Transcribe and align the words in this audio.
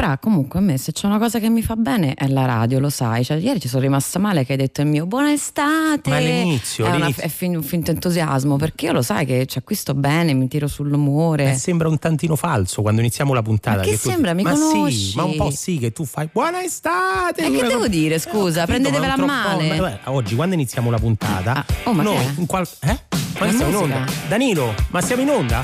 Fra, 0.00 0.16
comunque 0.16 0.58
a 0.60 0.62
me 0.62 0.78
se 0.78 0.92
c'è 0.92 1.04
una 1.06 1.18
cosa 1.18 1.38
che 1.38 1.50
mi 1.50 1.60
fa 1.62 1.76
bene 1.76 2.14
è 2.14 2.26
la 2.26 2.46
radio, 2.46 2.78
lo 2.78 2.88
sai. 2.88 3.22
Cioè, 3.22 3.36
ieri 3.36 3.60
ci 3.60 3.68
sono 3.68 3.82
rimasta 3.82 4.18
male 4.18 4.46
che 4.46 4.52
hai 4.52 4.58
detto 4.58 4.80
il 4.80 4.86
mio 4.86 5.04
buona 5.04 5.30
estate. 5.30 6.08
Ma 6.08 6.16
all'inizio, 6.16 6.86
è, 6.86 6.88
una, 6.88 6.96
all'inizio. 6.96 7.22
è 7.22 7.28
fin- 7.28 7.54
un 7.56 7.62
finto 7.62 7.90
entusiasmo, 7.90 8.56
perché 8.56 8.86
io 8.86 8.92
lo 8.92 9.02
sai 9.02 9.26
che 9.26 9.44
cioè, 9.44 9.62
qui 9.62 9.74
sto 9.74 9.92
bene, 9.92 10.32
mi 10.32 10.48
tiro 10.48 10.68
sull'umore. 10.68 11.50
Eh, 11.50 11.54
sembra 11.56 11.88
un 11.88 11.98
tantino 11.98 12.34
falso 12.34 12.80
quando 12.80 13.02
iniziamo 13.02 13.34
la 13.34 13.42
puntata. 13.42 13.76
Ma 13.76 13.82
che 13.82 13.98
tu- 14.00 14.08
sembra? 14.08 14.32
Mi 14.32 14.42
ma 14.42 14.52
conosci? 14.52 15.10
Sì, 15.10 15.16
ma 15.16 15.24
un 15.24 15.36
po' 15.36 15.50
sì, 15.50 15.76
che 15.76 15.92
tu 15.92 16.06
fai 16.06 16.30
buona 16.32 16.62
estate. 16.62 17.44
E 17.44 17.50
che 17.50 17.58
Una 17.58 17.68
devo 17.68 17.86
dire, 17.86 18.18
scusa? 18.18 18.60
Eh, 18.60 18.62
ho 18.62 18.66
capito, 18.66 18.88
Prendetevela 18.88 19.16
ma 19.18 19.42
troppo- 19.42 19.56
male. 19.58 19.68
ma 19.68 19.76
guarda, 19.76 20.00
oggi, 20.12 20.34
quando 20.34 20.54
iniziamo 20.54 20.90
la 20.90 20.98
puntata, 20.98 21.52
Ah, 21.56 21.64
oh, 21.84 21.92
ma 21.92 22.02
noi 22.02 22.16
che 22.16 22.40
in 22.40 22.46
qual- 22.46 22.66
eh? 22.80 22.98
Ma 23.38 23.44
La 23.46 23.52
siamo 23.52 23.68
in 23.68 23.76
onda? 23.76 24.04
Danilo, 24.28 24.74
ma 24.92 25.02
siamo 25.02 25.20
in 25.20 25.28
onda? 25.28 25.62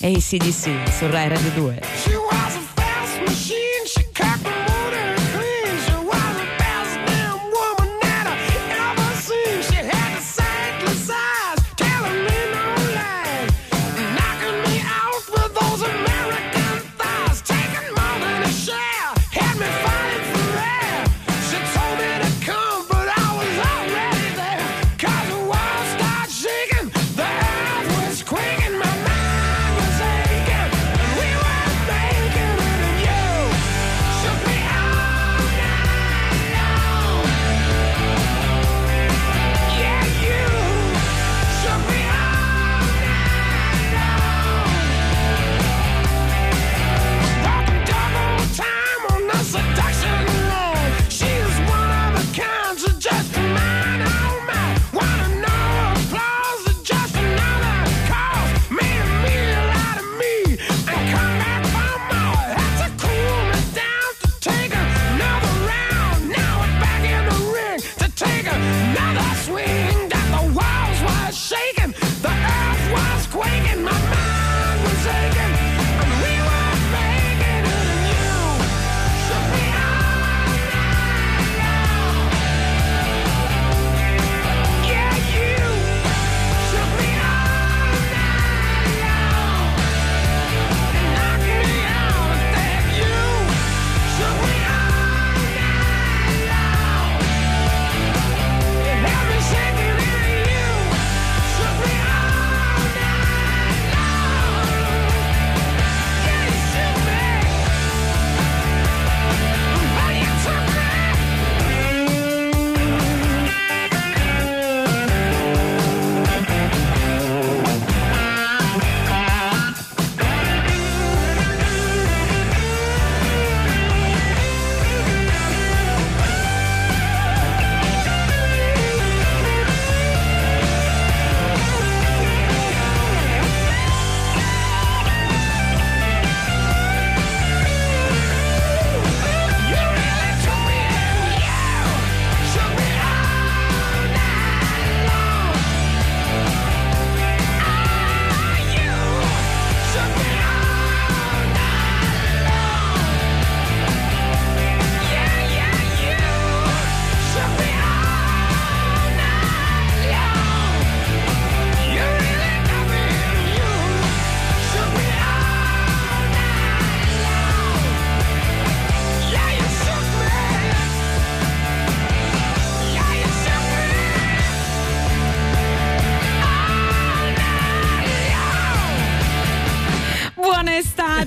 Ehi, 0.00 0.20
sì, 0.20 0.36
di 0.36 0.52
sì, 0.52 0.70
su 0.98 1.06
Rai 1.08 1.28
Radio 1.28 1.50
2. 1.54 1.80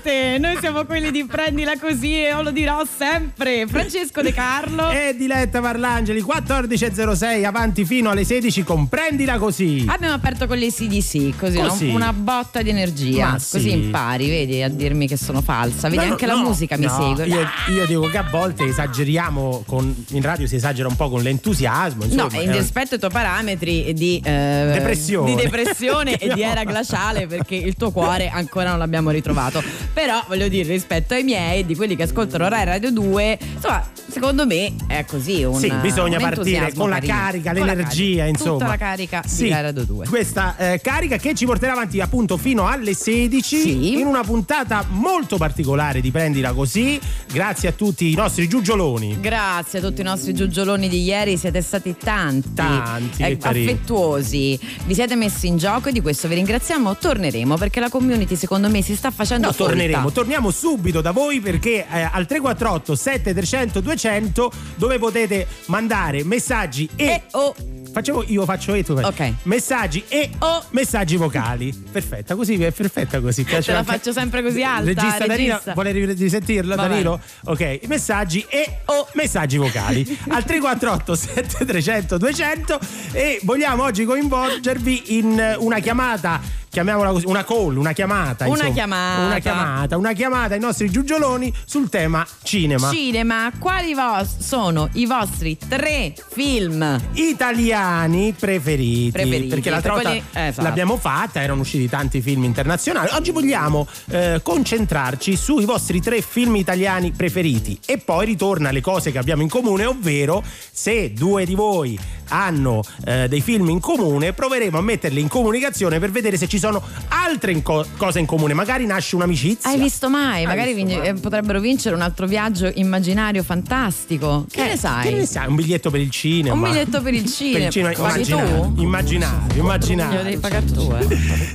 Estate! 0.02 0.38
Noi 0.40 0.58
siamo 0.60 0.86
quelli 0.86 1.12
di 1.12 1.24
Prendila 1.26 1.78
Così 1.78 2.14
e 2.24 2.30
io 2.30 2.42
lo 2.42 2.52
dirò 2.52 2.84
sempre. 2.86 3.66
Francesco 3.68 4.22
De 4.22 4.34
Carlo. 4.34 4.90
E 4.90 5.16
Diletta 5.16 5.62
Parlangeli 5.62 6.22
14.06 6.22 7.46
avanti 7.46 7.86
fino 7.86 8.10
alle 8.10 8.24
16 8.24 8.64
comprendila 8.64 9.38
così. 9.38 9.86
Abbiamo 9.88 10.14
aperto 10.16 10.48
con 10.48 10.58
le 10.58 10.72
CDC, 10.72 11.38
così, 11.38 11.60
no? 11.62 11.68
Così. 11.68 11.88
una 11.90 12.12
botta 12.14 12.62
di 12.62 12.70
energia. 12.70 13.30
Ma 13.32 13.34
Così 13.34 13.70
sì. 13.70 13.72
impari, 13.72 14.30
vedi, 14.30 14.62
a 14.62 14.70
dirmi 14.70 15.08
che 15.08 15.18
sono 15.18 15.42
falsa. 15.42 15.88
Vedi, 15.90 16.06
No, 16.06 16.12
anche 16.12 16.26
la 16.26 16.34
no, 16.36 16.44
musica 16.44 16.78
mi 16.78 16.86
no, 16.86 17.16
segue. 17.16 17.28
Io, 17.28 17.48
io 17.76 17.86
dico 17.86 18.08
che 18.08 18.18
a 18.18 18.28
volte 18.30 18.66
esageriamo 18.66 19.64
con, 19.68 19.94
in 20.10 20.22
radio 20.22 20.48
si 20.48 20.56
esagera 20.56 20.88
un 20.88 20.96
po' 20.96 21.10
con 21.10 21.22
l'entusiasmo. 21.22 22.06
No, 22.06 22.12
Insomma, 22.24 22.42
in 22.42 22.50
eh, 22.50 22.58
rispetto 22.58 22.96
ai 22.96 23.00
tuoi 23.00 23.12
parametri 23.12 23.94
di 23.94 24.20
eh, 24.24 24.70
Depressione. 24.74 25.36
di 25.36 25.42
depressione 25.42 26.18
e 26.20 26.34
di 26.34 26.40
No. 26.42 26.48
era 26.48 26.64
glaciale 26.64 27.28
perché 27.28 27.56
il 27.56 27.76
tuo 27.76 27.92
cuore 27.92 28.30
ancora 28.30 28.70
non 28.70 28.80
l'abbiamo 28.80 29.12
ritrovato. 29.12 29.62
Però 29.94 30.24
voglio 30.28 30.48
dire, 30.48 30.70
rispetto 30.70 31.14
ai 31.14 31.24
miei 31.24 31.66
di 31.66 31.76
quelli 31.76 31.96
che 31.96 32.04
ascoltano 32.04 32.48
Rai 32.48 32.64
Radio 32.66 32.92
2, 32.92 33.38
insomma, 33.56 33.86
secondo 34.08 34.46
me 34.46 34.74
è 34.88 35.04
così. 35.06 35.44
Un, 35.44 35.60
sì, 35.60 35.72
bisogna 35.82 36.18
un 36.18 36.24
partire 36.24 36.74
con 36.74 36.90
la 36.90 36.96
carino. 36.96 37.14
carica, 37.14 37.52
Con 37.54 37.66
la 37.66 37.74
l'energia, 37.74 37.96
carica. 38.24 38.26
insomma. 38.26 38.52
Tutta 38.54 38.68
la 38.68 38.78
carica 38.78 39.22
Sì, 39.26 39.44
di 39.44 39.50
Rai 39.50 39.62
Radio 39.64 39.84
2. 39.84 40.08
Questa 40.08 40.56
eh, 40.58 40.80
carica 40.82 41.18
che 41.18 41.36
ci 41.36 41.46
porterà 41.46 41.74
avanti 41.74 42.00
appunto 42.00 42.38
fino 42.38 42.68
alle 42.68 42.94
16 42.94 43.60
Sì. 43.62 44.00
in 44.00 44.06
una 44.06 44.22
puntata 44.24 44.86
molto 44.90 45.36
particolare 45.38 46.00
di 46.02 46.10
Prendila 46.10 46.54
Così. 46.54 47.00
Grazie 47.32 47.70
a 47.70 47.72
tutti 47.74 48.10
i 48.12 48.16
nostri 48.16 48.48
giugioloni. 48.48 49.20
Grazie 49.20 49.80
a 49.80 49.82
tutti 49.82 50.02
i 50.02 50.04
nostri 50.06 50.34
giugioloni 50.34 50.88
di 50.88 51.04
ieri, 51.04 51.36
siete 51.38 51.62
stati 51.62 51.96
tanti, 52.02 52.54
Tanti, 52.54 53.24
eh, 53.24 53.38
affettuosi, 53.42 54.60
vi 54.86 54.94
siete 54.94 55.16
messi 55.16 55.48
in 55.48 55.58
gioco 55.58 55.90
e 55.90 55.92
di 55.92 56.02
questo 56.02 56.28
vi 56.28 56.36
ringraziamo. 56.36 56.96
Torneremo 56.98 57.58
perché 57.58 57.80
la 57.80 57.90
community 57.90 58.36
secondo 58.36 58.70
me 58.70 58.82
si 58.82 58.96
sta 58.96 59.12
facendo 59.12 59.48
No, 59.48 59.54
folta. 59.54 59.74
Torneremo, 59.82 60.12
torniamo 60.12 60.52
subito 60.52 61.02
da 61.02 61.12
voi 61.12 61.40
perché 61.40 61.86
eh, 61.92 62.02
al 62.02 62.26
348 62.26 62.96
7300 62.96 63.80
200 63.82 64.52
dove 64.76 64.98
potete 65.00 65.48
mandare 65.66 66.24
messaggi 66.24 66.90
e, 66.96 67.04
E 67.06 67.22
o 67.32 67.56
Facevo, 67.92 68.24
io 68.28 68.46
faccio 68.46 68.74
e 68.74 68.86
tu 68.86 68.96
fai. 68.96 69.04
Ok. 69.04 69.34
Messaggi 69.44 70.02
e 70.08 70.30
O. 70.40 70.64
messaggi 70.70 71.18
vocali. 71.18 71.74
Perfetta, 71.92 72.36
così 72.36 72.54
è 72.64 72.72
perfetta 72.72 73.20
così. 73.20 73.44
Piace 73.44 73.74
la 73.74 73.80
anche- 73.80 73.92
faccio 73.92 74.14
sempre 74.14 74.42
così 74.42 74.64
alta, 74.64 74.86
Regista 74.86 75.26
Danilo, 75.28 75.36
regista. 75.56 75.74
vuole 75.74 75.92
ri- 75.92 76.14
risentirlo 76.14 76.76
Va 76.78 76.88
Danilo? 76.88 77.20
Ok, 77.46 77.82
messaggi 77.88 78.46
e 78.48 78.78
O. 78.86 79.08
messaggi 79.16 79.58
vocali 79.58 80.04
al 80.30 80.46
348 80.46 81.16
7300 81.16 82.18
200 82.18 82.80
e 83.12 83.40
vogliamo 83.44 83.84
oggi 83.84 84.06
coinvolgervi 84.06 85.18
in 85.18 85.56
una 85.60 85.80
chiamata 85.80 86.40
chiamiamola 86.72 87.12
così, 87.12 87.26
una 87.26 87.44
call, 87.44 87.76
una 87.76 87.92
chiamata. 87.92 88.46
Una 88.46 88.54
insomma. 88.54 88.74
chiamata. 88.74 89.26
Una 89.26 89.40
chiamata, 89.40 89.98
una 89.98 90.14
chiamata 90.14 90.54
ai 90.54 90.60
nostri 90.62 90.90
giugioloni 90.90 91.54
sul 91.66 91.90
tema 91.90 92.26
cinema. 92.44 92.90
Cinema, 92.90 93.52
quali 93.60 93.94
vos- 93.94 94.38
sono 94.40 94.90
i 94.94 95.06
vostri 95.06 95.58
tre 95.68 96.14
film? 96.30 97.00
Italiani 97.14 98.34
preferiti, 98.40 99.12
Preferiti, 99.12 99.48
perché 99.48 99.70
l'altra 99.70 99.94
volta 99.94 100.10
quelli- 100.10 100.24
esatto. 100.32 100.62
l'abbiamo 100.62 100.96
fatta, 100.96 101.42
erano 101.42 101.60
usciti 101.62 101.90
tanti 101.90 102.22
film 102.22 102.46
internazionali. 102.46 103.10
Oggi 103.12 103.32
vogliamo 103.32 103.86
eh, 104.10 104.40
concentrarci 104.42 105.36
sui 105.36 105.66
vostri 105.66 106.00
tre 106.00 106.22
film 106.22 106.56
italiani 106.56 107.12
preferiti 107.12 107.78
e 107.86 107.98
poi 107.98 108.26
ritorna 108.28 108.70
alle 108.70 108.82
cose 108.82 109.12
che 109.12 109.18
abbiamo 109.18 109.42
in 109.42 109.50
comune, 109.50 109.84
ovvero 109.86 110.42
se 110.72 111.12
due 111.12 111.46
di 111.46 111.54
voi 111.54 112.00
hanno 112.30 112.82
eh, 113.04 113.28
dei 113.28 113.42
film 113.42 113.68
in 113.70 113.82
comune, 113.82 114.32
proveremo 114.32 114.78
a 114.78 114.82
metterli 114.82 115.20
in 115.20 115.28
comunicazione 115.28 116.00
per 116.00 116.12
vedere 116.12 116.38
se 116.38 116.48
ci 116.48 116.60
sono 116.62 116.82
altre 117.10 117.52
in 117.52 117.62
co- 117.62 117.86
cose 117.98 118.20
in 118.20 118.26
comune. 118.26 118.54
Magari 118.54 118.86
nasce 118.86 119.16
un'amicizia. 119.16 119.70
Hai 119.70 119.78
visto 119.80 120.10
mai? 120.10 120.40
Hai 120.42 120.46
Magari 120.46 120.74
visto 120.74 120.88
vince- 120.88 121.00
mai? 121.00 121.08
eh, 121.10 121.14
potrebbero 121.20 121.60
vincere 121.60 121.96
un 121.96 122.02
altro 122.02 122.26
viaggio 122.28 122.72
immaginario 122.76 123.44
fantastico. 123.44 124.46
Che 124.50 124.64
ne 124.64 124.78
sai? 124.78 125.04
Che 125.10 125.16
ne 125.16 125.26
sai? 125.26 125.48
Un 125.48 125.56
biglietto 125.56 125.90
per 125.90 126.00
il 126.00 126.10
cinema. 126.10 126.54
Un 126.56 126.62
biglietto 126.62 127.02
per 127.02 127.14
il 127.14 127.24
Per 127.24 127.32
cinema. 127.32 127.66
il 127.66 127.72
cinema 127.72 127.92
immaginario, 127.94 128.74
immaginario, 128.78 129.62
immaginario. 129.62 130.12
Glielo 130.20 130.24
devi 130.24 130.38
pagare 130.38 130.66
tu, 130.66 130.92
eh. 131.00 131.08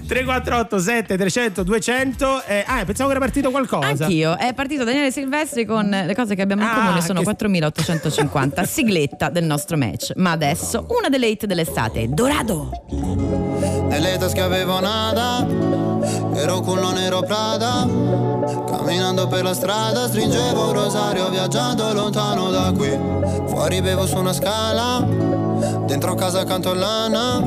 348 0.07 0.79
7 0.79 1.17
300 1.17 1.63
200 1.63 2.43
eh, 2.47 2.65
ah 2.67 2.85
pensavo 2.85 3.09
che 3.11 3.17
era 3.17 3.25
partito 3.25 3.51
qualcosa 3.51 4.05
Anch'io. 4.05 4.37
È 4.37 4.53
partito 4.55 4.85
Daniele 4.85 5.11
Silvestri 5.13 5.65
con 5.65 5.89
le 5.89 6.15
cose 6.15 6.35
che 6.35 6.43
abbiamo 6.43 6.63
in 6.63 6.69
Ah, 6.69 6.75
comune, 6.75 7.01
sono 7.03 7.19
che- 7.21 7.25
4850. 7.25 8.65
Sigletta 8.67 9.29
del 9.31 9.45
nostro 9.45 9.77
match. 9.77 10.13
Ma 10.17 10.33
adesso 10.33 10.87
una 10.99 11.09
delle 11.09 11.29
hit 11.29 11.47
dell'estate. 11.47 12.09
Dorado. 12.09 12.71
Nelle 13.89 14.19
tasche 14.19 14.41
avevo 14.41 14.81
nada, 14.81 15.47
ero 16.35 16.61
cullo 16.61 16.91
nero 16.93 17.21
Prada. 17.21 17.87
Camminando 18.67 19.27
per 19.27 19.43
la 19.43 19.55
strada 19.55 20.07
stringevo 20.07 20.69
un 20.69 20.73
rosario 20.73 21.29
viaggiando 21.29 21.93
lontano 21.93 22.51
da 22.51 22.73
qui. 22.73 22.91
Fuori 23.49 23.81
bevo 23.81 24.07
su 24.07 24.17
una 24.17 24.33
scala, 24.33 25.05
dentro 25.87 26.15
casa 26.15 26.45
canto 26.45 26.75
lana. 26.75 27.41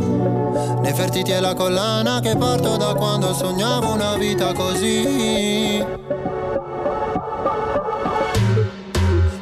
Nefertiti 0.81 1.31
e 1.31 1.39
la 1.39 1.53
collana 1.53 2.19
che 2.19 2.35
parto 2.35 2.75
da 2.77 2.93
quando 2.95 3.33
sognavo 3.33 3.93
una 3.93 4.15
vita 4.15 4.51
così. 4.53 5.85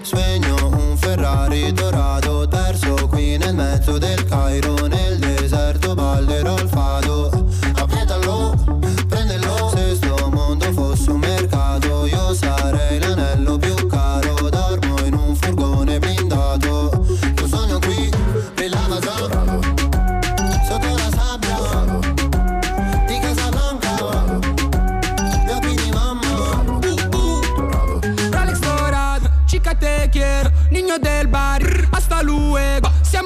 Sogno 0.01 0.55
un 0.67 0.97
Ferrari 0.97 1.71
dorato 1.71 2.47
perso 2.49 3.07
qui 3.07 3.37
nel 3.37 3.55
mezzo 3.55 3.97
del 3.97 4.25
Cairo 4.25 4.86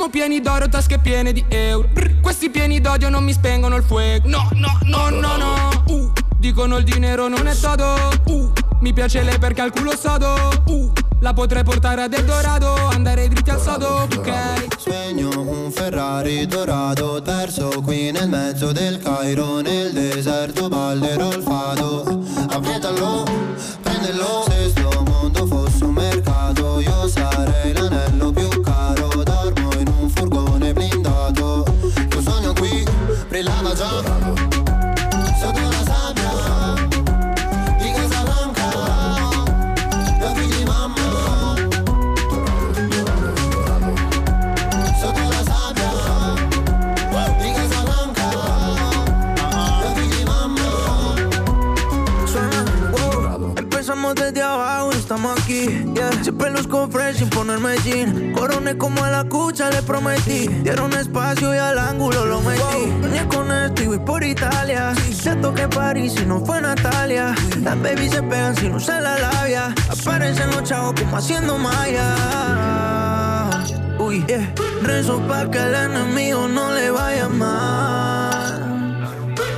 Siamo 0.01 0.15
pieni 0.15 0.41
d'oro, 0.41 0.67
tasche 0.67 0.97
piene 0.97 1.31
di 1.31 1.45
euro. 1.47 1.87
Brr, 1.87 2.21
Questi 2.21 2.49
pieni 2.49 2.81
d'odio 2.81 3.07
non 3.09 3.23
mi 3.23 3.33
spengono 3.33 3.75
il 3.75 3.83
fuoco. 3.83 4.27
No, 4.27 4.49
no, 4.53 4.79
no, 4.85 5.09
no, 5.09 5.37
no. 5.37 5.83
Uh, 5.89 6.11
dicono 6.37 6.77
il 6.77 6.83
dinero 6.83 7.27
non 7.27 7.45
è 7.45 7.55
todo. 7.55 7.85
Uh, 8.25 8.51
mi 8.79 8.93
piace 8.93 9.21
lei 9.21 9.37
perché 9.37 9.61
ha 9.61 9.65
il 9.65 9.71
culo 9.71 9.95
sodo. 9.95 10.33
Uh, 10.65 10.91
la 11.19 11.33
potrei 11.33 11.63
portare 11.63 12.01
ad 12.01 12.13
Eldorado, 12.13 12.73
andare 12.89 13.27
dritti 13.27 13.51
al 13.51 13.61
sodo, 13.61 14.07
ok? 14.11 14.75
Sogno 14.79 15.39
un 15.39 15.71
Ferrari 15.71 16.47
dorato 16.47 17.21
perso 17.23 17.69
qui 17.83 18.09
nel 18.09 18.27
mezzo 18.27 18.71
del 18.71 18.97
Cairo 18.97 19.61
nel 19.61 19.91
deserto 19.91 20.67
ballerò 20.67 21.31
il 21.31 21.43
fado 21.43 22.25
appietalo, 22.49 23.23
sin 57.21 57.29
ponerme 57.29 57.77
jean. 57.83 58.33
Coroné 58.33 58.75
como 58.77 59.03
a 59.03 59.11
la 59.11 59.23
cucha, 59.25 59.69
le 59.69 59.83
prometí. 59.83 60.47
Dieron 60.63 60.91
espacio 60.93 61.53
y 61.53 61.57
al 61.59 61.77
ángulo 61.77 62.25
lo 62.25 62.41
metí. 62.41 62.91
Venía 62.99 63.27
con 63.27 63.51
esto 63.51 63.83
y 63.83 63.87
voy 63.87 63.99
por 63.99 64.23
Italia. 64.23 64.95
Siento 65.13 65.53
que 65.53 65.67
París 65.67 66.15
y 66.19 66.25
no 66.25 66.43
fue 66.43 66.59
Natalia. 66.61 67.35
Las 67.61 67.79
babies 67.79 68.13
se 68.13 68.23
pegan 68.23 68.55
si 68.55 68.69
no 68.69 68.79
se 68.79 68.99
la 68.99 69.19
labia. 69.19 69.75
Aparecen 69.89 70.49
los 70.49 70.63
chavos 70.63 70.95
como 70.99 71.17
haciendo 71.17 71.59
maya. 71.59 72.15
Uy, 73.99 74.25
yeah. 74.25 74.51
Rezo 74.81 75.19
pa' 75.27 75.47
que 75.51 75.59
el 75.59 75.75
enemigo 75.75 76.47
no 76.47 76.73
le 76.73 76.89
vaya 76.89 77.29
mal. 77.29 78.97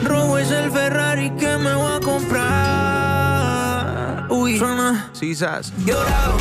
Robo 0.04 0.38
es 0.38 0.52
el 0.52 0.70
Ferrari 0.70 1.30
que 1.38 1.58
me 1.58 1.74
voy 1.74 1.96
a 1.96 2.02
comprar. 2.02 3.14
Uy, 4.30 4.58
suena 4.58 5.10
sisas. 5.14 5.72
Llorado, 5.86 6.38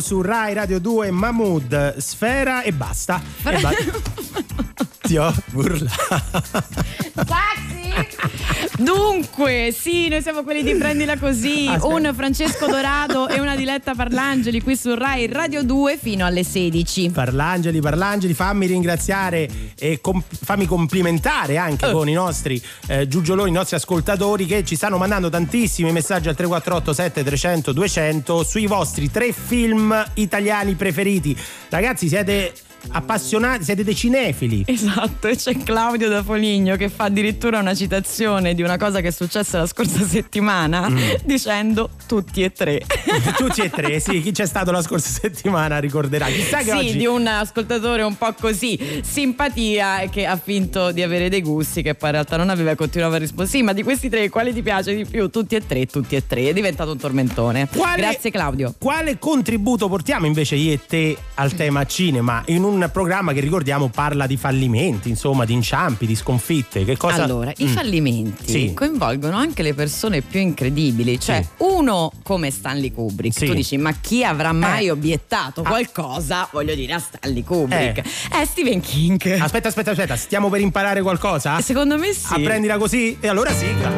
su 0.00 0.22
Rai 0.22 0.54
Radio 0.54 0.80
2 0.80 1.12
Mahmood 1.12 1.98
Sfera 1.98 2.62
e 2.62 2.72
basta. 2.72 3.22
E 3.44 3.60
ba- 3.60 3.70
ti 5.02 5.16
ho 5.16 5.32
burlato 5.52 6.50
Dunque, 8.80 9.74
sì, 9.78 10.08
noi 10.08 10.22
siamo 10.22 10.42
quelli 10.42 10.62
di 10.62 10.74
Prendila 10.74 11.18
Così, 11.18 11.66
Aspetta. 11.68 11.86
un 11.86 12.10
Francesco 12.14 12.66
Dorado 12.66 13.28
e 13.28 13.38
una 13.38 13.54
Diletta 13.54 13.94
Parlangeli 13.94 14.62
qui 14.62 14.74
su 14.74 14.94
Rai 14.94 15.26
Radio 15.26 15.62
2 15.62 15.98
fino 16.00 16.24
alle 16.24 16.42
16. 16.42 17.10
Parlangeli, 17.10 17.78
Parlangeli, 17.80 18.32
fammi 18.32 18.64
ringraziare 18.66 19.46
e 19.78 20.00
com- 20.00 20.22
fammi 20.26 20.64
complimentare 20.64 21.58
anche 21.58 21.88
Eh. 21.88 21.92
con 21.92 22.08
i 22.08 22.14
nostri 22.14 22.60
eh, 22.86 23.06
giugioloni, 23.06 23.50
i 23.50 23.52
nostri 23.52 23.76
ascoltatori 23.76 24.46
che 24.46 24.64
ci 24.64 24.76
stanno 24.76 24.96
mandando 24.96 25.28
tantissimi 25.28 25.92
messaggi 25.92 26.28
al 26.28 26.34
348 26.34 26.94
7300 26.94 27.72
200 27.72 28.42
sui 28.44 28.66
vostri 28.66 29.10
tre 29.10 29.32
film 29.32 29.94
italiani 30.14 30.72
preferiti. 30.74 31.36
Ragazzi, 31.68 32.08
siete 32.08 32.52
appassionati, 32.92 33.64
siete 33.64 33.84
dei 33.84 33.94
cinefili. 33.94 34.62
Esatto, 34.66 35.28
e 35.28 35.36
c'è 35.36 35.56
Claudio 35.56 36.08
da 36.08 36.22
Foligno 36.22 36.76
che 36.76 36.88
fa 36.88 37.04
addirittura 37.04 37.58
una 37.58 37.74
citazione 37.74 38.54
di 38.54 38.62
una 38.62 38.76
cosa 38.76 39.00
che 39.00 39.08
è 39.08 39.12
successa 39.12 39.58
la 39.58 39.66
scorsa 39.66 40.04
settimana 40.04 40.88
Mm. 40.88 40.98
dicendo 41.24 41.90
tutti 42.06 42.42
e 42.42 42.52
tre. 42.52 42.80
Tutti 43.36 43.60
e 43.62 43.70
tre, 43.70 44.00
sì, 44.00 44.20
chi 44.20 44.32
c'è 44.32 44.46
stato 44.46 44.70
la 44.70 44.82
scorsa 44.82 45.08
settimana 45.20 45.78
ricorderà. 45.78 46.26
Chissà 46.26 46.58
che 46.58 46.64
sì, 46.64 46.70
oggi 46.70 46.96
di 46.98 47.06
un 47.06 47.26
ascoltatore 47.26 48.02
un 48.02 48.16
po' 48.16 48.34
così, 48.38 48.78
simpatia 49.02 50.08
che 50.10 50.26
ha 50.26 50.36
finto 50.36 50.90
di 50.92 51.02
avere 51.02 51.28
dei 51.28 51.42
gusti 51.42 51.82
che 51.82 51.94
poi 51.94 52.08
in 52.08 52.14
realtà 52.16 52.36
non 52.36 52.50
aveva 52.50 52.72
e 52.72 52.74
continuava 52.74 53.16
a 53.16 53.18
rispondere. 53.18 53.48
Sì, 53.48 53.62
ma 53.62 53.72
di 53.72 53.82
questi 53.82 54.08
tre 54.08 54.28
quale 54.28 54.52
ti 54.52 54.62
piace 54.62 54.94
di 54.94 55.04
più? 55.04 55.28
Tutti 55.30 55.54
e 55.54 55.66
tre, 55.66 55.86
tutti 55.86 56.16
e 56.16 56.26
tre. 56.26 56.48
È 56.48 56.52
diventato 56.52 56.90
un 56.92 56.98
tormentone. 56.98 57.68
Quale- 57.74 58.00
Grazie 58.00 58.30
Claudio. 58.30 58.74
Quale 58.78 59.18
contributo 59.18 59.88
portiamo 59.88 60.26
invece 60.26 60.56
io 60.56 60.72
e 60.72 60.80
te 60.86 61.16
al 61.34 61.54
tema 61.54 61.84
cinema 61.86 62.42
in 62.46 62.62
un 62.64 62.69
programma 62.90 63.32
che 63.32 63.40
ricordiamo 63.40 63.88
parla 63.88 64.26
di 64.26 64.36
fallimenti, 64.36 65.08
insomma, 65.08 65.44
di 65.44 65.52
inciampi, 65.52 66.06
di 66.06 66.14
sconfitte? 66.14 66.84
Che 66.84 66.96
cosa 66.96 67.24
Allora, 67.24 67.52
i 67.56 67.64
Mm. 67.64 67.68
fallimenti 67.68 68.50
Sì. 68.50 68.72
coinvolgono 68.74 69.36
anche 69.36 69.62
le 69.62 69.74
persone 69.74 70.20
più 70.22 70.40
incredibili. 70.40 71.18
Cioè, 71.18 71.42
Sì. 71.42 71.48
uno 71.64 72.12
come 72.22 72.50
Stanley 72.50 72.92
Kubrick. 72.92 73.36
Sì. 73.38 73.46
Tu 73.46 73.54
dici, 73.54 73.76
ma 73.76 73.92
chi 74.00 74.24
avrà 74.24 74.52
mai 74.52 74.86
Eh. 74.86 74.90
obiettato 74.90 75.62
qualcosa, 75.62 76.48
voglio 76.52 76.74
dire, 76.74 76.92
a 76.94 76.98
Stanley 76.98 77.42
Kubrick? 77.42 77.98
Eh, 77.98 78.44
Stephen 78.46 78.80
King. 78.80 79.38
Aspetta, 79.40 79.68
aspetta, 79.68 79.90
aspetta, 79.92 80.16
stiamo 80.16 80.48
per 80.48 80.60
imparare 80.60 81.02
qualcosa? 81.02 81.60
Secondo 81.60 81.98
me 81.98 82.12
sì. 82.12 82.34
Apprendila 82.34 82.76
così? 82.78 83.16
E 83.20 83.28
allora 83.28 83.52
sigla. 83.52 83.88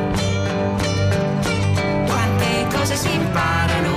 Quante 2.06 2.66
cose 2.76 2.96
si 2.96 3.12
imparano, 3.12 3.96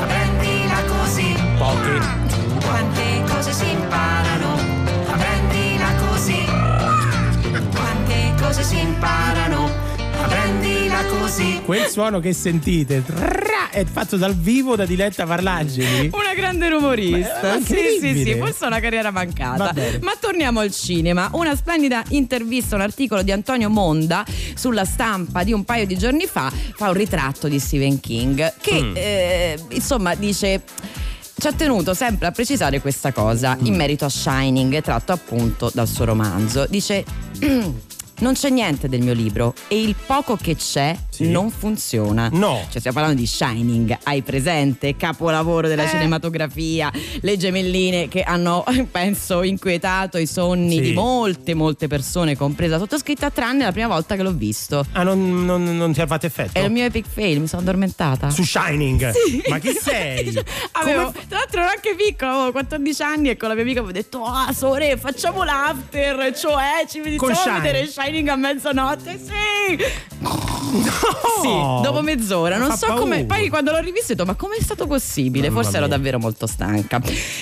apprendila 0.00 0.82
così. 0.84 1.34
Poche. 1.56 2.27
Quante 2.68 3.22
cose 3.28 3.52
si 3.52 3.70
imparano, 3.70 4.58
apprendila 5.06 5.94
così. 6.06 6.44
Quante 7.74 8.34
cose 8.40 8.62
si 8.62 8.78
imparano, 8.78 9.70
apprendila 10.20 11.02
così. 11.06 11.60
Quel 11.64 11.86
suono 11.88 12.20
che 12.20 12.32
sentite 12.34 13.02
è 13.70 13.84
fatto 13.84 14.16
dal 14.18 14.34
vivo 14.34 14.76
da 14.76 14.84
Diletta 14.84 15.24
Parlangeli. 15.24 16.10
Una 16.12 16.34
grande 16.34 16.68
rumorista. 16.68 17.40
Ma- 17.42 17.54
ma 17.54 17.60
sì, 17.60 17.64
sì, 17.74 17.94
incredibile. 17.94 18.32
sì, 18.34 18.38
forse 18.38 18.66
una 18.66 18.80
carriera 18.80 19.10
mancata. 19.10 19.72
Ma 20.02 20.12
torniamo 20.20 20.60
al 20.60 20.70
cinema. 20.70 21.30
Una 21.32 21.56
splendida 21.56 22.02
intervista, 22.10 22.74
un 22.74 22.82
articolo 22.82 23.22
di 23.22 23.32
Antonio 23.32 23.70
Monda 23.70 24.24
sulla 24.54 24.84
stampa 24.84 25.42
di 25.42 25.52
un 25.54 25.64
paio 25.64 25.86
di 25.86 25.96
giorni 25.96 26.26
fa 26.26 26.52
fa 26.74 26.88
un 26.88 26.94
ritratto 26.94 27.48
di 27.48 27.58
Stephen 27.58 27.98
King 28.00 28.52
che 28.60 28.82
Mm. 28.82 28.92
eh, 28.96 29.58
insomma 29.70 30.14
dice 30.14 30.62
ci 31.38 31.46
ha 31.46 31.52
tenuto 31.52 31.94
sempre 31.94 32.26
a 32.26 32.30
precisare 32.32 32.80
questa 32.80 33.12
cosa 33.12 33.56
Mm. 33.60 33.66
in 33.66 33.74
merito 33.76 34.04
a 34.04 34.08
Shining, 34.08 34.80
tratto 34.82 35.12
appunto 35.12 35.70
dal 35.72 35.86
suo 35.88 36.04
romanzo. 36.04 36.66
Dice: 36.68 37.04
Non 38.20 38.32
c'è 38.34 38.50
niente 38.50 38.88
del 38.88 39.00
mio 39.02 39.12
libro 39.12 39.54
e 39.68 39.80
il 39.80 39.94
poco 39.94 40.36
che 40.36 40.56
c'è 40.56 40.96
Sì. 41.24 41.30
non 41.30 41.50
funziona. 41.50 42.28
No. 42.32 42.60
Cioè, 42.70 42.78
stiamo 42.80 42.96
parlando 42.98 43.20
di 43.20 43.26
Shining, 43.26 43.96
hai 44.04 44.22
presente? 44.22 44.96
Capolavoro 44.96 45.68
della 45.68 45.84
Eh. 45.84 45.88
cinematografia, 45.88 46.90
le 47.20 47.36
gemelline 47.36 48.08
che 48.08 48.22
hanno, 48.22 48.64
penso, 48.90 49.42
inquietato 49.42 50.18
i 50.18 50.26
sonni 50.26 50.74
Sì. 50.76 50.80
di 50.80 50.92
molte, 50.92 51.54
molte 51.54 51.86
persone, 51.88 52.36
compresa 52.36 52.78
sottoscritta, 52.78 53.30
tranne 53.30 53.64
la 53.64 53.72
prima 53.72 53.88
volta 53.88 54.16
che 54.16 54.22
l'ho 54.22 54.32
visto. 54.32 54.84
Ah, 54.92 55.02
non, 55.02 55.44
non, 55.44 55.64
non 55.76 55.92
ti 55.92 56.00
ha 56.00 56.06
fatto 56.06 56.26
effetto? 56.26 56.58
È 56.58 56.60
il 56.62 56.70
mio 56.70 56.84
epic 56.84 57.06
fail, 57.08 57.40
mi 57.40 57.46
sono 57.46 57.62
addormentata. 57.62 58.30
Su 58.30 58.44
Shining? 58.44 59.10
Sì. 59.10 59.42
Ma 59.48 59.58
chi 59.58 59.72
sei? 59.80 60.38
Avevo, 60.72 61.06
Come- 61.06 61.26
tra 61.28 61.38
l'altro 61.38 61.60
ero 61.60 61.70
anche 61.70 61.94
piccola, 61.96 62.32
avevo 62.34 62.52
14 62.52 63.02
anni 63.02 63.28
e 63.30 63.36
con 63.36 63.48
la 63.48 63.54
mia 63.54 63.62
amica 63.64 63.80
avevo 63.80 63.92
detto 63.92 64.22
Ah 64.24 64.52
Sore 64.52 64.96
facciamo 64.96 65.42
l'after 65.44 66.32
Cioè 66.36 66.84
ci 66.88 66.98
iniziamo 67.04 67.32
a 67.56 67.60
vedere 67.60 67.86
Shining 67.86 68.28
a 68.28 68.36
mezzanotte 68.36 69.18
Sì 69.18 69.76
No! 70.20 70.36
Sì, 71.38 71.48
dopo 71.48 72.02
mezz'ora. 72.02 72.56
Non 72.56 72.70
Fa 72.70 72.76
so 72.76 72.94
come. 72.94 73.24
Poi 73.24 73.48
quando 73.48 73.70
l'ho 73.70 73.78
rivisto, 73.78 74.12
ho 74.12 74.14
detto, 74.16 74.26
ma 74.26 74.34
come 74.34 74.56
è 74.56 74.60
stato 74.62 74.86
possibile? 74.88 75.48
Mamma 75.48 75.62
Forse 75.62 75.76
ero 75.76 75.86
mia. 75.86 75.96
davvero 75.96 76.18
molto 76.18 76.46
stanca. 76.48 77.00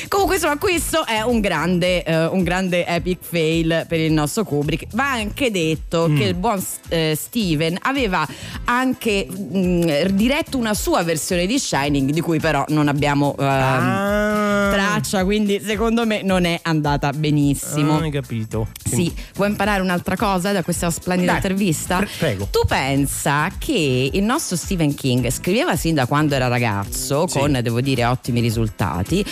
Comunque, 0.09 0.35
insomma, 0.37 0.59
questo 0.59 1.07
è 1.07 1.23
un 1.23 1.41
grande, 1.41 2.03
eh, 2.05 2.27
un 2.27 2.43
grande 2.43 2.87
epic 2.87 3.19
fail 3.23 3.87
per 3.89 3.99
il 4.01 4.13
nostro 4.13 4.45
Kubrick. 4.45 4.87
Va 4.95 5.13
anche 5.13 5.51
detto 5.51 6.09
Mm. 6.09 6.17
che 6.19 6.25
il 6.25 6.35
buon 6.35 6.63
eh, 6.89 7.17
Steven 7.19 7.79
aveva 7.83 8.27
anche 8.65 9.27
mh, 9.27 10.09
diretto 10.13 10.59
una 10.59 10.75
sua 10.75 11.03
versione 11.03 11.47
di 11.47 11.59
Shining, 11.59 12.11
di 12.11 12.21
cui 12.21 12.39
però 12.39 12.65
non 12.69 12.89
abbiamo. 12.89 13.35
ehm, 13.39 13.45
Ah. 13.47 14.69
Traccia, 14.73 15.25
quindi 15.25 15.61
secondo 15.65 16.05
me 16.07 16.23
non 16.23 16.45
è 16.45 16.59
andata 16.63 17.11
benissimo. 17.13 17.93
Non 17.95 18.03
hai 18.03 18.11
capito. 18.11 18.69
Sì, 18.85 19.13
vuoi 19.35 19.49
imparare 19.51 19.81
un'altra 19.81 20.17
cosa 20.17 20.53
da 20.53 20.63
questa 20.63 20.91
splendida 20.91 21.33
Dai, 21.33 21.41
intervista? 21.41 21.99
pre- 21.99 22.09
prego. 22.19 22.49
Tu 22.51 22.61
pensa 22.67 23.49
che 23.59 24.11
il 24.13 24.23
nostro 24.23 24.57
Stephen 24.57 24.95
King 24.95 25.29
scriveva 25.31 25.77
sin 25.77 25.95
da 25.95 26.07
quando 26.07 26.35
era 26.35 26.49
ragazzo, 26.49 27.27
Sì. 27.27 27.39
con 27.39 27.59
devo 27.63 27.81
dire 27.81 28.05
ottimi 28.05 28.41
risultati, 28.41 29.25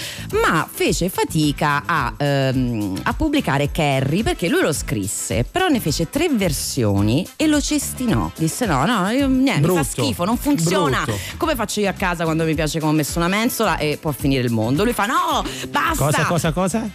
ma 0.42 0.66
fece 0.70 1.08
fatica 1.08 1.82
a, 1.86 2.14
ehm, 2.16 3.00
a 3.04 3.12
pubblicare 3.14 3.70
Carrie 3.70 4.22
perché 4.22 4.48
lui 4.48 4.60
lo 4.62 4.72
scrisse, 4.72 5.44
però 5.50 5.68
ne 5.68 5.80
fece 5.80 6.10
tre 6.10 6.28
versioni 6.28 7.26
e 7.36 7.46
lo 7.46 7.60
cestinò. 7.60 8.30
Disse: 8.36 8.66
No, 8.66 8.84
no, 8.84 9.08
io- 9.10 9.28
niente, 9.28 9.66
mi 9.68 9.74
fa 9.76 9.82
schifo, 9.84 10.24
non 10.24 10.36
funziona. 10.36 11.02
Brutto. 11.04 11.18
Come 11.36 11.54
faccio 11.54 11.80
io 11.80 11.88
a 11.88 11.92
casa 11.92 12.24
quando 12.24 12.44
mi 12.44 12.54
piace 12.54 12.78
come 12.80 12.92
ho 12.92 12.94
messo 12.94 13.18
una 13.18 13.28
mensola 13.28 13.76
e 13.78 13.98
può 14.00 14.12
finire 14.12 14.42
il 14.42 14.50
mondo? 14.52 14.84
Lui 14.84 14.92
fa: 14.92 15.06
No, 15.06 15.44
basta. 15.68 16.04
Cosa, 16.04 16.24
cosa, 16.24 16.52
cosa? 16.52 16.90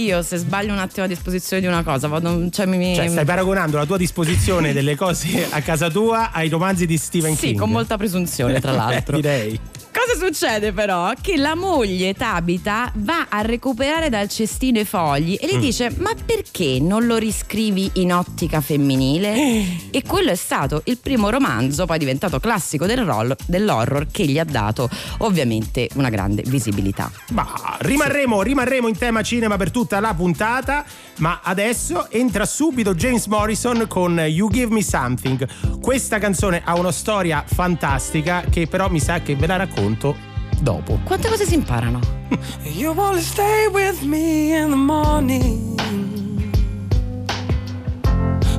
Io 0.00 0.22
se 0.22 0.38
sbaglio 0.38 0.72
un 0.72 0.78
attimo 0.78 1.04
a 1.04 1.08
disposizione 1.08 1.60
di 1.60 1.68
una 1.68 1.82
cosa, 1.82 2.08
vado, 2.08 2.48
cioè 2.50 2.64
mi, 2.66 2.94
Cioè, 2.94 3.08
stai 3.08 3.24
paragonando 3.26 3.76
la 3.76 3.84
tua 3.84 3.98
disposizione 3.98 4.72
delle 4.74 4.96
cose 4.96 5.46
a 5.50 5.60
casa 5.60 5.90
tua 5.90 6.32
ai 6.32 6.48
romanzi 6.48 6.86
di 6.86 6.96
Stephen 6.96 7.36
Sì, 7.36 7.48
King. 7.48 7.58
con 7.58 7.70
molta 7.70 7.96
presunzione, 7.98 8.60
tra 8.60 8.72
l'altro. 8.72 9.16
Direi. 9.16 9.60
Cosa 9.92 10.24
succede 10.24 10.72
però? 10.72 11.12
Che 11.20 11.36
la 11.36 11.56
moglie 11.56 12.14
Tabita 12.14 12.92
va 12.94 13.26
a 13.28 13.40
recuperare 13.42 14.08
dal 14.08 14.28
cestino 14.28 14.78
i 14.78 14.84
fogli 14.84 15.36
e 15.38 15.48
gli 15.48 15.56
Mm. 15.56 15.60
dice: 15.60 15.92
Ma 15.98 16.12
perché 16.24 16.78
non 16.80 17.06
lo 17.06 17.16
riscrivi 17.16 17.90
in 17.94 18.12
ottica 18.12 18.60
femminile? 18.60 19.88
E 19.90 20.02
quello 20.06 20.30
è 20.30 20.36
stato 20.36 20.82
il 20.84 20.98
primo 20.98 21.28
romanzo, 21.30 21.84
poi 21.86 21.98
diventato 21.98 22.38
classico 22.38 22.86
del 22.86 23.04
roll- 23.04 23.34
dell'horror, 23.46 24.06
che 24.10 24.24
gli 24.26 24.38
ha 24.38 24.44
dato 24.44 24.88
ovviamente 25.18 25.88
una 25.94 26.08
grande 26.08 26.44
visibilità. 26.46 27.10
Ma 27.32 27.76
rimarremo, 27.80 28.40
rimarremo 28.42 28.86
in 28.86 28.96
tema 28.96 29.22
cinema 29.22 29.56
per 29.56 29.70
tutta 29.90 29.98
la 29.98 30.14
puntata, 30.14 30.84
ma 31.16 31.40
adesso 31.42 32.08
entra 32.10 32.46
subito 32.46 32.94
James 32.94 33.26
Morrison 33.26 33.86
con 33.88 34.16
You 34.20 34.48
Give 34.48 34.72
Me 34.72 34.84
Something. 34.84 35.80
Questa 35.80 36.20
canzone 36.20 36.62
ha 36.64 36.78
una 36.78 36.92
storia 36.92 37.42
fantastica 37.44 38.44
che 38.48 38.68
però 38.68 38.88
mi 38.88 39.00
sa 39.00 39.18
che 39.20 39.34
ve 39.34 39.48
la 39.48 39.56
racconto 39.56 40.14
dopo. 40.60 41.00
Quante 41.02 41.28
cose 41.28 41.44
si 41.44 41.54
imparano? 41.54 41.98
You 42.62 42.94
wanna 42.94 43.20
stay 43.20 43.66
with 43.66 44.02
me 44.02 44.56
in 44.56 44.70
the 44.70 44.76
morning. 44.76 45.76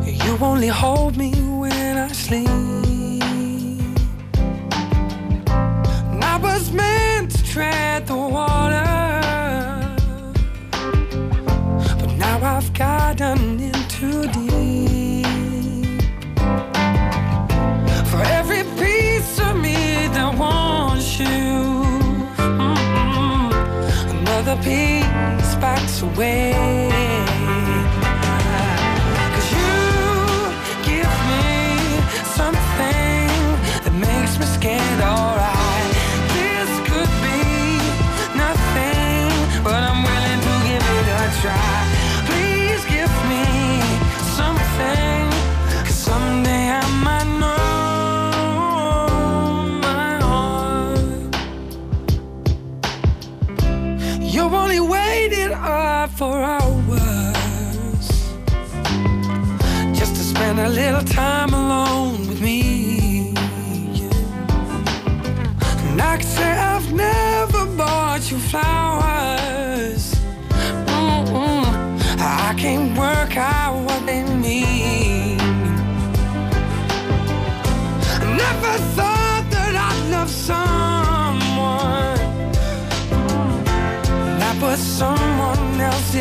You 0.03 0.35
only 0.41 0.67
hold 0.67 1.15
me 1.15 1.31
when 1.31 1.97
I 1.97 2.11
sleep. 2.11 2.50
I 6.21 6.38
was 6.41 6.71
meant 6.71 7.31
to 7.31 7.43
tread 7.45 8.05
the 8.05 8.15
water. 8.15 9.30
I've 12.43 12.74
gotten 12.74 13.60
in 13.60 13.71
too 13.88 14.24
deep. 14.33 15.25
For 18.10 18.21
every 18.38 18.63
piece 18.79 19.39
of 19.39 19.57
me 19.57 20.07
that 20.15 20.36
wants 20.38 21.19
you. 21.19 21.25
Mm-mm. 22.65 23.51
Another 24.10 24.55
piece 24.63 25.55
backs 25.55 26.01
away. 26.01 27.00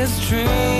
his 0.00 0.18
dream 0.26 0.79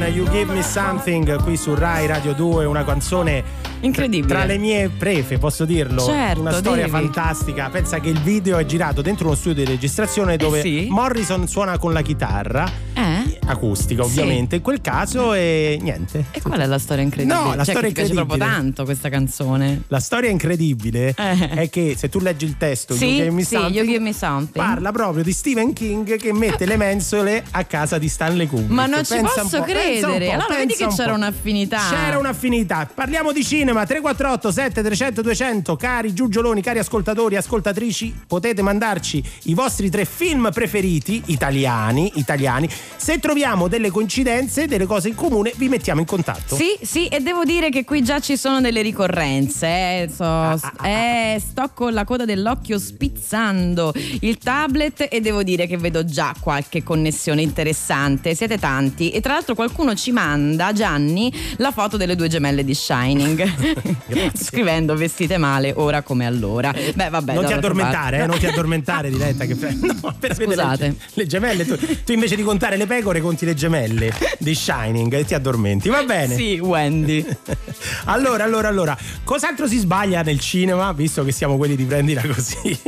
Morrison, 0.00 0.14
You 0.14 0.30
Give 0.30 0.52
Me 0.54 0.62
Something 0.62 1.42
qui 1.42 1.56
su 1.58 1.74
Rai 1.74 2.06
Radio 2.06 2.32
2, 2.32 2.64
una 2.64 2.84
canzone 2.84 3.44
Incredibile. 3.80 4.26
tra 4.32 4.44
le 4.44 4.56
mie 4.56 4.88
prefe, 4.88 5.36
posso 5.38 5.66
dirlo? 5.66 6.02
Certo, 6.02 6.40
una 6.40 6.52
storia 6.52 6.86
devi. 6.86 6.90
fantastica. 6.90 7.68
Pensa 7.68 8.00
che 8.00 8.08
il 8.08 8.18
video 8.20 8.56
è 8.56 8.64
girato 8.64 9.02
dentro 9.02 9.26
uno 9.26 9.34
studio 9.34 9.62
di 9.64 9.70
registrazione 9.70 10.36
dove 10.38 10.58
Eh 10.60 10.62
sì? 10.62 10.86
Morrison 10.88 11.46
suona 11.46 11.76
con 11.78 11.92
la 11.92 12.00
chitarra, 12.02 12.66
Eh? 12.94 13.29
Acustica 13.50 14.02
Sì. 14.04 14.08
ovviamente, 14.10 14.56
in 14.56 14.62
quel 14.62 14.80
caso 14.80 15.32
e 15.34 15.78
niente. 15.80 16.24
E 16.30 16.40
qual 16.40 16.60
è 16.60 16.66
la 16.66 16.78
storia 16.78 17.02
incredibile? 17.02 17.38
No, 17.38 17.54
la 17.54 17.64
cioè, 17.64 17.74
storia 17.74 17.80
che 17.82 17.86
ti 17.88 17.92
piace 17.94 18.14
proprio 18.14 18.38
tanto 18.38 18.84
questa 18.84 19.08
canzone. 19.08 19.82
La 19.88 20.00
storia 20.00 20.30
incredibile 20.30 21.14
Eh. 21.16 21.48
è 21.50 21.70
che 21.70 21.94
se 21.96 22.08
tu 22.08 22.18
leggi 22.20 22.44
il 22.44 22.56
testo 22.56 22.94
Sì, 22.94 23.16
You 23.16 23.32
Me 23.34 23.42
sì, 23.44 23.54
Something, 23.54 24.08
Something. 24.10 24.50
parla 24.66 24.92
proprio 24.92 25.22
di 25.22 25.32
Stephen 25.32 25.72
King 25.72 26.16
che 26.16 26.32
mette 26.32 26.64
le 26.66 26.76
mensole 26.76 27.44
a 27.52 27.64
casa 27.64 27.98
di 27.98 28.08
Stanley 28.08 28.46
Kubrick. 28.46 28.70
Ma 28.70 28.86
non 28.86 29.04
ci 29.04 29.14
Pensa 29.14 29.42
posso 29.42 29.62
credere. 29.62 30.30
Allora 30.32 30.56
vedi 30.56 30.74
che 30.74 30.84
un 30.84 30.94
c'era 30.94 31.12
un'affinità. 31.14 31.80
C'era 31.90 32.18
un'affinità. 32.18 32.88
Parliamo 32.92 33.32
di 33.32 33.44
cinema 33.44 33.84
348 33.86 34.50
7300 34.52 35.22
200. 35.22 35.76
Cari 35.76 36.12
giugioloni, 36.12 36.60
cari 36.62 36.78
ascoltatori, 36.78 37.36
ascoltatrici, 37.36 38.14
potete 38.26 38.62
mandarci 38.62 39.22
i 39.44 39.54
vostri 39.54 39.90
tre 39.90 40.04
film 40.04 40.50
preferiti 40.52 41.22
italiani, 41.26 42.12
italiani. 42.16 42.68
Se 42.96 43.18
troviamo 43.40 43.68
delle 43.68 43.90
coincidenze, 43.90 44.66
delle 44.66 44.84
cose 44.84 45.08
in 45.08 45.14
comune, 45.14 45.54
vi 45.56 45.70
mettiamo 45.70 46.00
in 46.00 46.06
contatto. 46.06 46.56
Sì, 46.56 46.76
sì, 46.82 47.06
e 47.06 47.20
devo 47.20 47.44
dire 47.44 47.70
che 47.70 47.84
qui 47.84 48.02
già 48.02 48.20
ci 48.20 48.36
sono 48.36 48.60
delle 48.60 48.82
ricorrenze. 48.82 49.66
eh, 49.66 50.10
so- 50.14 50.60
eh, 50.84 51.40
sto 51.40 51.70
con 51.72 51.94
la 51.94 52.04
coda 52.04 52.26
dell'occhio 52.26 52.78
spizzando 52.78 53.94
il 54.20 54.36
tablet 54.36 55.06
e 55.10 55.22
devo 55.22 55.42
dire 55.42 55.66
che 55.66 55.78
vedo 55.78 56.04
già 56.04 56.34
qualche 56.38 56.82
connessione 56.82 57.40
interessante. 57.40 58.34
Siete 58.34 58.58
tanti. 58.58 59.10
E 59.10 59.22
tra 59.22 59.32
l'altro 59.32 59.54
qualcuno 59.54 59.94
ci 59.94 60.12
manda, 60.12 60.74
Gianni, 60.74 61.32
la 61.56 61.70
foto 61.70 61.96
delle 61.96 62.16
due 62.16 62.28
gemelle 62.28 62.62
di 62.62 62.74
Shining. 62.74 63.52
Scrivendo 64.36 64.94
vestite 64.96 65.38
male 65.38 65.72
ora 65.74 66.02
come 66.02 66.26
allora. 66.26 66.72
Beh, 66.72 67.08
vabbè. 67.08 67.32
non 67.32 67.46
ti 67.46 67.54
addormentare, 67.54 68.22
eh, 68.22 68.26
non 68.26 68.38
ti 68.38 68.46
addormentare, 68.46 69.08
Diletta. 69.08 69.46
Che 69.46 69.56
no, 69.80 70.14
per 70.18 70.34
Scusate. 70.34 70.86
Le, 70.86 70.96
le 71.14 71.26
gemelle, 71.26 71.64
tu, 71.64 71.78
tu 72.04 72.12
invece 72.12 72.36
di 72.36 72.42
contare 72.42 72.76
le 72.76 72.86
pecore, 72.86 73.20
conti 73.30 73.44
le 73.44 73.54
gemelle 73.54 74.12
di 74.38 74.54
Shining 74.54 75.12
e 75.14 75.24
ti 75.24 75.34
addormenti. 75.34 75.88
Va 75.88 76.02
bene. 76.02 76.34
Sì, 76.34 76.58
Wendy. 76.58 77.24
Allora, 78.06 78.44
allora, 78.44 78.68
allora, 78.68 78.96
cos'altro 79.24 79.66
si 79.66 79.78
sbaglia 79.78 80.22
nel 80.22 80.38
cinema, 80.40 80.92
visto 80.92 81.22
che 81.24 81.32
siamo 81.32 81.56
quelli 81.56 81.76
di 81.76 81.84
prendila 81.84 82.22
così? 82.26 82.78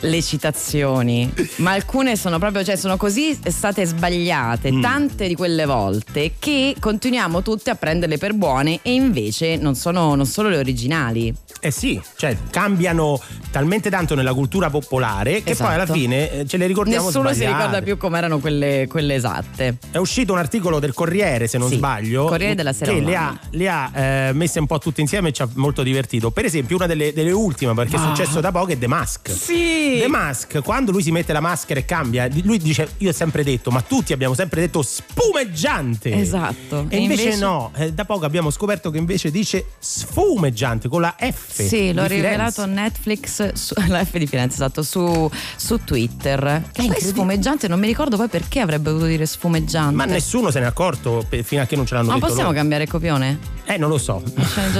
le 0.00 0.22
citazioni, 0.22 1.32
ma 1.56 1.72
alcune 1.72 2.16
sono 2.16 2.38
proprio, 2.38 2.64
cioè 2.64 2.76
sono 2.76 2.96
così 2.96 3.38
state 3.46 3.84
sbagliate 3.84 4.72
Mm. 4.72 4.80
tante 4.82 5.28
di 5.28 5.34
quelle 5.34 5.66
volte 5.66 6.32
che 6.38 6.74
continuiamo 6.78 7.42
tutte 7.42 7.70
a 7.70 7.74
prenderle 7.74 8.16
per 8.18 8.32
buone 8.34 8.80
e 8.82 8.92
invece 8.94 9.56
non 9.56 9.74
sono 9.74 10.14
non 10.14 10.26
solo 10.26 10.48
le 10.48 10.56
originali. 10.58 11.32
Eh 11.60 11.70
sì, 11.70 12.00
cioè 12.16 12.36
cambiano 12.50 13.20
talmente 13.50 13.90
tanto 13.90 14.14
nella 14.14 14.34
cultura 14.34 14.70
popolare 14.70 15.42
che 15.42 15.50
Esatto. 15.52 15.70
poi 15.70 15.80
alla 15.80 15.92
fine 15.92 16.30
eh, 16.30 16.46
ce 16.46 16.56
le 16.56 16.66
ricordiamo 16.66 17.06
Nessuno 17.06 17.28
si 17.28 17.36
sbagliate. 17.36 17.56
ricorda 17.56 17.82
più 17.82 17.96
com'erano 17.96 18.38
quelle, 18.38 18.86
quelle 18.88 19.14
esatte. 19.14 19.63
È 19.90 19.96
uscito 19.98 20.32
un 20.32 20.38
articolo 20.38 20.78
del 20.80 20.92
Corriere, 20.94 21.46
se 21.46 21.58
non 21.58 21.68
Sì, 21.68 21.76
sbaglio, 21.76 22.24
Corriere 22.26 22.54
della 22.54 22.72
Sera 22.72 22.92
che 22.92 23.00
le 23.00 23.16
ha, 23.16 23.38
le 23.50 23.68
ha, 23.68 23.90
eh, 23.94 24.32
messe 24.32 24.58
un 24.58 24.66
po' 24.66 24.78
tutte 24.78 25.00
insieme 25.00 25.28
e 25.28 25.32
ci 25.32 25.42
ha 25.42 25.48
molto 25.54 25.82
divertito. 25.82 26.30
Per 26.30 26.44
esempio, 26.44 26.76
una 26.76 26.86
delle, 26.86 27.12
delle 27.12 27.30
ultime, 27.32 27.72
perché 27.74 27.96
è 27.96 27.98
Ah. 27.98 28.14
successo 28.14 28.40
da 28.40 28.50
poco, 28.52 28.72
è 28.72 28.78
The 28.78 28.86
Mask. 28.86 29.30
Sì. 29.30 29.98
The 30.00 30.08
Mask, 30.08 30.60
quando 30.62 30.90
lui 30.90 31.02
si 31.02 31.10
mette 31.10 31.32
la 31.32 31.40
maschera 31.40 31.80
e 31.80 31.84
cambia, 31.84 32.28
lui 32.42 32.58
dice: 32.58 32.88
Io 32.98 33.10
ho 33.10 33.12
sempre 33.12 33.42
detto, 33.44 33.70
ma 33.70 33.80
tutti 33.82 34.12
abbiamo 34.12 34.34
sempre 34.34 34.60
detto 34.60 34.82
spumeggiante. 34.82 36.12
Esatto. 36.14 36.86
E, 36.88 36.96
E 36.96 37.00
invece, 37.00 37.22
invece- 37.22 37.38
no, 37.40 37.72
eh, 37.76 37.92
da 37.92 38.04
poco 38.04 38.24
abbiamo 38.24 38.50
scoperto 38.50 38.90
che 38.90 38.98
invece 38.98 39.30
dice 39.30 39.66
sfumeggiante 39.78 40.88
con 40.88 41.00
la 41.00 41.14
F. 41.18 41.62
Sì, 41.62 41.92
l'ho 41.92 42.02
Firenze. 42.02 42.14
rivelato 42.14 42.66
Netflix 42.66 43.52
su, 43.52 43.74
la 43.88 44.04
F 44.04 44.16
di 44.18 44.26
Firenze, 44.26 44.54
esatto, 44.56 44.82
su, 44.82 45.30
su 45.56 45.78
Twitter. 45.84 46.62
Che 46.72 46.84
poi 46.86 47.00
sfumeggiante, 47.00 47.68
non 47.68 47.78
mi 47.78 47.86
ricordo 47.86 48.16
poi 48.16 48.28
perché 48.28 48.60
avrebbe 48.60 48.90
dovuto 48.90 49.06
dire 49.06 49.24
sfumeggiante. 49.26 49.52
Ma 49.96 50.04
nessuno 50.04 50.50
se 50.50 50.60
n'è 50.60 50.66
accorto 50.66 51.26
fino 51.42 51.62
a 51.62 51.64
che 51.66 51.76
non 51.76 51.86
ce 51.86 51.94
l'hanno 51.94 52.08
Ma 52.08 52.14
detto. 52.14 52.26
possiamo 52.26 52.48
loro. 52.48 52.58
cambiare 52.60 52.86
copione? 52.86 53.38
Eh, 53.64 53.76
non 53.78 53.88
lo 53.88 53.98
so. 53.98 54.22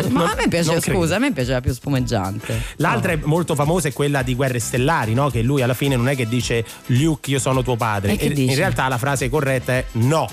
Ma 0.08 0.20
Non- 0.22 0.28
a 0.28 0.34
me 0.36 0.48
piaceva, 0.48 0.80
scusa, 0.80 1.16
a 1.16 1.18
me 1.18 1.32
piaceva 1.32 1.60
più 1.60 1.72
spumeggiante. 1.72 2.60
L'altra 2.76 3.12
è 3.12 3.18
molto 3.24 3.54
famosa 3.54 3.88
è 3.88 3.92
quella 3.92 4.22
di 4.22 4.34
Guerre 4.34 4.58
Stellari, 4.58 5.14
no? 5.14 5.30
Che 5.30 5.42
lui 5.42 5.62
alla 5.62 5.74
fine 5.74 5.96
non 5.96 6.08
è 6.08 6.16
che 6.16 6.28
dice 6.28 6.64
Luke, 6.86 7.30
io 7.30 7.38
sono 7.38 7.62
tuo 7.62 7.76
padre. 7.76 8.12
E 8.12 8.16
che 8.16 8.24
in 8.26 8.34
dice? 8.34 8.54
realtà 8.56 8.88
la 8.88 8.98
frase 8.98 9.28
corretta 9.28 9.72
è 9.72 9.84
no, 9.92 10.28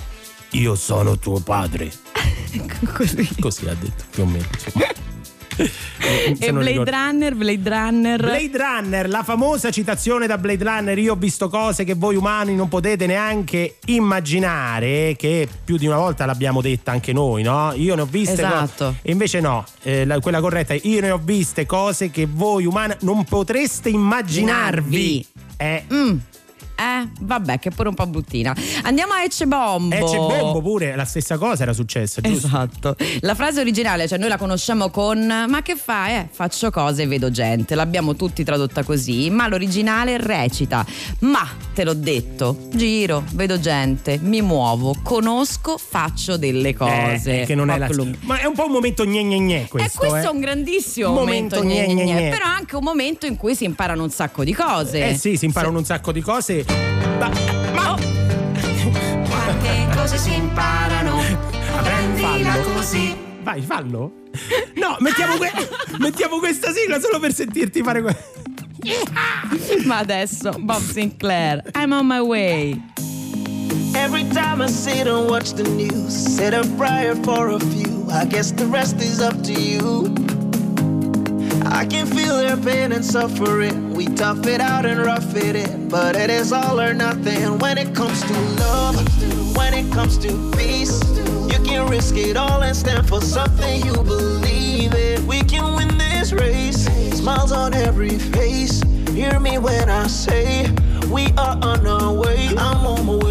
io 0.51 0.75
sono 0.75 1.17
tuo 1.17 1.39
padre. 1.39 1.91
Così. 2.93 3.29
Così 3.39 3.67
ha 3.67 3.75
detto, 3.79 4.03
più 4.11 4.23
o 4.23 4.25
meno. 4.25 4.47
E 6.39 6.51
Blade 6.51 6.69
ricordo. 6.71 6.91
Runner, 6.91 7.35
Blade 7.35 7.69
Runner. 7.69 8.19
Blade 8.19 8.51
Runner, 8.57 9.09
la 9.09 9.23
famosa 9.23 9.69
citazione 9.69 10.25
da 10.27 10.37
Blade 10.37 10.63
Runner, 10.63 10.97
io 10.97 11.13
ho 11.13 11.15
visto 11.15 11.47
cose 11.49 11.83
che 11.83 11.93
voi 11.93 12.15
umani 12.15 12.55
non 12.55 12.67
potete 12.69 13.05
neanche 13.05 13.75
immaginare, 13.85 15.15
che 15.17 15.47
più 15.63 15.77
di 15.77 15.85
una 15.87 15.97
volta 15.97 16.25
l'abbiamo 16.25 16.61
detta 16.61 16.91
anche 16.91 17.13
noi, 17.13 17.43
no? 17.43 17.71
Io 17.75 17.95
ne 17.95 18.01
ho 18.01 18.05
viste 18.09 18.33
Esatto. 18.33 18.85
cose. 18.85 18.97
E 19.03 19.11
invece 19.11 19.39
no, 19.41 19.63
eh, 19.83 20.05
la- 20.05 20.19
quella 20.19 20.39
corretta 20.39 20.73
è 20.73 20.79
io 20.83 21.01
ne 21.01 21.11
ho 21.11 21.19
viste 21.23 21.65
cose 21.65 22.09
che 22.09 22.27
voi 22.29 22.65
umani 22.65 22.95
non 23.01 23.23
potreste 23.23 23.89
immaginarvi. 23.89 25.25
Eh, 25.57 25.83
Mm. 25.93 26.17
Eh, 26.81 27.07
vabbè, 27.19 27.59
che 27.59 27.69
è 27.69 27.71
pure 27.71 27.89
un 27.89 27.93
po' 27.93 28.07
bruttina. 28.07 28.55
Andiamo 28.83 29.13
a 29.13 29.21
Ecce 29.23 29.45
Bombo. 29.45 29.93
eh, 29.93 30.03
c'è 30.03 30.17
Bombo 30.17 30.61
pure, 30.61 30.95
la 30.95 31.05
stessa 31.05 31.37
cosa 31.37 31.61
era 31.61 31.73
successa, 31.73 32.21
giusto? 32.21 32.47
Esatto. 32.47 32.95
La 33.19 33.35
frase 33.35 33.59
originale, 33.59 34.07
cioè 34.07 34.17
noi 34.17 34.29
la 34.29 34.37
conosciamo 34.37 34.89
con 34.89 35.19
Ma 35.47 35.61
che 35.61 35.75
fai? 35.75 36.15
Eh, 36.15 36.27
faccio 36.31 36.71
cose 36.71 37.03
e 37.03 37.07
vedo 37.07 37.29
gente. 37.29 37.75
L'abbiamo 37.75 38.15
tutti 38.15 38.43
tradotta 38.43 38.83
così, 38.83 39.29
ma 39.29 39.47
l'originale 39.47 40.17
recita 40.17 40.83
Ma 41.19 41.47
te 41.73 41.83
l'ho 41.83 41.93
detto, 41.93 42.57
giro, 42.73 43.23
vedo 43.33 43.59
gente, 43.59 44.17
mi 44.19 44.41
muovo, 44.41 44.95
conosco, 45.03 45.77
faccio 45.77 46.37
delle 46.37 46.73
cose. 46.73 47.41
Eh, 47.41 47.45
che 47.45 47.53
non 47.53 47.69
è 47.69 47.77
la... 47.77 47.89
Ma 48.21 48.39
è 48.39 48.45
un 48.45 48.55
po' 48.55 48.65
un 48.65 48.71
momento 48.71 49.03
gne 49.03 49.23
gne 49.23 49.37
gne 49.37 49.63
E 49.63 49.67
questo, 49.67 49.99
questo 49.99 50.17
eh. 50.17 50.23
è 50.23 50.29
un 50.29 50.39
grandissimo 50.39 51.09
Un 51.09 51.13
momento, 51.13 51.57
momento 51.61 51.75
gne, 51.79 51.93
gne, 51.93 52.03
gne, 52.03 52.21
gne, 52.21 52.29
però 52.29 52.45
anche 52.45 52.75
un 52.75 52.83
momento 52.83 53.27
in 53.27 53.37
cui 53.37 53.53
si 53.53 53.65
imparano 53.65 54.01
un 54.01 54.09
sacco 54.09 54.43
di 54.43 54.53
cose. 54.53 55.09
Eh 55.09 55.15
sì, 55.15 55.37
si 55.37 55.45
imparano 55.45 55.77
un 55.77 55.85
sacco 55.85 56.11
di 56.11 56.21
cose. 56.21 56.65
Ma, 57.19 57.29
ma- 57.73 57.95
Quante 59.27 59.87
cose 59.95 60.17
si 60.17 60.33
imparano, 60.33 61.21
prendila 61.83 62.51
Fallo. 62.53 62.71
così. 62.73 63.15
Vai, 63.43 63.61
fallo. 63.61 64.11
No, 64.75 64.95
mettiamo, 64.99 65.37
que- 65.37 65.51
mettiamo 65.99 66.37
questa 66.39 66.71
sigla 66.71 66.99
solo 66.99 67.19
per 67.19 67.33
sentirti 67.33 67.81
fare 67.83 68.01
que- 68.01 68.39
Ma 69.85 69.97
adesso 69.99 70.51
Bob 70.59 70.81
Sinclair, 70.81 71.61
I'm 71.75 71.91
on 71.91 72.07
my 72.07 72.19
way. 72.19 72.81
Every 73.93 74.25
time 74.29 74.63
I 74.63 74.69
sit 74.69 75.05
and 75.07 75.29
watch 75.29 75.53
the 75.53 75.63
news, 75.63 76.13
said 76.13 76.53
a 76.53 76.65
prayer 76.77 77.15
for 77.23 77.49
a 77.53 77.59
few. 77.59 78.07
I 78.09 78.25
guess 78.25 78.51
the 78.53 78.65
rest 78.65 79.01
is 79.01 79.19
up 79.19 79.39
to 79.43 79.51
you. 79.51 80.11
I 81.73 81.85
can 81.85 82.05
feel 82.05 82.35
their 82.35 82.57
pain 82.57 82.91
and 82.91 83.03
suffering. 83.03 83.93
We 83.93 84.05
tough 84.07 84.45
it 84.45 84.59
out 84.59 84.85
and 84.85 84.99
rough 84.99 85.33
it 85.35 85.55
in, 85.55 85.87
but 85.87 86.17
it 86.17 86.29
is 86.29 86.51
all 86.51 86.79
or 86.81 86.93
nothing 86.93 87.57
when 87.59 87.77
it 87.77 87.95
comes 87.95 88.21
to 88.23 88.33
love. 88.59 88.95
When 89.55 89.73
it 89.73 89.89
comes 89.93 90.17
to 90.19 90.51
peace, 90.57 91.01
you 91.49 91.63
can 91.63 91.89
risk 91.89 92.17
it 92.17 92.35
all 92.35 92.61
and 92.61 92.75
stand 92.75 93.07
for 93.07 93.21
something 93.21 93.85
you 93.85 93.93
believe 93.93 94.93
in. 94.93 95.25
We 95.25 95.43
can 95.43 95.75
win 95.75 95.97
this 95.97 96.33
race. 96.33 96.83
Smiles 97.17 97.53
on 97.53 97.73
every 97.73 98.19
face. 98.19 98.81
Hear 99.09 99.39
me 99.39 99.57
when 99.57 99.89
I 99.89 100.07
say 100.07 100.69
we 101.09 101.27
are 101.37 101.57
on 101.61 101.87
our 101.87 102.13
way. 102.13 102.49
I'm 102.49 102.85
on 102.85 103.05
my 103.05 103.15
way. 103.15 103.30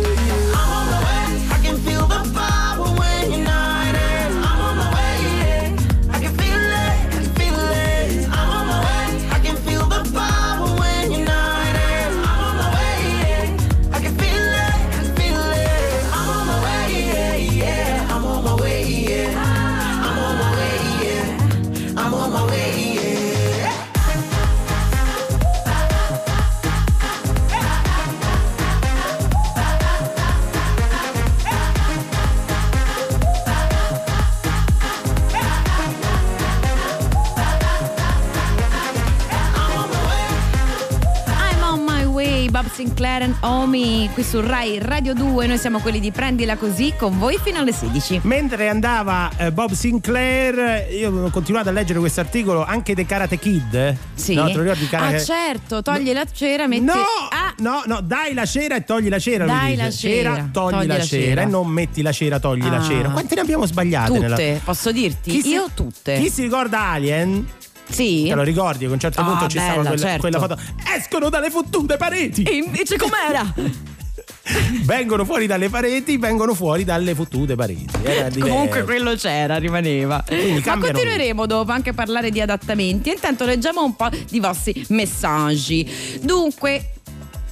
And 43.13 43.35
Omi, 43.41 44.09
qui 44.13 44.23
su 44.23 44.39
Rai 44.39 44.79
Radio 44.79 45.13
2, 45.13 45.45
noi 45.45 45.57
siamo 45.57 45.79
quelli 45.79 45.99
di 45.99 46.11
Prendila 46.11 46.55
Così 46.55 46.93
con 46.97 47.19
voi 47.19 47.37
fino 47.43 47.59
alle 47.59 47.73
16. 47.73 48.21
Mentre 48.23 48.69
andava 48.69 49.29
eh, 49.37 49.51
Bob 49.51 49.73
Sinclair, 49.73 50.89
io 50.91 51.25
ho 51.25 51.29
continuato 51.29 51.67
a 51.67 51.71
leggere 51.73 51.99
questo 51.99 52.21
articolo 52.21 52.63
anche 52.63 52.95
dei 52.95 53.05
Karate 53.05 53.37
Kid. 53.37 53.73
eh? 53.75 53.97
Sì. 54.15 54.33
No, 54.33 54.45
te 54.47 54.53
lo 54.53 54.61
ricordi 54.61 54.87
Karate 54.87 55.15
Ah 55.17 55.19
certo, 55.19 55.81
togli 55.81 56.13
la 56.13 56.25
cera, 56.31 56.67
metti... 56.67 56.83
No, 56.85 56.93
Ah, 57.31 57.53
no, 57.57 57.83
no, 57.85 57.99
dai 58.01 58.33
la 58.33 58.45
cera 58.45 58.75
e 58.77 58.83
togli 58.85 59.09
la 59.09 59.19
cera. 59.19 59.45
Dai 59.45 59.75
la 59.75 59.91
cera, 59.91 60.47
togli, 60.51 60.85
la, 60.87 61.01
cera. 61.03 61.41
e 61.41 61.45
non 61.45 61.67
metti 61.67 62.01
la 62.01 62.11
cera, 62.13 62.39
togli 62.39 62.67
la 62.69 62.77
Ah. 62.77 62.81
cera. 62.81 63.09
Quante 63.09 63.35
ne 63.35 63.41
abbiamo 63.41 63.65
sbagliate? 63.65 64.07
tutte, 64.13 64.19
nella- 64.21 64.59
posso 64.63 64.91
dirti? 64.93 65.31
Chi 65.31 65.41
si- 65.41 65.49
Io 65.49 65.67
tutte. 65.73 66.17
Chi 66.17 66.29
si 66.29 66.41
ricorda 66.43 66.79
Alien? 66.91 67.45
Sì. 67.91 68.25
Te 68.27 68.35
lo 68.35 68.43
ricordi? 68.43 68.85
A 68.85 68.89
un 68.89 68.99
certo 68.99 69.21
Ah, 69.21 69.23
punto 69.25 69.47
ci 69.47 69.57
stava 69.57 69.73
bella, 69.75 69.89
quella, 69.89 70.05
certo. 70.05 70.19
quella 70.21 70.39
foto. 70.39 70.57
Escono 70.97 71.29
dalle 71.29 71.49
fottute 71.49 71.97
pareti! 71.97 72.43
E 72.43 72.55
invece 72.55 72.97
com'era? 72.97 73.53
vengono 74.83 75.23
fuori 75.23 75.45
dalle 75.45 75.69
pareti, 75.69 76.17
vengono 76.17 76.53
fuori 76.53 76.83
dalle 76.83 77.13
fottute 77.15 77.55
pareti. 77.55 77.87
Comunque 78.39 78.83
quello 78.83 79.13
c'era, 79.15 79.57
rimaneva. 79.57 80.23
Quindi 80.25 80.61
Ma 80.65 80.77
continueremo 80.77 81.45
dopo 81.45 81.71
anche 81.71 81.91
a 81.91 81.93
parlare 81.93 82.29
di 82.31 82.41
adattamenti. 82.41 83.09
Intanto 83.09 83.45
leggiamo 83.45 83.83
un 83.83 83.95
po' 83.95 84.09
di 84.29 84.39
vostri 84.39 84.85
messaggi. 84.89 85.89
Dunque. 86.21 86.93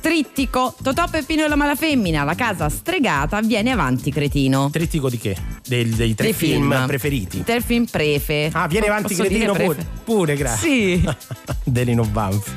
Trittico, 0.02 0.74
Totò 0.82 1.08
Peppino 1.10 1.44
e 1.44 1.48
la 1.50 1.56
malafemmina, 1.56 2.24
la 2.24 2.36
casa 2.36 2.70
stregata, 2.70 3.42
viene 3.42 3.72
avanti 3.72 4.12
cretino. 4.12 4.70
Trittico 4.72 5.10
di 5.10 5.18
che? 5.18 5.36
Del- 5.68 5.90
dei 5.90 6.16
tre 6.16 6.28
Dei 6.28 6.34
film, 6.34 6.72
film. 6.72 6.86
preferiti. 6.88 7.44
Tre 7.44 7.62
film 7.62 7.86
prefe. 7.86 8.50
Ah, 8.54 8.68
viene 8.68 8.88
avanti 8.88 9.14
Posso 9.16 9.28
cretino 9.28 9.54
pure. 9.54 9.86
Pure, 10.06 10.36
grazie. 10.36 10.70
Sì. 10.70 11.10
Delino 11.66 12.04
Banfi. 12.06 12.52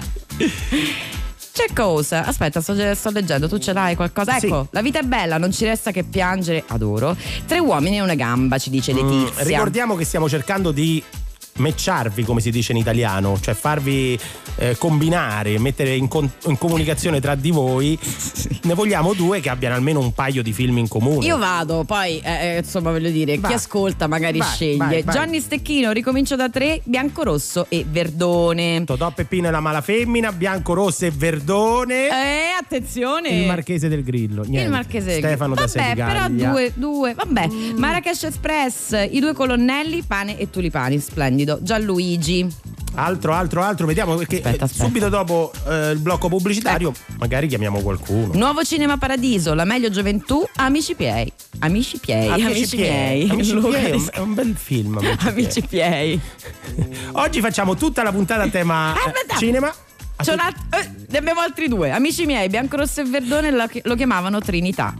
C'è 1.53 1.67
cosa? 1.75 2.25
Aspetta, 2.25 2.61
sto, 2.63 2.75
sto 2.95 3.11
leggendo, 3.11 3.47
tu 3.49 3.59
ce 3.59 3.73
l'hai 3.75 3.95
qualcosa? 3.95 4.39
Sì. 4.39 4.47
Ecco, 4.47 4.69
la 4.71 4.81
vita 4.81 5.01
è 5.01 5.03
bella, 5.03 5.37
non 5.37 5.53
ci 5.53 5.65
resta 5.67 5.91
che 5.91 6.03
piangere, 6.05 6.65
adoro. 6.69 7.15
Tre 7.47 7.59
uomini 7.59 7.97
e 7.97 8.01
una 8.01 8.15
gamba, 8.15 8.57
ci 8.59 8.71
dice 8.71 8.93
Mm, 8.95 8.97
Letizia. 8.97 9.43
ricordiamo 9.45 9.95
che 9.95 10.05
stiamo 10.05 10.29
cercando 10.31 10.71
di 10.71 11.03
matcharvi 11.55 12.25
come 12.25 12.41
si 12.41 12.51
dice 12.51 12.73
in 12.73 12.79
italiano 12.79 13.39
cioè 13.41 13.55
farvi 13.55 14.19
eh, 14.57 14.77
combinare 14.79 15.59
mettere 15.59 15.95
in, 15.95 16.09
con- 16.09 16.31
in 16.47 16.57
comunicazione 16.59 17.21
tra 17.21 17.35
di 17.35 17.51
voi 17.51 17.99
ne 18.65 18.75
vogliamo 18.75 19.13
due 19.13 19.41
che 19.41 19.49
abbiano 19.51 19.75
almeno 19.75 20.01
un 20.01 20.13
paio 20.13 20.43
di 20.43 20.53
film 20.53 20.79
in 20.79 20.89
comune 20.89 21.25
Io 21.27 21.37
vado, 21.39 21.85
poi 21.85 22.21
eh, 22.21 22.55
eh, 22.55 22.59
insomma 22.59 22.91
voglio 22.91 23.11
dire, 23.11 23.37
Vai. 23.39 23.51
chi 23.51 23.57
ascolta 23.57 24.07
magari 24.07 24.39
Vai, 24.39 24.49
sceglie. 24.49 25.03
vai. 25.03 25.05
Gianni 25.15 25.41
Stecchino, 25.41 25.93
ricomincio 25.93 26.37
da 26.37 26.49
tre, 26.49 26.81
bianco-rosso 26.85 27.67
e 27.69 27.85
verdone. 27.89 28.85
Totò 28.85 29.11
Peppino 29.11 29.49
e 29.49 29.51
la 29.51 29.61
mala 29.61 29.81
femmina 29.81 30.33
bianco 30.33 30.73
rosso 30.75 31.05
e 31.07 31.11
verdone 31.11 32.07
Eh, 32.09 32.51
attenzione! 32.59 33.29
il 33.29 33.47
marchese 33.47 33.89
del 33.89 34.03
grillo 34.03 34.43
Niente. 34.43 34.63
Il 34.65 34.71
Marchese 34.71 35.07
del 35.07 35.19
Stefano 35.19 35.55
da 35.55 35.67
Vabbè, 35.67 35.73
però 35.73 35.87
Senigallia 36.21 36.49
due, 36.51 36.73
due, 36.75 37.15
vabbè. 37.15 37.47
Marrakesh 37.77 38.23
Express, 38.25 39.07
i 39.11 39.21
due 39.21 39.33
colonnelli, 39.35 40.03
pane 40.03 40.39
e 40.39 40.49
tulipani, 40.51 40.99
splendido. 40.99 41.42
Gianluigi. 41.63 42.47
altro 42.95 43.33
altro 43.33 43.63
altro 43.63 43.87
vediamo 43.87 44.15
perché 44.17 44.37
Aspetta, 44.37 44.65
eh, 44.65 44.65
aspetta. 44.65 44.85
subito 44.85 45.09
dopo 45.09 45.51
eh, 45.69 45.91
il 45.93 45.99
blocco 45.99 46.29
pubblicitario 46.29 46.93
magari 47.19 47.47
chiamiamo 47.47 47.81
qualcuno 47.81 48.33
Nuovo 48.35 48.63
Cinema 48.65 48.99
Paradiso, 48.99 49.55
la 49.55 49.65
meglio 49.65 49.89
gioventù, 49.91 50.47
Amici 50.57 50.95
Piei. 50.95 51.33
Amici 51.61 51.99
Piei, 51.99 52.29
Amici 52.29 52.77
Piei. 52.77 53.29
Amici 53.31 53.57
Piei 53.57 53.89
è 53.89 53.93
un, 53.93 53.99
di- 53.99 54.09
è 54.13 54.19
un 54.19 54.35
bel 54.35 54.55
film 54.57 54.99
Amici 54.99 55.17
Amici 55.29 55.63
Piei. 55.63 56.21
Piei. 56.75 56.91
oggi 57.13 57.41
facciamo 57.41 57.75
tutta 57.77 58.03
la 58.03 58.13
puntata 58.13 58.43
a 58.43 58.49
tema 58.49 58.95
eh, 58.95 58.99
Aspetta. 58.99 59.37
cinema 59.37 59.73
C'è 60.23 60.33
un 60.35 60.39
alt- 60.41 60.75
eh, 60.75 60.91
ne 61.09 61.19
abbiamo 61.19 61.41
altri 61.41 61.67
due. 61.69 61.91
Amici 61.91 62.27
miei, 62.27 62.49
Biancorosso 62.49 63.01
e 63.01 63.05
Verdone 63.05 63.51
lo, 63.51 63.65
lo 63.83 63.95
chiamavano 63.97 64.39
Trinità. 64.41 64.95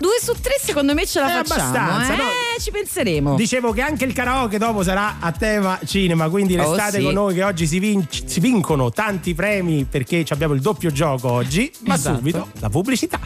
Due 0.00 0.18
su 0.18 0.32
tre 0.40 0.54
secondo 0.58 0.94
me 0.94 1.04
ce 1.04 1.20
la? 1.20 1.40
Eh, 1.40 1.44
facciamo. 1.44 1.76
abbastanza, 1.76 2.14
eh, 2.14 2.16
no? 2.16 2.24
ci 2.58 2.70
penseremo. 2.70 3.34
Dicevo 3.34 3.72
che 3.72 3.82
anche 3.82 4.06
il 4.06 4.14
karaoke 4.14 4.56
dopo 4.56 4.82
sarà 4.82 5.16
a 5.20 5.30
tema 5.30 5.78
cinema, 5.84 6.30
quindi 6.30 6.56
Oh, 6.58 6.70
restate 6.74 6.98
sì. 6.98 7.04
con 7.04 7.12
noi 7.12 7.34
che 7.34 7.42
oggi 7.42 7.66
si, 7.66 7.78
vinc- 7.78 8.22
si 8.24 8.40
vincono 8.40 8.90
tanti 8.90 9.34
premi 9.34 9.84
perché 9.84 10.24
abbiamo 10.30 10.54
il 10.54 10.62
doppio 10.62 10.90
gioco 10.90 11.30
oggi, 11.30 11.70
ma 11.80 11.96
Esatto. 11.96 12.16
subito 12.16 12.48
la 12.60 12.70
pubblicità. 12.70 13.20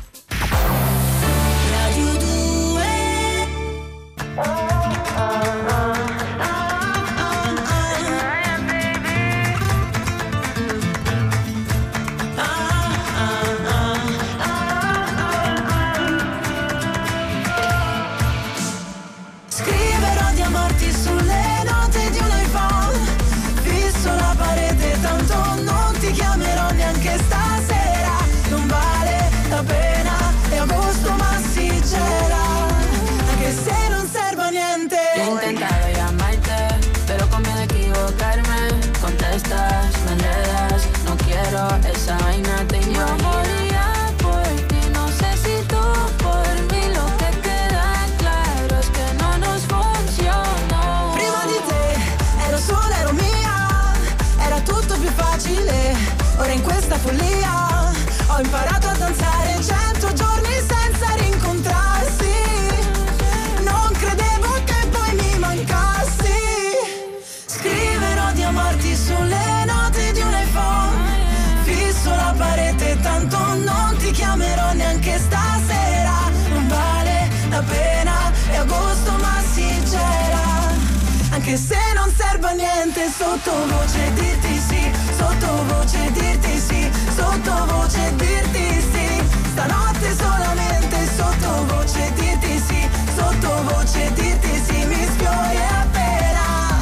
anche 81.45 81.59
se 81.59 81.77
non 81.95 82.11
serve 82.17 82.47
a 82.47 82.53
niente 82.53 83.07
sottovoce 83.11 84.13
dirti 84.15 84.59
sì 84.67 84.91
sottovoce 85.15 86.11
dirti 86.13 86.59
sì 86.59 86.91
sottovoce 87.15 88.15
dirti 88.17 88.81
sì. 88.81 89.23
Stanotte 89.53 90.17
solamente 90.17 91.07
sottovoce 91.15 92.13
dirti 92.15 92.59
sì 92.67 92.89
sottovoce 93.15 94.13
dirti 94.15 94.63
sì 94.65 94.87
mi 94.87 95.05
sfiori 95.05 95.59
appena. 95.81 96.79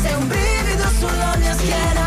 Sei 0.00 0.14
un 0.14 0.26
brivido 0.26 0.88
sulla 0.98 1.36
mia 1.36 1.54
schiena. 1.54 2.06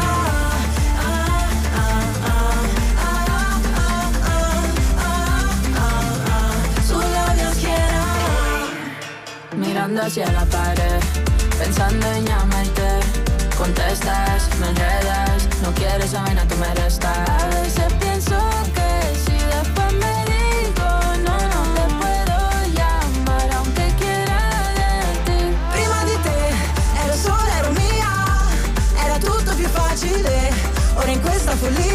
Mirando 9.54 10.02
hacia 10.02 10.32
la 10.32 10.46
pared 10.50 11.31
pensando 11.64 12.12
en 12.12 12.26
llamarte. 12.26 12.90
Contestas, 13.58 14.50
me 14.60 14.68
enredas, 14.70 15.48
no 15.62 15.72
quieres 15.74 16.06
esa 16.06 16.24
vaina, 16.24 16.44
tú 16.48 16.56
me 16.56 16.74
restas. 16.74 17.30
A 17.30 17.48
veces 17.58 17.94
pienso 18.00 18.38
que 18.76 18.90
si 19.24 19.38
después 19.56 19.92
me 20.04 20.16
digo 20.34 20.90
no, 21.26 21.36
no 21.54 21.62
te 21.78 21.86
puedo 22.02 22.38
llamar, 22.78 23.48
aunque 23.58 23.86
quiera 24.02 24.40
de 24.80 24.92
ti. 25.28 25.40
Prima 25.74 26.00
di 26.10 26.16
te 26.26 26.40
ero 27.04 27.16
sola, 27.26 27.54
ero 27.60 27.72
mia, 27.82 28.12
era 29.06 29.18
tutto 29.20 29.54
più 29.54 29.68
facile. 29.68 30.36
Ora 30.96 31.12
in 31.12 31.22
questa 31.22 31.52
follia 31.56 31.91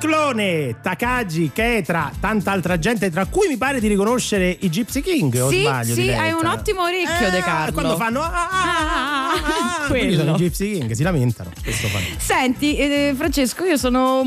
micro 0.00 0.09
Ciclone, 0.34 0.76
Takagi, 0.80 1.50
Ketra, 1.52 2.10
tanta 2.20 2.52
altra 2.52 2.78
gente, 2.78 3.10
tra 3.10 3.26
cui 3.26 3.48
mi 3.48 3.56
pare 3.56 3.80
di 3.80 3.88
riconoscere 3.88 4.56
i 4.60 4.70
Gypsy 4.70 5.00
King. 5.00 5.34
o 5.40 5.50
Sì, 5.50 5.60
sbaglio, 5.60 5.94
sì, 5.94 6.08
hai 6.10 6.32
un 6.32 6.46
ottimo 6.46 6.82
orecchio, 6.82 7.26
Eh, 7.26 7.30
De 7.30 7.40
Carlo. 7.40 7.72
Quando 7.72 7.96
fanno. 7.96 8.20
Ah, 8.20 8.30
ah, 8.32 8.48
ah, 8.50 9.84
ah, 9.84 9.86
quelli 9.88 10.12
sono 10.14 10.32
quello. 10.32 10.36
i 10.36 10.48
Gypsy 10.48 10.72
King, 10.78 10.92
si 10.92 11.02
lamentano. 11.02 11.50
Senti, 12.18 12.76
eh, 12.76 13.12
Francesco, 13.16 13.64
io 13.64 13.76
sono, 13.76 14.22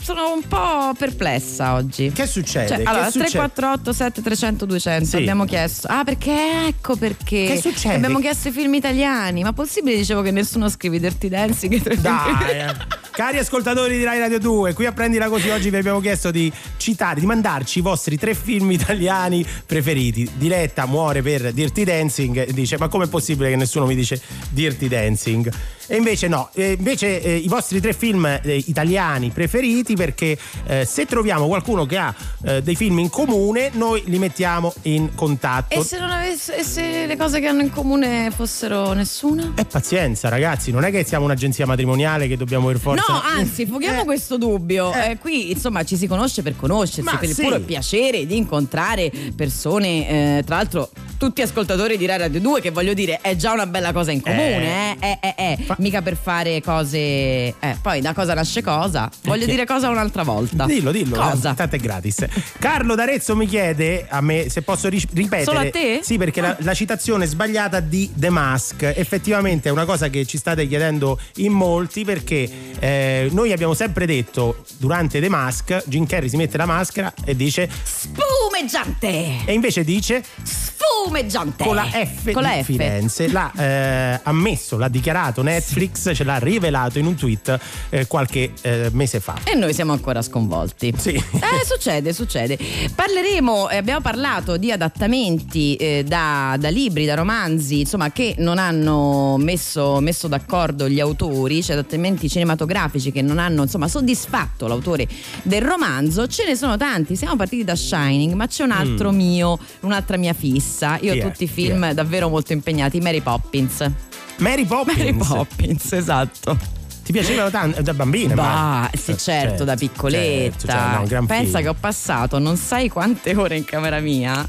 sono 0.00 0.32
un 0.32 0.42
po' 0.46 0.92
perplessa 0.98 1.74
oggi. 1.74 2.10
Che 2.12 2.26
succede? 2.26 2.68
Cioè, 2.68 2.82
allora, 2.84 3.04
succede? 3.10 3.30
348 3.30 3.92
7300 3.92 4.66
200 4.66 5.06
Sì. 5.08 5.16
abbiamo 5.16 5.44
chiesto. 5.44 5.86
Ah, 5.88 6.02
perché 6.02 6.66
ecco 6.66 6.96
perché. 6.96 7.44
Che 7.46 7.60
succede? 7.60 7.94
Abbiamo 7.94 8.18
chiesto 8.18 8.48
i 8.48 8.50
film 8.50 8.74
italiani. 8.74 9.42
Ma 9.42 9.52
possibile 9.52 9.96
dicevo 9.96 10.22
che 10.22 10.32
nessuno 10.32 10.68
scrive 10.68 10.98
Dirty 10.98 11.28
Dancing? 11.28 11.94
Dai, 11.94 12.58
eh. 12.58 12.96
Cari 13.18 13.38
ascoltatori 13.38 13.96
di 13.96 14.04
Rai 14.04 14.20
Radio 14.20 14.38
2, 14.38 14.74
qui 14.74 14.86
a 14.86 14.92
Così 15.28 15.50
oggi 15.50 15.70
vi 15.70 15.76
abbiamo 15.76 16.00
chiesto 16.00 16.30
di 16.30 16.52
citare, 16.76 17.20
di 17.20 17.26
mandarci 17.26 17.78
i 17.78 17.82
vostri 17.82 18.16
tre 18.16 18.34
film 18.34 18.70
italiani 18.70 19.46
preferiti. 19.66 20.28
Diletta 20.34 20.86
muore 20.86 21.22
per 21.22 21.52
Dirty 21.52 21.84
Dancing 21.84 22.50
dice 22.50 22.78
ma 22.78 22.88
com'è 22.88 23.06
possibile 23.08 23.50
che 23.50 23.56
nessuno 23.56 23.86
mi 23.86 23.94
dice 23.94 24.20
Dirty 24.50 24.88
Dancing? 24.88 25.50
E 25.90 25.96
invece 25.96 26.28
no, 26.28 26.50
eh, 26.52 26.74
invece 26.78 27.22
eh, 27.22 27.34
i 27.36 27.48
vostri 27.48 27.80
tre 27.80 27.94
film 27.94 28.26
eh, 28.26 28.40
italiani 28.66 29.30
preferiti 29.30 29.94
perché 29.94 30.38
eh, 30.66 30.84
se 30.84 31.06
troviamo 31.06 31.46
qualcuno 31.46 31.86
che 31.86 31.96
ha 31.96 32.14
eh, 32.44 32.62
dei 32.62 32.76
film 32.76 32.98
in 32.98 33.08
comune 33.08 33.70
noi 33.72 34.02
li 34.06 34.18
mettiamo 34.18 34.72
in 34.82 35.14
contatto. 35.14 35.74
E 35.74 35.82
se 35.82 35.98
non 35.98 36.10
avesse 36.10 36.58
e 36.58 36.62
se 36.62 37.06
le 37.06 37.16
cose 37.16 37.40
che 37.40 37.46
hanno 37.46 37.62
in 37.62 37.70
comune 37.70 38.30
fossero 38.34 38.92
nessuna? 38.92 39.54
E 39.56 39.64
pazienza 39.64 40.28
ragazzi, 40.28 40.70
non 40.70 40.84
è 40.84 40.90
che 40.90 41.04
siamo 41.04 41.24
un'agenzia 41.24 41.64
matrimoniale 41.64 42.28
che 42.28 42.36
dobbiamo 42.36 42.66
per 42.66 42.78
forza... 42.78 43.10
No, 43.10 43.20
anzi, 43.22 43.64
fughiamo 43.64 44.02
Eh. 44.02 44.04
questo 44.04 44.36
dubbio. 44.36 44.92
Eh, 44.92 45.16
qui, 45.18 45.50
insomma, 45.52 45.84
ci 45.84 45.96
si 45.96 46.06
conosce 46.06 46.42
per 46.42 46.54
conoscersi, 46.54 47.00
Ma 47.02 47.16
per 47.16 47.30
il 47.30 47.34
sì. 47.34 47.42
puro 47.42 47.60
piacere 47.60 48.26
di 48.26 48.36
incontrare 48.36 49.10
persone, 49.34 50.38
eh, 50.38 50.42
tra 50.44 50.56
l'altro, 50.56 50.90
tutti 51.16 51.40
ascoltatori 51.40 51.96
di 51.96 52.04
Rai 52.06 52.18
Radio 52.18 52.40
2, 52.40 52.60
che 52.60 52.70
voglio 52.70 52.92
dire, 52.92 53.20
è 53.22 53.34
già 53.36 53.52
una 53.52 53.66
bella 53.66 53.92
cosa 53.92 54.12
in 54.12 54.20
comune, 54.20 54.96
eh? 55.00 55.06
Eh, 55.08 55.18
eh, 55.20 55.34
eh. 55.36 55.58
Fa- 55.64 55.76
Mica 55.82 56.02
per 56.02 56.16
fare 56.16 56.60
cose. 56.60 56.98
Eh, 56.98 57.76
poi 57.80 58.00
da 58.00 58.12
cosa 58.12 58.34
nasce 58.34 58.62
cosa. 58.62 59.08
Voglio 59.22 59.38
Perché? 59.40 59.46
dire 59.52 59.66
cosa 59.66 59.88
un'altra 59.88 60.22
volta. 60.22 60.64
Dillo, 60.66 60.90
dillo, 60.92 61.16
Cosa? 61.16 61.54
tanto 61.54 61.76
è 61.76 61.78
gratis. 61.78 62.26
Carlo 62.58 62.94
D'Arezzo 62.94 63.36
mi 63.36 63.46
chiede 63.46 64.06
a 64.08 64.20
me 64.20 64.48
se 64.48 64.62
posso 64.62 64.88
ri- 64.88 65.02
ripetere. 65.12 65.44
Solo 65.44 65.58
a 65.60 65.70
te? 65.70 66.00
Sì, 66.02 66.18
perché 66.18 66.40
la, 66.40 66.56
la 66.60 66.74
citazione 66.74 67.26
sbagliata 67.26 67.80
di 67.80 68.10
The 68.14 68.30
Mask 68.30 68.82
effettivamente 68.82 69.68
è 69.68 69.72
una 69.72 69.84
cosa 69.84 70.08
che 70.08 70.24
ci 70.26 70.36
state 70.38 70.66
chiedendo 70.66 71.18
in 71.36 71.52
molti 71.52 72.04
perché 72.04 72.48
eh, 72.78 73.28
noi 73.32 73.52
abbiamo 73.52 73.74
sempre 73.74 74.06
detto 74.06 74.64
durante 74.78 75.20
The 75.20 75.28
Mask 75.28 75.84
Jim 75.86 76.06
Carrey 76.06 76.28
si 76.28 76.36
mette 76.36 76.56
la 76.56 76.66
maschera 76.66 77.12
e 77.24 77.34
dice 77.36 77.68
Spumeggiante! 77.82 79.44
e 79.44 79.52
invece 79.52 79.84
dice 79.84 80.22
Spumeggiante! 80.42 81.64
con 81.64 81.74
la 81.74 81.84
F 81.84 82.32
Con 82.32 82.42
la 82.42 82.50
F. 82.62 82.64
Firenze 82.64 83.28
l'ha 83.28 83.52
eh, 83.56 84.20
ammesso, 84.24 84.76
l'ha 84.76 84.88
dichiarato 84.88 85.42
Netflix, 85.42 85.67
ce 86.14 86.24
l'ha 86.24 86.38
rivelato 86.38 86.98
in 86.98 87.06
un 87.06 87.14
tweet 87.14 87.58
eh, 87.90 88.06
qualche 88.06 88.52
eh, 88.62 88.88
mese 88.92 89.20
fa. 89.20 89.36
E 89.44 89.54
noi 89.54 89.74
siamo 89.74 89.92
ancora 89.92 90.22
sconvolti. 90.22 90.92
Sì. 90.96 91.10
Eh, 91.10 91.64
succede, 91.64 92.12
succede. 92.12 92.58
Parleremo, 92.94 93.68
eh, 93.68 93.76
abbiamo 93.76 94.00
parlato 94.00 94.56
di 94.56 94.72
adattamenti 94.72 95.76
eh, 95.76 96.04
da, 96.06 96.56
da 96.58 96.68
libri, 96.68 97.04
da 97.04 97.14
romanzi, 97.14 97.80
insomma, 97.80 98.10
che 98.10 98.34
non 98.38 98.58
hanno 98.58 99.36
messo, 99.38 100.00
messo 100.00 100.28
d'accordo 100.28 100.88
gli 100.88 101.00
autori, 101.00 101.62
cioè 101.62 101.76
adattamenti 101.76 102.28
cinematografici 102.28 103.12
che 103.12 103.22
non 103.22 103.38
hanno, 103.38 103.62
insomma, 103.62 103.88
soddisfatto 103.88 104.66
l'autore 104.66 105.06
del 105.42 105.62
romanzo. 105.62 106.26
Ce 106.26 106.44
ne 106.46 106.56
sono 106.56 106.76
tanti. 106.76 107.16
Siamo 107.16 107.36
partiti 107.36 107.64
da 107.64 107.74
Shining, 107.76 108.32
ma 108.34 108.46
c'è 108.46 108.64
un 108.64 108.70
altro 108.72 109.10
mio, 109.10 109.58
un'altra 109.80 110.16
mia 110.16 110.32
fissa. 110.32 110.98
Io 111.02 111.12
ho 111.12 111.16
Mm. 111.18 111.20
Chi 111.20 111.26
è? 111.26 111.30
tutti 111.30 111.44
i 111.44 111.48
film 111.48 111.92
davvero 111.92 112.28
molto 112.28 112.52
impegnati. 112.52 113.00
Mary 113.00 113.20
Poppins. 113.20 113.90
Mary 114.38 114.64
Poppins. 114.64 114.98
Mary 114.98 115.14
Poppins, 115.16 115.57
esatto. 115.90 116.56
Ti 117.04 117.12
piacevano 117.12 117.50
tanto 117.50 117.80
da 117.80 117.94
bambina? 117.94 118.34
Bah, 118.34 118.42
ma- 118.42 118.90
sì, 118.94 119.12
Eh, 119.12 119.16
certo, 119.16 119.64
da 119.64 119.74
piccoletta. 119.76 120.66
certo, 120.66 121.06
cioè, 121.06 121.20
no, 121.20 121.26
Pensa 121.26 121.44
film. 121.58 121.62
che 121.62 121.68
ho 121.68 121.76
passato 121.78 122.38
non 122.38 122.56
sai 122.58 122.88
quante 122.90 123.34
ore 123.34 123.56
in 123.56 123.64
camera 123.64 123.98
mia 124.00 124.46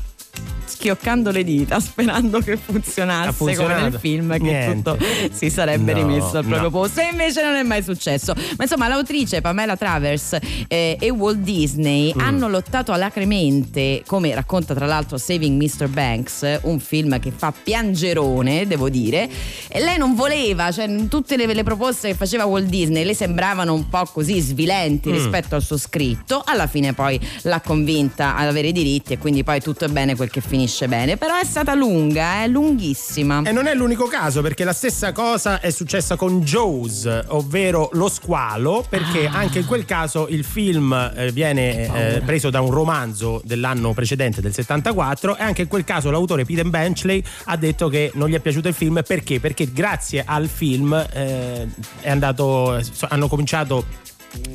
schioccando 0.65 1.31
le 1.31 1.43
dita 1.43 1.79
sperando 1.81 2.39
che 2.39 2.55
funzionasse 2.55 3.55
come 3.55 3.81
nel 3.81 3.97
film 3.99 4.33
che 4.33 4.39
Niente. 4.39 4.91
tutto 4.91 4.97
si 5.31 5.49
sarebbe 5.49 5.93
No, 5.93 5.99
rimesso 5.99 6.37
al 6.37 6.43
proprio 6.45 6.61
no. 6.61 6.69
posto 6.69 7.01
e 7.01 7.09
invece 7.11 7.41
non 7.43 7.55
è 7.55 7.63
mai 7.63 7.81
successo 7.81 8.33
ma 8.35 8.63
insomma 8.63 8.87
l'autrice 8.87 9.41
Pamela 9.41 9.75
Travers 9.75 10.37
eh, 10.67 10.95
e 10.99 11.09
Walt 11.09 11.39
Disney 11.39 12.13
Mm. 12.15 12.19
hanno 12.19 12.47
lottato 12.49 12.91
alacremente 12.91 14.03
come 14.05 14.33
racconta 14.33 14.73
tra 14.75 14.85
l'altro 14.85 15.17
Saving 15.17 15.61
Mr. 15.61 15.87
Banks 15.87 16.59
un 16.63 16.79
film 16.79 17.19
che 17.19 17.31
fa 17.35 17.51
piangerone 17.51 18.67
devo 18.67 18.89
dire 18.89 19.27
e 19.67 19.79
lei 19.81 19.97
non 19.97 20.13
voleva 20.15 20.71
cioè 20.71 20.87
tutte 21.07 21.35
le, 21.35 21.51
le 21.51 21.63
proposte 21.63 22.09
che 22.09 22.15
faceva 22.15 22.45
Walt 22.45 22.67
Disney 22.67 23.03
le 23.03 23.13
sembravano 23.15 23.73
un 23.73 23.89
po' 23.89 24.05
così 24.11 24.39
svilenti 24.39 25.09
Mm. 25.09 25.13
rispetto 25.13 25.55
al 25.55 25.61
suo 25.63 25.77
scritto 25.77 26.41
alla 26.45 26.67
fine 26.67 26.93
poi 26.93 27.19
l'ha 27.43 27.59
convinta 27.61 28.35
ad 28.35 28.47
avere 28.47 28.67
i 28.67 28.71
diritti 28.71 29.13
e 29.13 29.17
quindi 29.17 29.43
poi 29.43 29.59
tutto 29.61 29.85
è 29.85 29.87
bene 29.87 30.15
quel 30.19 30.29
che 30.29 30.41
finisce 30.41 30.87
bene 30.89 31.15
però 31.15 31.37
è 31.37 31.45
stata 31.45 31.73
lunga 31.73 32.43
è 32.43 32.47
lunghissima 32.47 33.43
E 33.45 33.51
non 33.53 33.67
è 33.67 33.73
l'unico 33.73 34.05
caso 34.07 34.41
perché 34.41 34.65
la 34.65 34.73
stessa 34.73 35.13
cosa 35.13 35.61
è 35.61 35.69
successa 35.69 36.15
con 36.17 36.41
Jaws, 36.41 37.07
ovvero 37.27 37.89
Lo 37.93 38.09
squalo, 38.09 38.85
perché 38.87 39.27
Ah. 39.27 39.37
anche 39.39 39.59
in 39.59 39.65
quel 39.65 39.85
caso 39.85 40.27
il 40.27 40.43
film 40.43 40.93
eh, 41.15 41.31
viene 41.31 42.15
eh, 42.17 42.21
preso 42.21 42.49
da 42.49 42.59
un 42.61 42.71
romanzo 42.71 43.41
dell'anno 43.45 43.93
precedente, 43.93 44.41
del 44.41 44.53
74, 44.53 45.37
e 45.37 45.41
anche 45.41 45.61
in 45.63 45.67
quel 45.67 45.83
caso 45.83 46.09
l'autore 46.11 46.43
Peter 46.45 46.67
Benchley 46.67 47.23
ha 47.45 47.55
detto 47.55 47.87
che 47.89 48.11
non 48.15 48.27
gli 48.29 48.33
è 48.35 48.39
piaciuto 48.39 48.67
il 48.67 48.73
film 48.73 49.01
perché? 49.05 49.39
Perché 49.39 49.71
grazie 49.71 50.23
al 50.25 50.47
film 50.47 50.93
eh, 51.13 51.67
è 52.01 52.09
andato, 52.09 52.79
hanno 53.09 53.27
cominciato 53.27 53.85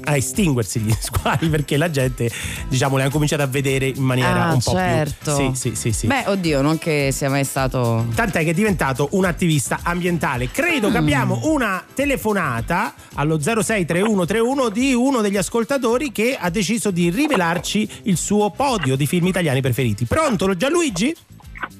a 0.04 0.16
estinguersi 0.16 0.80
gli 0.80 0.92
squali 1.00 1.48
perché 1.48 1.76
la 1.76 1.90
gente 1.90 2.30
diciamo 2.68 2.96
li 2.96 3.02
ha 3.02 3.10
cominciato 3.10 3.42
a 3.42 3.46
vedere 3.46 3.86
in 3.88 4.02
maniera 4.02 4.46
Ah, 4.48 4.52
un 4.52 4.60
po' 4.60 4.72
certo. 4.72 5.36
più 5.36 5.54
sì 5.54 5.70
sì 5.70 5.74
sì 5.76 5.92
sì 5.92 6.06
beh 6.06 6.24
oddio 6.26 6.60
non 6.62 6.78
che 6.78 7.10
sia 7.12 7.28
mai 7.30 7.44
stato 7.44 8.06
Tant'è 8.14 8.44
che 8.44 8.50
è 8.50 8.54
diventato 8.54 9.08
un 9.12 9.24
attivista 9.24 9.80
ambientale. 9.82 10.50
Credo 10.50 10.88
Mm. 10.88 10.92
che 10.92 10.98
abbiamo 10.98 11.40
una 11.44 11.82
telefonata 11.94 12.94
allo 13.14 13.38
063131 13.40 14.68
di 14.68 14.92
uno 14.92 15.20
degli 15.20 15.36
ascoltatori 15.36 16.12
che 16.12 16.36
ha 16.38 16.50
deciso 16.50 16.90
di 16.90 17.10
rivelarci 17.10 17.88
il 18.04 18.16
suo 18.16 18.50
podio 18.50 18.96
di 18.96 19.06
film 19.06 19.26
italiani 19.26 19.60
preferiti. 19.60 20.04
Pronto, 20.04 20.54
Gianluigi? 20.56 21.14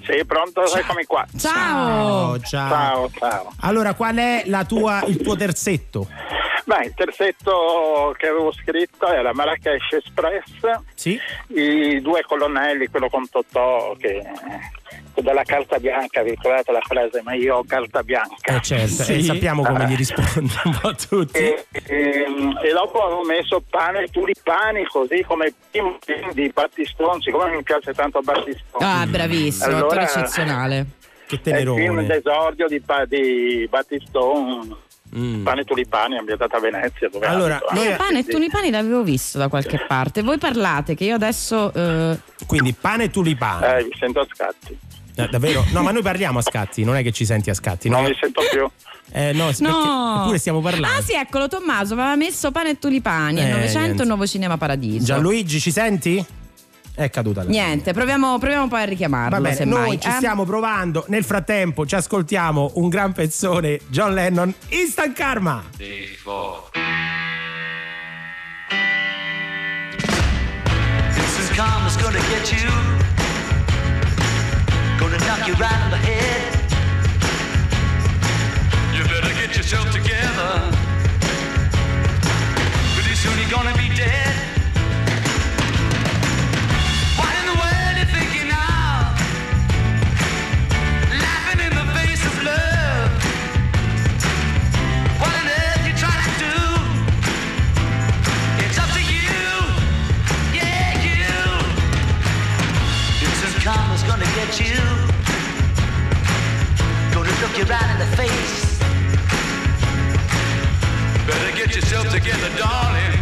Sì, 0.05 0.25
pronto? 0.25 0.63
Eccomi 0.75 1.05
qua. 1.05 1.25
Ciao. 1.39 2.39
Ciao. 2.41 2.69
Ciao, 2.69 3.11
ciao. 3.19 3.53
Allora, 3.61 3.95
qual 3.95 4.17
è 4.17 4.43
la 4.47 4.65
tua, 4.65 5.03
il 5.07 5.21
tuo 5.21 5.37
terzetto? 5.37 6.09
Beh, 6.67 6.87
il 6.87 6.95
terzetto 6.95 8.15
che 8.17 8.29
avevo 8.29 8.51
scritto 8.53 9.07
era 9.07 9.35
Marrakesh 9.35 9.93
Express, 9.93 10.81
Sì? 10.95 11.19
i 11.49 12.01
due 12.01 12.23
colonnelli, 12.23 12.87
quello 12.89 13.11
con 13.11 13.29
Totò, 13.29 13.95
che 13.99 14.23
dalla 15.23 15.43
carta 15.45 15.79
bianca, 15.79 16.23
vi 16.23 16.31
ricordate 16.31 16.73
la 16.73 16.81
frase, 16.81 17.23
ma 17.23 17.35
io 17.35 17.57
ho 17.57 17.65
carta 17.67 18.03
bianca. 18.03 18.57
Eh 18.57 18.61
certo, 18.61 19.03
e 19.11 19.23
sappiamo 19.23 19.63
come 19.63 19.87
gli 19.87 19.97
risponde 19.97 20.53
un 20.65 20.79
po' 20.81 20.89
a 20.89 20.95
tutti. 20.95 21.39
E, 21.39 21.67
e- 21.73 22.25
e 22.63 22.73
dopo 22.73 23.03
avevo 23.05 23.25
messo 23.25 23.63
pane 23.69 24.03
e 24.05 24.09
tulipani, 24.09 24.85
così 24.87 25.25
come 25.27 25.47
il 25.47 25.55
primo 25.71 25.97
film 26.05 26.33
di 26.33 26.51
Battistone, 26.53 27.21
siccome 27.21 27.55
mi 27.57 27.63
piace 27.63 27.93
tanto 27.93 28.21
Battistone. 28.21 28.85
Ah, 28.85 29.07
bravissimo, 29.07 29.65
Allora- 29.77 29.85
attore 29.87 30.03
eccezionale. 30.03 30.87
Che 31.27 31.37
È 31.43 31.49
il 31.49 31.55
film 31.55 31.75
tenerone. 31.77 32.07
d'esordio 32.07 32.67
di, 32.69 32.83
di 33.09 33.67
Battistone, 33.69 34.83
Mm. 35.17 35.45
Pane 35.45 35.61
e 35.61 35.65
tulipani, 35.65 36.19
ambientato 36.19 36.57
a 36.57 36.59
Venezia. 36.61 37.09
Dove 37.09 37.25
Allora, 37.27 37.55
abito, 37.59 37.73
noi- 37.75 37.87
eh. 37.87 37.93
Eh, 37.93 37.97
pane 37.97 38.19
e 38.19 38.25
tulipani 38.25 38.71
l'avevo 38.71 39.05
visto 39.05 39.39
da 39.39 39.47
qualche 39.47 39.79
parte. 39.87 40.23
Voi 40.23 40.39
parlate 40.39 40.97
che 40.97 41.05
io 41.05 41.15
adesso. 41.15 41.73
eh, 41.73 42.19
Quindi 42.49 42.73
pane 42.73 43.05
e 43.05 43.11
tulipano. 43.11 43.65
Eh, 43.65 43.85
vi 43.85 43.97
sento 43.97 44.19
a 44.21 44.27
scatti. 44.29 44.77
Eh, 45.17 45.29
davvero? 45.29 45.65
No, 45.71 45.83
ma 45.83 45.91
noi 45.93 46.03
parliamo 46.03 46.39
a 46.41 46.43
scatti, 46.43 46.83
non 46.85 46.97
è 46.97 47.03
che 47.03 47.13
ci 47.13 47.25
senti 47.25 47.51
a 47.51 47.55
scatti. 47.55 47.89
Non 47.89 48.03
no? 48.03 48.09
vi 48.09 48.17
sento 48.21 48.43
più. 48.51 48.69
Eh, 49.13 49.33
no, 49.33 49.51
No! 49.59 50.21
eppure 50.23 50.39
stiamo 50.39 50.61
parlando. 50.61 50.99
Ah, 50.99 51.03
sì, 51.03 51.13
eccolo, 51.15 51.47
Tommaso 51.49 51.93
aveva 51.93 52.17
messo 52.17 52.51
pane 52.51 52.71
e 52.71 52.79
tulipani. 52.79 53.39
Eh, 53.39 53.45
al 53.45 53.51
900 53.51 53.79
niente. 53.81 54.03
il 54.03 54.09
nuovo 54.09 54.27
cinema 54.27 54.57
paradiso. 54.57 55.05
Gianluigi, 55.05 55.61
ci 55.61 55.71
senti? 55.71 56.25
È 56.97 57.11
caduta 57.11 57.43
la 57.43 57.51
Niente, 57.51 57.93
proviamo, 57.93 58.39
proviamo 58.39 58.69
poi 58.69 58.83
a 58.83 58.85
richiamarlo. 58.85 59.41
Va 59.41 59.49
bene, 59.49 59.65
noi 59.65 60.01
ci 60.01 60.09
eh. 60.09 60.13
stiamo 60.13 60.45
provando. 60.45 61.05
Nel 61.09 61.25
frattempo 61.25 61.85
ci 61.87 61.97
ascoltiamo 61.97 62.73
un 62.77 62.89
gran 62.89 63.13
pezzone 63.13 63.81
John 63.89 64.15
Lennon, 64.15 64.55
Instant 64.69 65.13
Karma. 65.13 65.63
Instant 71.17 71.55
karma's 71.57 71.97
gonna 71.97 72.21
get 72.31 72.53
you. 72.53 73.04
Knock 75.27 75.49
you 75.49 75.55
right 75.55 75.81
on 75.85 75.91
the 75.91 75.97
head. 75.97 76.53
You 78.95 79.03
better 79.05 79.35
get 79.41 79.57
yourself 79.57 79.91
together. 79.91 80.53
Pretty 82.95 83.15
soon 83.15 83.39
you're 83.39 83.51
gonna 83.51 83.75
be 83.77 83.89
dead. 83.95 84.24
Look 107.57 107.69
you 107.69 107.73
right 107.73 107.91
in 107.91 107.99
the 107.99 108.17
face. 108.17 108.79
Better 111.27 111.57
get 111.57 111.75
yourself 111.75 112.09
together, 112.11 112.49
darling. 112.57 113.13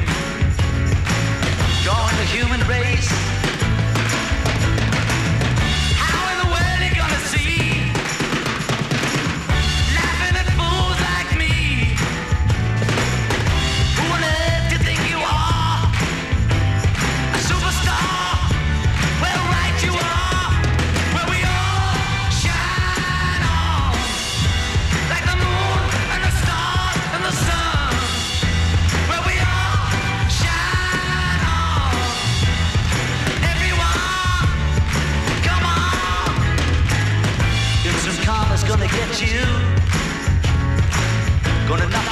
Join 1.83 2.17
the 2.17 2.27
human 2.31 2.67
race. 2.67 3.32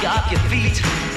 Gonna 0.01 0.15
knock 0.15 0.31
you 0.31 0.37
off 0.37 0.41
your 0.41 0.49
feet. 0.49 1.10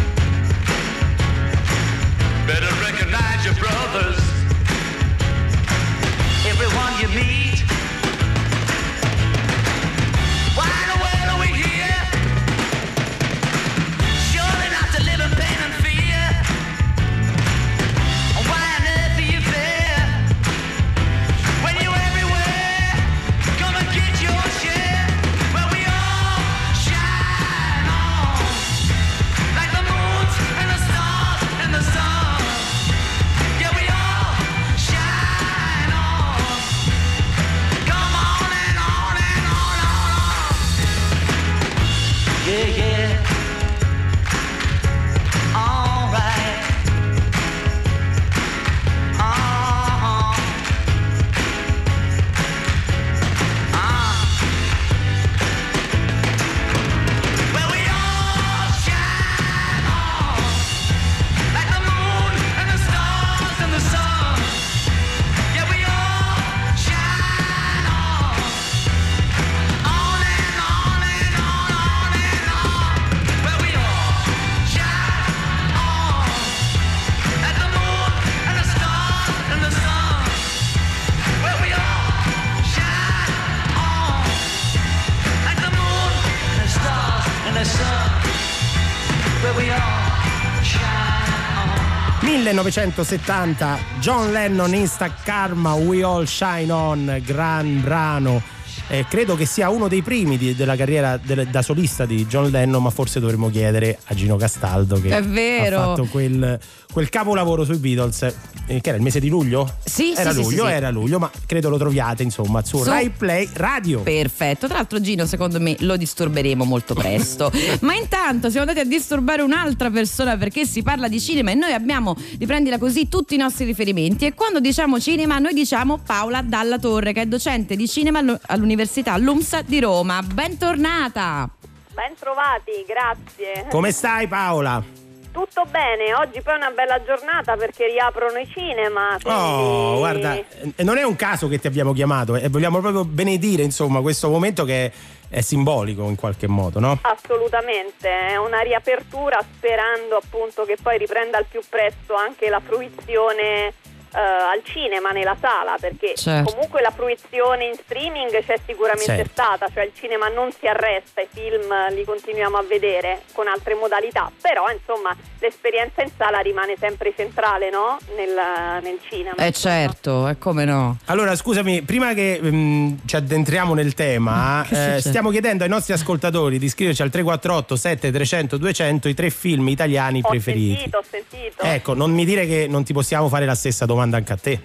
1970 92.53 93.79
John 94.01 94.33
Lennon 94.33 94.75
Insta 94.75 95.11
Karma 95.25 95.75
We 95.77 96.03
All 96.03 96.27
Shine 96.27 96.71
On 96.71 97.23
gran 97.25 97.81
brano 97.81 98.54
Eh, 98.95 99.07
credo 99.09 99.35
che 99.35 99.45
sia 99.45 99.71
uno 99.71 99.89
dei 99.89 100.03
primi 100.03 100.39
di- 100.39 100.55
della 100.55 100.77
carriera 100.77 101.17
del- 101.17 101.49
da 101.49 101.63
solista 101.63 102.07
di 102.07 102.27
John 102.27 102.49
Lennon 102.51 102.81
ma 102.81 102.91
forse 102.91 103.19
dovremmo 103.19 103.51
chiedere 103.51 103.99
a 104.05 104.15
Gino 104.15 104.37
Castaldo 104.37 105.01
che 105.01 105.09
È 105.09 105.21
vero. 105.21 105.81
ha 105.81 105.85
fatto 105.87 106.05
quel, 106.05 106.57
quel 106.93 107.09
capolavoro 107.09 107.65
sui 107.65 107.79
Beatles 107.79 108.23
eh, 108.23 108.81
che 108.81 108.89
era 108.91 108.97
il 108.97 109.03
mese 109.03 109.19
di 109.19 109.29
luglio? 109.29 109.79
Sì, 109.85 110.13
era 110.17 110.31
sì, 110.31 110.37
luglio, 110.43 110.63
sì, 110.65 110.69
sì. 110.71 110.75
era 110.77 110.91
luglio 110.91 111.19
ma 111.19 111.29
credo 111.45 111.71
lo 111.71 111.77
troviate 111.77 112.23
insomma 112.23 112.65
su, 112.65 112.79
Su- 112.79 112.85
Rai 112.85 113.11
Play 113.11 113.49
Radio 113.55 114.01
Perfetto, 114.03 114.69
tra 114.69 114.77
l'altro 114.77 115.01
Gino 115.01 115.27
secondo 115.27 115.59
me 115.61 115.75
lo 115.81 115.97
disturberemo 115.97 116.65
molto 116.65 116.95
presto. 116.95 117.51
Ma 117.81 117.95
intanto 117.95 118.49
siamo 118.49 118.65
andati 118.69 118.87
a 118.87 118.89
disturbare 118.89 119.43
un'altra 119.43 119.91
persona 119.91 120.37
perché 120.37 120.65
si 120.67 120.83
parla 120.83 121.09
di 121.09 121.19
cinema 121.21 121.51
e 121.51 121.55
noi 121.55 121.73
abbiamo, 121.73 122.15
riprendila 122.39 122.79
così, 122.79 123.09
tutti 123.09 123.35
i 123.35 123.39
nostri 123.39 123.65
riferimenti 123.65 124.25
e 124.27 124.35
quando 124.35 124.61
diciamo 124.61 125.01
cinema 125.01 125.39
noi 125.41 125.53
diciamo 125.53 125.99
Paola 125.99 126.43
Dalla 126.43 126.79
Torre 126.79 127.13
che 127.13 127.23
è 127.23 127.27
docente 127.27 127.75
di 127.75 127.89
cinema 127.89 128.21
allo- 128.21 128.39
all'Università 128.85 129.17
LUMSA 129.17 129.63
di 129.63 129.81
Roma. 129.81 130.21
Bentornata! 130.23 131.49
Ben 131.95 132.15
trovati, 132.19 132.85
grazie. 132.87 133.67
come 133.71 133.91
stai 133.93 134.29
Paola? 134.29 135.03
tutto 135.33 135.65
bene. 135.69 136.15
Oggi 136.15 136.41
poi 136.43 136.55
è 136.55 136.57
una 136.59 136.71
bella 136.71 137.03
giornata 137.03 137.57
perché 137.57 137.89
riaprono 137.89 138.39
i 138.39 138.49
cinema. 138.49 139.19
quindi- 139.21 139.41
Oh, 139.41 139.97
guarda, 139.99 140.39
non 140.85 140.97
è 140.97 141.03
un 141.03 141.17
caso 141.17 141.49
che 141.49 141.59
ti 141.59 141.67
abbiamo 141.67 141.93
chiamato 141.93 142.37
e 142.37 142.49
vogliamo 142.49 142.79
proprio 142.79 143.05
benedire, 143.05 143.65
insomma, 143.65 144.01
questo 144.01 144.29
momento 144.29 144.65
che 144.65 144.93
è 145.29 145.41
simbolico 145.41 146.09
in 146.09 146.15
qualche 146.15 146.47
modo, 146.47 146.79
no? 146.79 147.01
Assolutamente, 147.03 148.09
è 148.09 148.37
una 148.37 148.61
riapertura 148.61 149.41
sperando 149.57 150.19
appunto 150.23 150.65
che 150.65 150.77
poi 150.81 150.99
riprenda 150.99 151.39
al 151.39 151.47
più 151.47 151.63
presto 151.69 152.15
anche 152.15 152.49
la 152.49 152.61
fruizione 152.61 153.73
eh, 154.15 154.19
al 154.19 154.63
cinema, 154.65 155.11
nella 155.11 155.37
sala, 155.41 155.77
perché 155.81 156.15
Certo. 156.15 156.53
comunque 156.53 156.81
la 156.81 156.91
fruizione 156.91 157.67
in 157.67 157.75
streaming 157.75 158.31
c'è 158.45 158.57
sicuramente 158.67 159.05
Certo. 159.05 159.31
stata, 159.33 159.67
cioè 159.73 159.85
il 159.85 159.93
cinema 159.95 160.29
non 160.29 160.51
si 160.53 160.67
arresta, 160.67 161.21
i 161.21 161.29
film 161.33 161.73
li 161.95 162.05
continuiamo 162.05 162.57
a 162.57 162.63
vedere 162.63 163.23
con 163.33 163.47
altre 163.49 163.75
modalità, 163.75 164.31
però 164.41 164.69
insomma 164.71 165.15
l'esperienza 165.41 166.03
in 166.03 166.11
sala 166.17 166.39
rimane 166.39 166.77
sempre 166.79 167.13
centrale 167.17 167.71
no? 167.71 167.99
nel, 168.17 168.83
nel 168.83 168.99
cinema. 169.09 169.37
Eh 169.37 169.53
certo, 169.53 170.29
e 170.29 170.39
come 170.39 170.65
no? 170.65 170.99
Allora, 171.07 171.35
scusami, 171.35 171.83
prima 171.83 172.15
che 172.15 172.39
mm, 172.43 172.95
ci 173.07 173.17
addentriamo 173.17 173.75
nel 173.75 173.95
tema, 173.95 174.65
eh, 174.71 175.01
stiamo 175.01 175.31
chiedendo 175.31 175.65
ai 175.65 175.71
nostri 175.71 175.93
ascoltatori 175.93 176.59
di 176.59 176.69
scriverci 176.69 177.03
al 177.03 177.11
348 177.11 177.77
7300 177.77 178.57
200 178.57 179.09
i 179.09 179.15
tre 179.15 179.31
film 179.31 179.69
italiani 179.69 180.21
Ho 180.23 180.29
preferiti. 180.29 180.75
sentito, 180.77 180.99
ho 180.99 181.05
sentito. 181.09 181.63
Ecco, 181.63 181.95
non 181.95 182.13
mi 182.13 182.25
dire 182.25 182.47
che 182.47 182.67
non 182.69 182.85
ti 182.85 182.93
possiamo 182.93 183.29
fare 183.29 183.45
la 183.45 183.55
stessa 183.55 183.85
domanda 183.87 184.03
anche 184.13 184.33
a 184.33 184.37
te. 184.37 184.61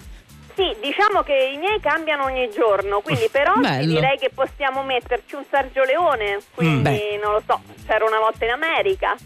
Sì, 0.54 0.74
diciamo 0.80 1.22
che 1.22 1.50
i 1.54 1.56
miei 1.56 1.80
cambiano 1.80 2.24
ogni 2.24 2.50
giorno, 2.50 3.00
quindi 3.00 3.28
per 3.32 3.48
oggi 3.48 3.60
Bello. 3.60 3.94
direi 3.94 4.18
che 4.18 4.30
possiamo 4.34 4.82
metterci 4.82 5.34
un 5.36 5.44
Sergio 5.50 5.84
Leone, 5.84 6.40
quindi 6.54 6.82
Beh. 6.82 7.18
non 7.22 7.32
lo 7.32 7.42
so, 7.46 7.60
c'era 7.86 8.04
una 8.04 8.18
volta 8.18 8.44
in 8.44 8.50
America, 8.50 9.16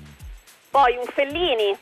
poi 0.71 0.97
un 0.97 1.07
Fellini, 1.13 1.77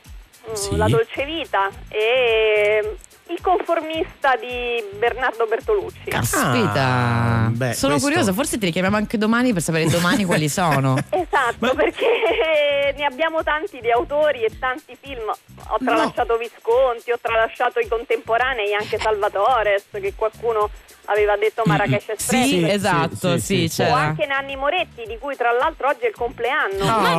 mm, 0.49 0.53
Sì. 0.53 0.75
La 0.75 0.87
Dolce 0.87 1.25
Vita 1.25 1.69
e 1.89 2.97
il 3.27 3.39
conformista 3.41 4.35
di 4.35 4.83
Bernardo 4.97 5.45
Bertolucci. 5.47 6.09
Caspita. 6.09 6.81
Ah, 6.81 7.47
beh, 7.49 7.73
sono 7.73 7.93
questo- 7.93 8.09
curiosa, 8.09 8.33
forse 8.33 8.57
ti 8.57 8.65
richiamiamo 8.65 8.97
anche 8.97 9.17
domani 9.17 9.53
per 9.53 9.61
sapere 9.61 9.85
domani 9.89 10.25
quali 10.25 10.49
sono. 10.49 10.97
Esatto, 11.09 11.73
perché 11.75 12.05
ne 12.97 13.05
abbiamo 13.05 13.41
tanti 13.43 13.79
di 13.79 13.89
autori 13.91 14.43
e 14.43 14.59
tanti 14.59 14.97
film. 14.99 15.31
Ho 15.69 15.77
tralasciato 15.83 16.37
Visconti, 16.37 17.11
ho 17.11 17.17
tralasciato 17.21 17.79
i 17.79 17.87
contemporanei, 17.87 18.73
anche 18.73 18.99
Salvatores, 18.99 19.85
che 19.91 20.13
qualcuno 20.15 20.69
aveva 21.05 21.35
detto 21.37 21.63
Marrakesh 21.65 22.09
Express. 22.09 22.43
Sì, 22.43 22.47
Sì, 22.59 22.69
esatto, 22.69 23.37
sì, 23.37 23.39
sì, 23.39 23.55
sì, 23.55 23.67
sì. 23.69 23.81
O 23.83 23.93
anche 23.93 24.25
Nanni 24.25 24.55
Moretti, 24.57 25.05
di 25.07 25.17
cui 25.17 25.35
tra 25.37 25.51
l'altro 25.51 25.87
oggi 25.87 26.03
è 26.03 26.07
il 26.09 26.15
compleanno. 26.15 26.83
Oh, 26.83 26.99
Ma 26.99 27.15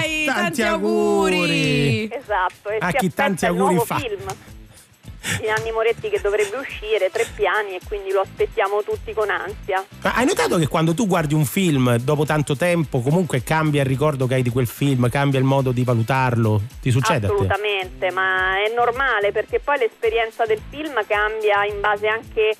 dai, 0.00 0.24
tanti 0.24 0.62
auguri. 0.62 2.08
Esatto, 2.12 2.70
e 2.70 2.78
A 2.80 2.90
si 2.90 2.96
chi 2.96 3.12
tanti 3.14 3.44
il 3.44 3.50
auguri 3.50 3.74
nuovo 3.74 3.84
fa. 3.86 3.96
film 3.98 4.22
di 5.40 5.46
Nanni 5.46 5.72
Moretti 5.72 6.08
che 6.08 6.20
dovrebbe 6.20 6.56
uscire, 6.56 7.10
tre 7.10 7.26
piani, 7.34 7.74
e 7.76 7.80
quindi 7.86 8.10
lo 8.10 8.20
aspettiamo 8.20 8.82
tutti 8.82 9.12
con 9.12 9.30
ansia. 9.30 9.84
Ma 10.02 10.14
hai 10.14 10.26
notato 10.26 10.58
che 10.58 10.68
quando 10.68 10.94
tu 10.94 11.06
guardi 11.06 11.34
un 11.34 11.44
film 11.44 11.96
dopo 11.96 12.24
tanto 12.24 12.56
tempo 12.56 13.00
comunque 13.00 13.42
cambia 13.42 13.82
il 13.82 13.88
ricordo 13.88 14.26
che 14.26 14.34
hai 14.34 14.42
di 14.42 14.50
quel 14.50 14.66
film, 14.66 15.08
cambia 15.08 15.38
il 15.38 15.44
modo 15.44 15.72
di 15.72 15.84
valutarlo? 15.84 16.62
Ti 16.80 16.90
succede 16.90 17.26
a 17.26 17.28
te? 17.28 17.34
Assolutamente, 17.34 18.10
ma 18.10 18.62
è 18.62 18.72
normale 18.74 19.32
perché 19.32 19.60
poi 19.60 19.78
l'esperienza 19.78 20.44
del 20.44 20.60
film 20.70 21.00
cambia 21.06 21.64
in 21.64 21.80
base 21.80 22.06
anche 22.06 22.56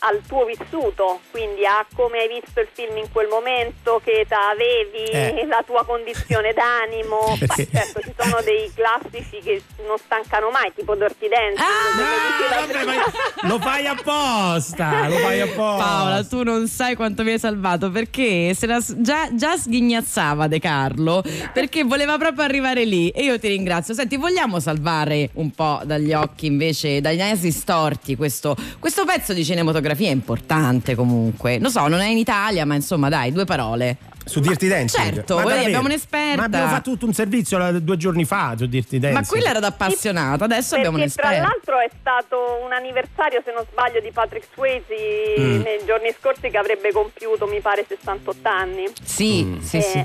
al 0.00 0.20
tuo 0.26 0.44
vissuto, 0.44 1.20
quindi 1.30 1.64
a 1.66 1.84
come 1.94 2.18
hai 2.18 2.28
visto 2.28 2.60
il 2.60 2.68
film 2.72 2.96
in 2.98 3.10
quel 3.12 3.28
momento, 3.28 4.00
che 4.04 4.20
età 4.20 4.50
avevi, 4.50 5.10
Eh. 5.10 5.46
la 5.46 5.62
tua 5.66 5.84
condizione 5.84 6.52
d'animo. 6.52 7.36
Perché- 7.40 7.68
Beh, 7.70 7.78
certo, 7.78 8.00
ci 8.02 8.12
sono 8.16 8.40
dei 8.42 8.70
classici 8.74 9.38
che 9.42 9.62
non 9.86 9.96
stancano 9.98 10.50
mai, 10.50 10.72
tipo 10.74 10.94
Dirty 10.94 11.28
Dancing. 11.28 11.58
Ah! 11.58 12.62
No, 12.64 12.78
vabbè, 12.78 13.48
lo 13.48 13.58
fai 13.58 13.86
apposta, 13.86 15.08
lo 15.08 15.16
fai 15.18 15.40
apposta. 15.40 15.84
Paola, 15.84 16.24
tu 16.24 16.42
non 16.42 16.66
sai 16.68 16.94
quanto 16.96 17.22
mi 17.22 17.32
hai 17.32 17.38
salvato 17.38 17.90
perché 17.90 18.54
se 18.54 18.66
la 18.66 18.82
già, 18.98 19.28
già 19.34 19.56
sghignazzava 19.56 20.46
De 20.48 20.58
Carlo 20.58 21.22
perché 21.52 21.84
voleva 21.84 22.16
proprio 22.18 22.44
arrivare 22.44 22.84
lì 22.84 23.08
e 23.10 23.22
io 23.24 23.38
ti 23.38 23.48
ringrazio. 23.48 23.94
Senti, 23.94 24.16
vogliamo 24.16 24.60
salvare 24.60 25.30
un 25.34 25.50
po' 25.50 25.80
dagli 25.84 26.12
occhi 26.12 26.46
invece, 26.46 27.00
dagli 27.00 27.18
nasi 27.18 27.50
storti 27.50 28.16
questo, 28.16 28.56
questo 28.78 29.04
pezzo 29.04 29.32
di 29.32 29.44
cinematografia 29.44 29.92
importante 30.10 30.94
comunque. 30.94 31.58
Lo 31.60 31.68
so, 31.70 31.86
non 31.88 32.00
è 32.00 32.08
in 32.08 32.18
Italia, 32.18 32.64
ma 32.66 32.74
insomma 32.74 33.08
dai, 33.08 33.32
due 33.32 33.44
parole. 33.44 33.96
Su 34.26 34.40
Dirty 34.40 34.68
Dancing? 34.68 35.12
certo, 35.16 35.36
Ma 35.36 35.42
abbiamo 35.60 35.84
un'esperta. 35.86 36.36
Ma 36.38 36.44
abbiamo 36.44 36.68
fatto 36.68 36.90
tutto 36.92 37.04
un 37.04 37.12
servizio 37.12 37.78
due 37.80 37.98
giorni 37.98 38.24
fa 38.24 38.54
su 38.56 38.64
Dirty 38.64 38.98
Dancing. 38.98 39.20
Ma 39.22 39.28
quella 39.28 39.50
era 39.50 39.60
da 39.60 39.66
appassionata, 39.66 40.44
adesso 40.44 40.76
abbiamo 40.76 40.96
Perché 40.96 41.12
tra 41.12 41.28
un'esperta. 41.28 41.52
l'altro 41.52 41.78
è 41.78 41.90
stato 42.00 42.38
un 42.64 42.72
anniversario, 42.72 43.42
se 43.44 43.52
non 43.52 43.64
sbaglio, 43.70 44.00
di 44.00 44.10
Patrick 44.12 44.46
Swayze 44.54 44.94
Mm. 45.38 45.60
nei 45.60 45.78
giorni 45.84 46.08
scorsi 46.18 46.48
che 46.48 46.56
avrebbe 46.56 46.90
compiuto, 46.90 47.46
mi 47.46 47.60
pare, 47.60 47.84
68 47.86 48.48
anni. 48.48 48.84
Sì, 49.02 49.44
Mm. 49.44 49.58
sì, 49.60 49.76
Eh, 49.76 49.82
sì. 49.82 50.04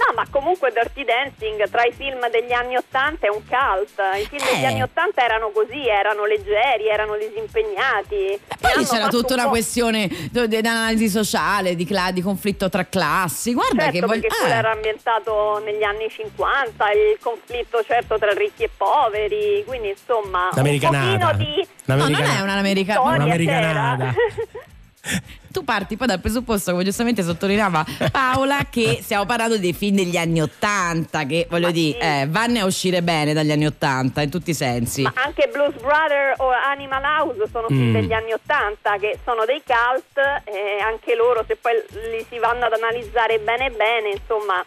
No, 0.00 0.14
ma 0.14 0.24
comunque 0.30 0.72
Dirty 0.72 1.04
Dancing 1.04 1.68
tra 1.68 1.84
i 1.84 1.92
film 1.92 2.26
degli 2.30 2.52
anni 2.52 2.74
80 2.76 3.26
è 3.26 3.28
un 3.30 3.42
cult. 3.46 4.00
I 4.18 4.26
film 4.26 4.42
Eh. 4.48 4.54
degli 4.54 4.64
anni 4.64 4.82
80 4.82 5.22
erano 5.22 5.50
così, 5.50 5.86
erano 5.86 6.24
leggeri, 6.24 6.88
erano 6.88 7.16
disimpegnati. 7.16 8.40
Poi 8.60 8.70
E 8.70 8.76
lì 8.76 8.82
hanno 8.82 8.86
c'era 8.86 9.08
tutta 9.08 9.34
un 9.34 9.40
una 9.40 9.48
questione 9.50 10.08
di 10.08 10.56
analisi 10.56 11.08
sociale, 11.08 11.74
di, 11.76 11.84
cla- 11.84 12.12
di 12.12 12.22
conflitto 12.22 12.68
tra 12.70 12.86
classi. 12.86 13.52
Guarda 13.52 13.82
Certo, 13.84 13.92
che 13.92 14.00
voglio. 14.06 14.20
perché 14.22 14.36
quello 14.36 14.54
eh. 14.54 14.56
era 14.56 14.70
ambientato 14.70 15.58
negli 15.64 15.82
anni 15.82 16.08
50, 16.08 16.90
il 16.92 17.18
conflitto 17.20 17.82
certo 17.84 18.18
tra 18.18 18.32
ricchi 18.32 18.62
e 18.64 18.70
poveri, 18.74 19.62
quindi 19.66 19.88
insomma 19.90 20.48
un 20.54 20.78
pochino 20.78 21.32
di 21.36 21.68
No, 21.84 21.96
non 21.96 22.14
è 22.14 22.40
un'americana. 22.40 23.00
Un'americanata. 23.00 24.14
Tu 25.50 25.64
parti 25.64 25.96
poi 25.96 26.06
dal 26.06 26.20
presupposto, 26.20 26.70
come 26.70 26.84
giustamente 26.84 27.24
sottolineava 27.24 27.84
Paola, 28.12 28.66
che 28.70 29.00
stiamo 29.02 29.26
parlando 29.26 29.58
dei 29.58 29.72
film 29.72 29.96
degli 29.96 30.16
anni 30.16 30.40
Ottanta, 30.40 31.24
che 31.24 31.48
voglio 31.50 31.66
Ma 31.66 31.72
dire, 31.72 31.98
sì. 32.00 32.06
eh, 32.06 32.26
vanno 32.28 32.60
a 32.60 32.64
uscire 32.66 33.02
bene 33.02 33.32
dagli 33.32 33.50
anni 33.50 33.66
Ottanta 33.66 34.22
in 34.22 34.30
tutti 34.30 34.50
i 34.50 34.54
sensi. 34.54 35.02
Ma 35.02 35.12
anche 35.16 35.48
Blues 35.52 35.74
Brother 35.80 36.34
o 36.36 36.50
Animal 36.50 37.02
House 37.02 37.48
sono 37.50 37.66
film 37.66 37.90
Mm. 37.90 37.92
degli 37.94 38.12
anni 38.12 38.32
80 38.32 38.96
che 38.98 39.18
sono 39.24 39.44
dei 39.44 39.60
cult 39.66 40.18
e 40.44 40.80
anche 40.82 41.16
loro 41.16 41.42
se 41.48 41.56
poi 41.56 41.72
li 42.12 42.24
si 42.30 42.38
vanno 42.38 42.66
ad 42.66 42.72
analizzare 42.72 43.40
bene 43.40 43.70
bene, 43.70 44.10
insomma, 44.10 44.64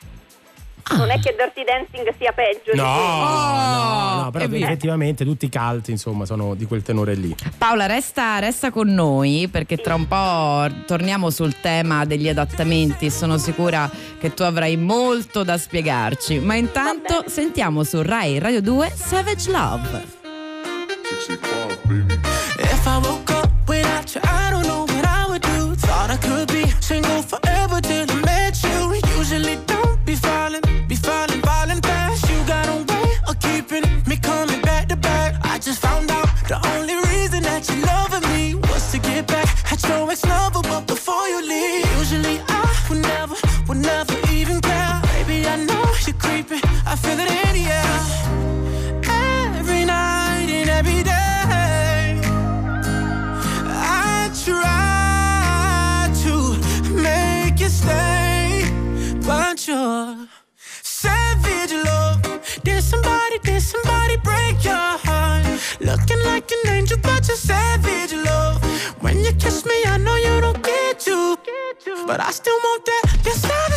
non 0.97 1.09
è 1.09 1.19
che 1.19 1.35
Dirty 1.37 1.63
Dancing 1.63 2.13
sia 2.17 2.31
peggio 2.33 2.71
di 2.71 2.77
No, 2.77 2.83
quello. 2.83 4.13
no, 4.15 4.21
no, 4.23 4.31
però 4.31 4.45
effettivamente 4.45 5.23
tutti 5.25 5.45
i 5.45 5.49
cult 5.49 5.87
insomma 5.87 6.25
sono 6.25 6.53
di 6.55 6.65
quel 6.65 6.81
tenore 6.81 7.15
lì. 7.15 7.35
Paola, 7.57 7.85
resta, 7.85 8.39
resta 8.39 8.69
con 8.71 8.87
noi 8.93 9.47
perché 9.51 9.77
tra 9.77 9.95
un 9.95 10.07
po' 10.07 10.67
torniamo 10.85 11.29
sul 11.29 11.59
tema 11.61 12.05
degli 12.05 12.27
adattamenti. 12.29 13.09
Sono 13.09 13.37
sicura 13.37 13.89
che 14.19 14.33
tu 14.33 14.43
avrai 14.43 14.75
molto 14.77 15.43
da 15.43 15.57
spiegarci. 15.57 16.39
Ma 16.39 16.55
intanto 16.55 17.23
sentiamo 17.27 17.83
su 17.83 18.01
Rai 18.01 18.39
Radio 18.39 18.61
2 18.61 18.91
Savage 18.95 19.49
Love. 19.51 20.21
If 22.59 22.85
I 22.85 22.97
woke 23.01 23.31
up 23.31 23.49
without 23.67 24.13
you, 24.15 24.21
I 24.23 24.42
would 43.83 44.29
even 44.31 44.59
care. 44.61 45.01
Baby, 45.13 45.47
I 45.47 45.55
know 45.65 45.85
you're 46.05 46.15
creeping, 46.17 46.61
I 46.85 46.95
feel 46.95 47.19
it 47.19 47.29
in 47.29 47.53
the 47.57 47.65
air. 47.71 47.99
Every 49.57 49.85
night 49.85 50.49
and 50.49 50.69
every 50.69 51.03
day. 51.03 52.21
I 53.65 54.29
try 54.45 56.09
to 56.23 56.33
make 56.93 57.59
you 57.59 57.69
stay, 57.69 58.65
but 59.25 59.67
you're 59.67 60.27
savage 60.81 61.73
love. 61.85 62.21
Did 62.63 62.83
somebody, 62.83 63.39
did 63.43 63.61
somebody 63.61 64.17
break 64.17 64.63
your 64.63 64.97
heart? 65.05 65.45
Looking 65.79 66.21
like 66.23 66.51
an 66.51 66.71
angel, 66.71 66.97
but 67.01 67.27
you're 67.27 67.37
savage 67.37 68.13
love. 68.13 68.61
When 69.01 69.19
you 69.19 69.33
kiss 69.33 69.65
me, 69.65 69.83
I 69.85 69.97
know 69.97 70.15
you 70.15 70.41
don't 70.41 70.61
get 70.63 70.99
to, 71.01 71.37
but 72.07 72.19
I 72.21 72.31
still 72.31 72.57
want 72.63 72.85
that. 72.85 73.03
You're 73.25 73.35
savage 73.35 73.72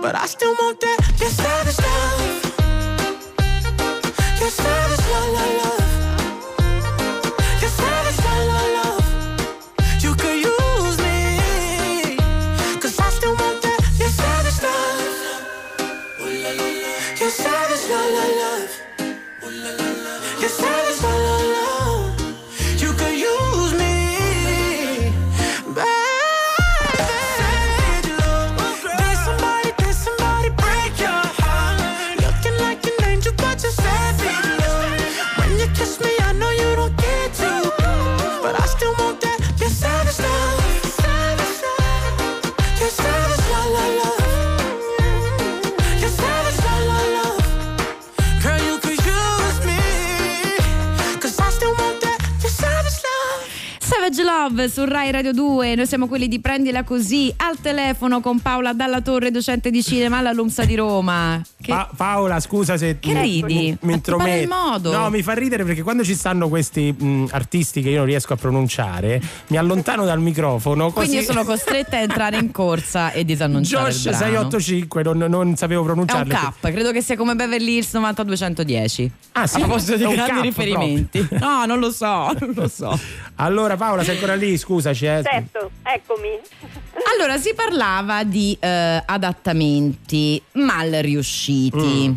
but 0.00 0.14
I 0.14 0.26
still 0.26 0.54
want 0.54 0.80
that. 0.80 1.12
You're 1.18 1.30
savage 1.30 1.78
love. 1.78 2.17
Love 54.58 54.70
su 54.70 54.84
Rai 54.86 55.12
Radio 55.12 55.32
2, 55.32 55.76
noi 55.76 55.86
siamo 55.86 56.08
quelli 56.08 56.26
di 56.26 56.40
Prendila 56.40 56.82
Così, 56.82 57.32
al 57.36 57.60
telefono 57.60 58.20
con 58.20 58.40
Paola 58.40 58.72
Dalla 58.72 59.00
Torre, 59.00 59.30
docente 59.30 59.70
di 59.70 59.84
cinema 59.84 60.18
alla 60.18 60.32
LUMSA 60.32 60.64
di 60.64 60.74
Roma. 60.74 61.40
Che 61.68 61.74
Pa- 61.74 61.90
Paola, 61.94 62.40
scusa 62.40 62.78
se 62.78 62.98
Che 62.98 63.12
mi- 63.12 63.20
ridi? 63.20 63.42
mi, 63.42 63.78
mi 63.82 63.92
intrometto. 63.92 64.48
modo? 64.48 64.90
No, 64.90 65.10
mi 65.10 65.22
fa 65.22 65.34
ridere 65.34 65.64
perché 65.64 65.82
quando 65.82 66.02
ci 66.02 66.14
stanno 66.14 66.48
questi 66.48 66.90
mh, 66.98 67.26
artisti 67.32 67.82
che 67.82 67.90
io 67.90 67.98
non 67.98 68.06
riesco 68.06 68.32
a 68.32 68.36
pronunciare, 68.36 69.20
mi 69.48 69.58
allontano 69.58 70.06
dal 70.06 70.18
microfono. 70.18 70.84
Così... 70.90 71.08
Quindi 71.08 71.16
io 71.16 71.30
sono 71.30 71.44
costretta 71.44 71.98
a 71.98 72.00
entrare 72.00 72.38
in 72.38 72.50
corsa 72.52 73.12
e 73.12 73.22
disannunciare 73.26 73.90
Josh 73.90 74.04
il 74.06 74.10
brano. 74.12 74.24
685, 74.24 75.02
non, 75.02 75.18
non 75.18 75.56
sapevo 75.56 75.80
È 75.80 75.84
un 75.84 75.88
pronunciarlo. 76.06 76.54
K, 76.58 76.70
credo 76.72 76.90
che 76.90 77.02
sia 77.02 77.16
come 77.16 77.34
Beverly 77.34 77.74
Hills 77.76 77.92
90210. 77.92 79.12
Ah, 79.32 79.46
sì? 79.46 79.56
A 79.56 79.58
proposito 79.58 79.96
di 79.98 80.14
grandi 80.14 80.40
riferimenti. 80.40 81.28
No, 81.32 81.66
non 81.66 81.80
lo 81.80 81.90
so, 81.90 82.32
non 82.40 82.52
lo 82.54 82.68
so. 82.68 82.98
Allora 83.34 83.76
Paola, 83.76 84.02
sei 84.04 84.14
ancora 84.14 84.34
lì? 84.36 84.56
Scusaci. 84.56 85.04
Eh. 85.04 85.22
Certo, 85.22 85.70
eccomi. 85.82 86.28
Allora, 87.14 87.38
si 87.38 87.54
parlava 87.54 88.22
di 88.24 88.56
eh, 88.60 89.02
adattamenti 89.04 90.40
mal 90.52 90.90
riusciti. 90.90 92.08
Mm. 92.08 92.12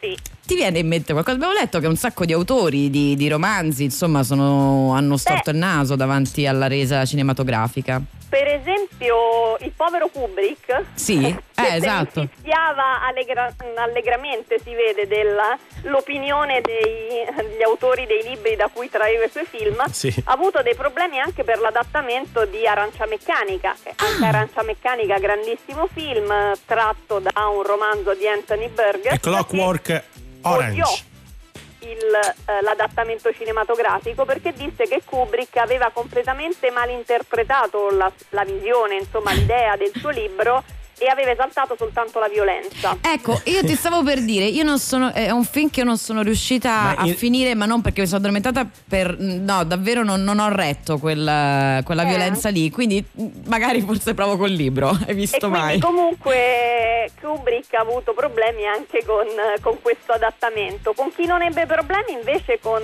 Sì. 0.00 0.16
Ti 0.46 0.54
viene 0.54 0.78
in 0.78 0.88
mente 0.88 1.12
qualcosa? 1.12 1.36
Abbiamo 1.36 1.52
letto 1.52 1.78
che 1.78 1.86
un 1.86 1.96
sacco 1.96 2.24
di 2.24 2.32
autori 2.32 2.90
di, 2.90 3.14
di 3.16 3.28
romanzi, 3.28 3.84
insomma, 3.84 4.22
sono- 4.22 4.92
hanno 4.94 5.16
storto 5.16 5.50
il 5.50 5.56
naso 5.56 5.94
davanti 5.94 6.46
alla 6.46 6.66
resa 6.66 7.04
cinematografica. 7.04 8.00
Per 8.28 8.46
esempio, 8.46 9.56
il 9.60 9.72
povero 9.76 10.08
Kubrick. 10.08 10.84
Sì, 10.94 11.36
eh, 11.68 11.76
esatto. 11.76 12.26
Fischiava 12.34 13.02
allegra- 13.02 13.52
allegramente, 13.76 14.58
si 14.62 14.74
vede, 14.74 15.06
della- 15.06 15.56
l'opinione 15.82 16.60
dei- 16.60 17.24
degli 17.36 17.62
autori 17.62 18.06
dei 18.06 18.22
libri 18.22 18.56
da 18.56 18.68
cui 18.72 18.88
traeva 18.90 19.24
i 19.24 19.30
suoi 19.30 19.44
film. 19.44 19.82
Sì. 19.90 20.12
Ha 20.24 20.32
avuto 20.32 20.62
dei 20.62 20.74
problemi 20.74 21.18
anche 21.20 21.44
per 21.44 21.58
l'adattamento 21.58 22.44
di 22.44 22.66
Arancia 22.66 23.06
Meccanica. 23.06 23.74
che 23.82 23.92
Anche 23.96 24.24
Arancia 24.24 24.62
Meccanica, 24.62 25.18
grandissimo 25.18 25.88
film, 25.92 26.32
tratto 26.66 27.18
da 27.18 27.46
un 27.48 27.62
romanzo 27.62 28.14
di 28.14 28.26
Anthony 28.26 28.68
Burgess. 28.68 29.12
È 29.14 29.20
Clockwork 29.20 30.02
Orange. 30.42 30.82
odiò 30.82 30.94
il, 31.82 32.14
eh, 32.46 32.60
l'adattamento 32.62 33.32
cinematografico 33.32 34.24
perché 34.26 34.52
disse 34.52 34.84
che 34.86 35.00
Kubrick 35.04 35.56
aveva 35.56 35.90
completamente 35.92 36.70
malinterpretato 36.70 37.90
la, 37.90 38.10
la 38.30 38.44
visione, 38.44 38.96
insomma 38.96 39.32
l'idea 39.32 39.76
del 39.76 39.90
suo 39.96 40.10
libro 40.10 40.62
e 41.00 41.06
aveva 41.08 41.30
esaltato 41.32 41.74
soltanto 41.78 42.18
la 42.18 42.28
violenza. 42.28 42.96
Ecco, 43.00 43.40
io 43.46 43.64
ti 43.64 43.74
stavo 43.74 44.02
per 44.02 44.20
dire, 44.22 44.44
io 44.44 44.62
non 44.64 44.78
sono, 44.78 45.12
è 45.12 45.30
un 45.30 45.44
film 45.44 45.70
che 45.70 45.80
io 45.80 45.86
non 45.86 45.96
sono 45.96 46.20
riuscita 46.22 46.70
Ma 46.70 46.94
a 46.94 47.06
io- 47.06 47.14
finire, 47.14 47.54
ma 47.54 47.64
non 47.64 47.80
perché 47.80 48.02
mi 48.02 48.06
sono 48.06 48.18
addormentata 48.18 48.68
per. 48.88 49.16
No, 49.18 49.64
davvero 49.64 50.04
non, 50.04 50.22
non 50.22 50.38
ho 50.38 50.48
retto 50.50 50.98
quella, 50.98 51.80
quella 51.84 52.02
Eh. 52.02 52.06
violenza 52.08 52.50
lì. 52.50 52.70
Quindi 52.70 53.02
magari 53.46 53.80
forse 53.80 54.12
provo 54.14 54.36
col 54.36 54.50
libro. 54.50 54.90
Hai 55.00 55.04
E 55.08 55.14
visto 55.14 55.38
quindi 55.48 55.58
mai? 55.58 55.78
comunque 55.80 57.10
Kubrick 57.20 57.72
ha 57.74 57.80
avuto 57.80 58.12
problemi 58.12 58.66
anche 58.66 59.02
con, 59.04 59.26
con 59.62 59.78
questo 59.80 60.12
adattamento. 60.12 60.92
Con 60.92 61.10
chi 61.14 61.24
non 61.26 61.42
ebbe 61.42 61.64
problemi 61.66 62.12
invece 62.12 62.58
con 62.60 62.82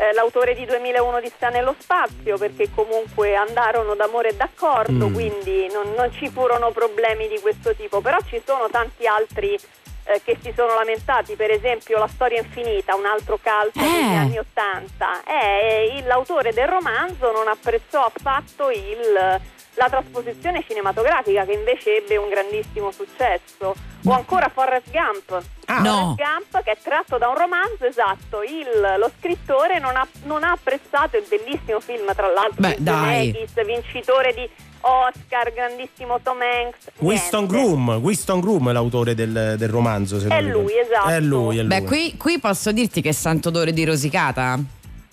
eh, 0.00 0.12
l'autore 0.14 0.54
di 0.54 0.64
2001 0.64 1.20
di 1.20 1.28
Sta 1.34 1.50
nello 1.50 1.74
spazio 1.78 2.38
perché 2.38 2.70
comunque 2.74 3.34
andarono 3.34 3.94
d'amore 3.94 4.30
e 4.30 4.34
d'accordo, 4.36 5.08
Mm. 5.08 5.12
quindi 5.12 5.70
non, 5.72 5.92
non 5.94 6.10
ci 6.12 6.28
furono 6.30 6.70
problemi 6.70 7.28
di 7.28 7.38
questo 7.40 7.74
tipo, 7.74 8.00
però 8.00 8.16
ci 8.26 8.40
sono 8.44 8.68
tanti 8.70 9.06
altri 9.06 9.58
eh, 10.04 10.22
che 10.24 10.38
si 10.42 10.52
sono 10.56 10.74
lamentati, 10.74 11.34
per 11.36 11.50
esempio 11.50 11.98
La 11.98 12.08
storia 12.08 12.38
infinita, 12.40 12.94
un 12.96 13.04
altro 13.04 13.38
calcio 13.40 13.78
Eh. 13.78 13.82
degli 13.82 14.14
anni 14.16 14.38
Ottanta. 14.38 15.22
Eh, 15.24 16.02
l'autore 16.06 16.52
del 16.54 16.66
romanzo 16.66 17.30
non 17.30 17.46
apprezzò 17.46 18.04
affatto 18.06 18.70
il- 18.70 19.40
la 19.74 19.88
trasposizione 19.88 20.64
cinematografica 20.66 21.44
che 21.44 21.52
invece 21.52 21.96
ebbe 21.98 22.16
un 22.16 22.28
grandissimo 22.28 22.90
successo. 22.90 23.74
O 24.04 24.12
ancora 24.12 24.48
Forrest 24.48 24.90
Gump. 24.90 25.42
Ah. 25.66 25.80
No. 25.80 26.14
Forrest 26.16 26.16
Gump 26.50 26.62
che 26.64 26.70
è 26.72 26.78
tratto 26.82 27.18
da 27.18 27.28
un 27.28 27.36
romanzo, 27.36 27.84
esatto, 27.84 28.42
il- 28.42 28.98
lo 28.98 29.10
scrittore 29.18 29.78
non 29.78 29.94
ha, 29.96 30.06
non 30.24 30.42
ha 30.44 30.52
apprezzato 30.52 31.16
il 31.16 31.24
bellissimo 31.28 31.80
film, 31.80 32.12
tra 32.14 32.26
l'altro, 32.28 32.54
Beh, 32.56 32.74
di 32.78 32.82
dai. 32.84 33.32
Zemeckis, 33.32 33.64
vincitore 33.66 34.32
di 34.34 34.48
Oscar, 34.82 35.52
grandissimo 35.52 36.18
Tom 36.22 36.38
Hanks. 36.40 36.90
Winston. 36.98 37.46
Groom, 37.46 37.88
Winston 38.02 38.40
Groom 38.40 38.70
è 38.70 38.72
l'autore 38.72 39.14
del, 39.14 39.54
del 39.58 39.68
romanzo. 39.68 40.18
se 40.18 40.28
È 40.28 40.40
lui, 40.40 40.72
esatto. 40.78 41.08
È 41.08 41.20
lui, 41.20 41.58
è 41.58 41.60
lui. 41.60 41.68
Beh, 41.68 41.84
qui, 41.84 42.16
qui 42.16 42.38
posso 42.40 42.72
dirti 42.72 43.02
che 43.02 43.12
sento 43.12 43.48
odore 43.50 43.72
di 43.74 43.84
rosicata. 43.84 44.58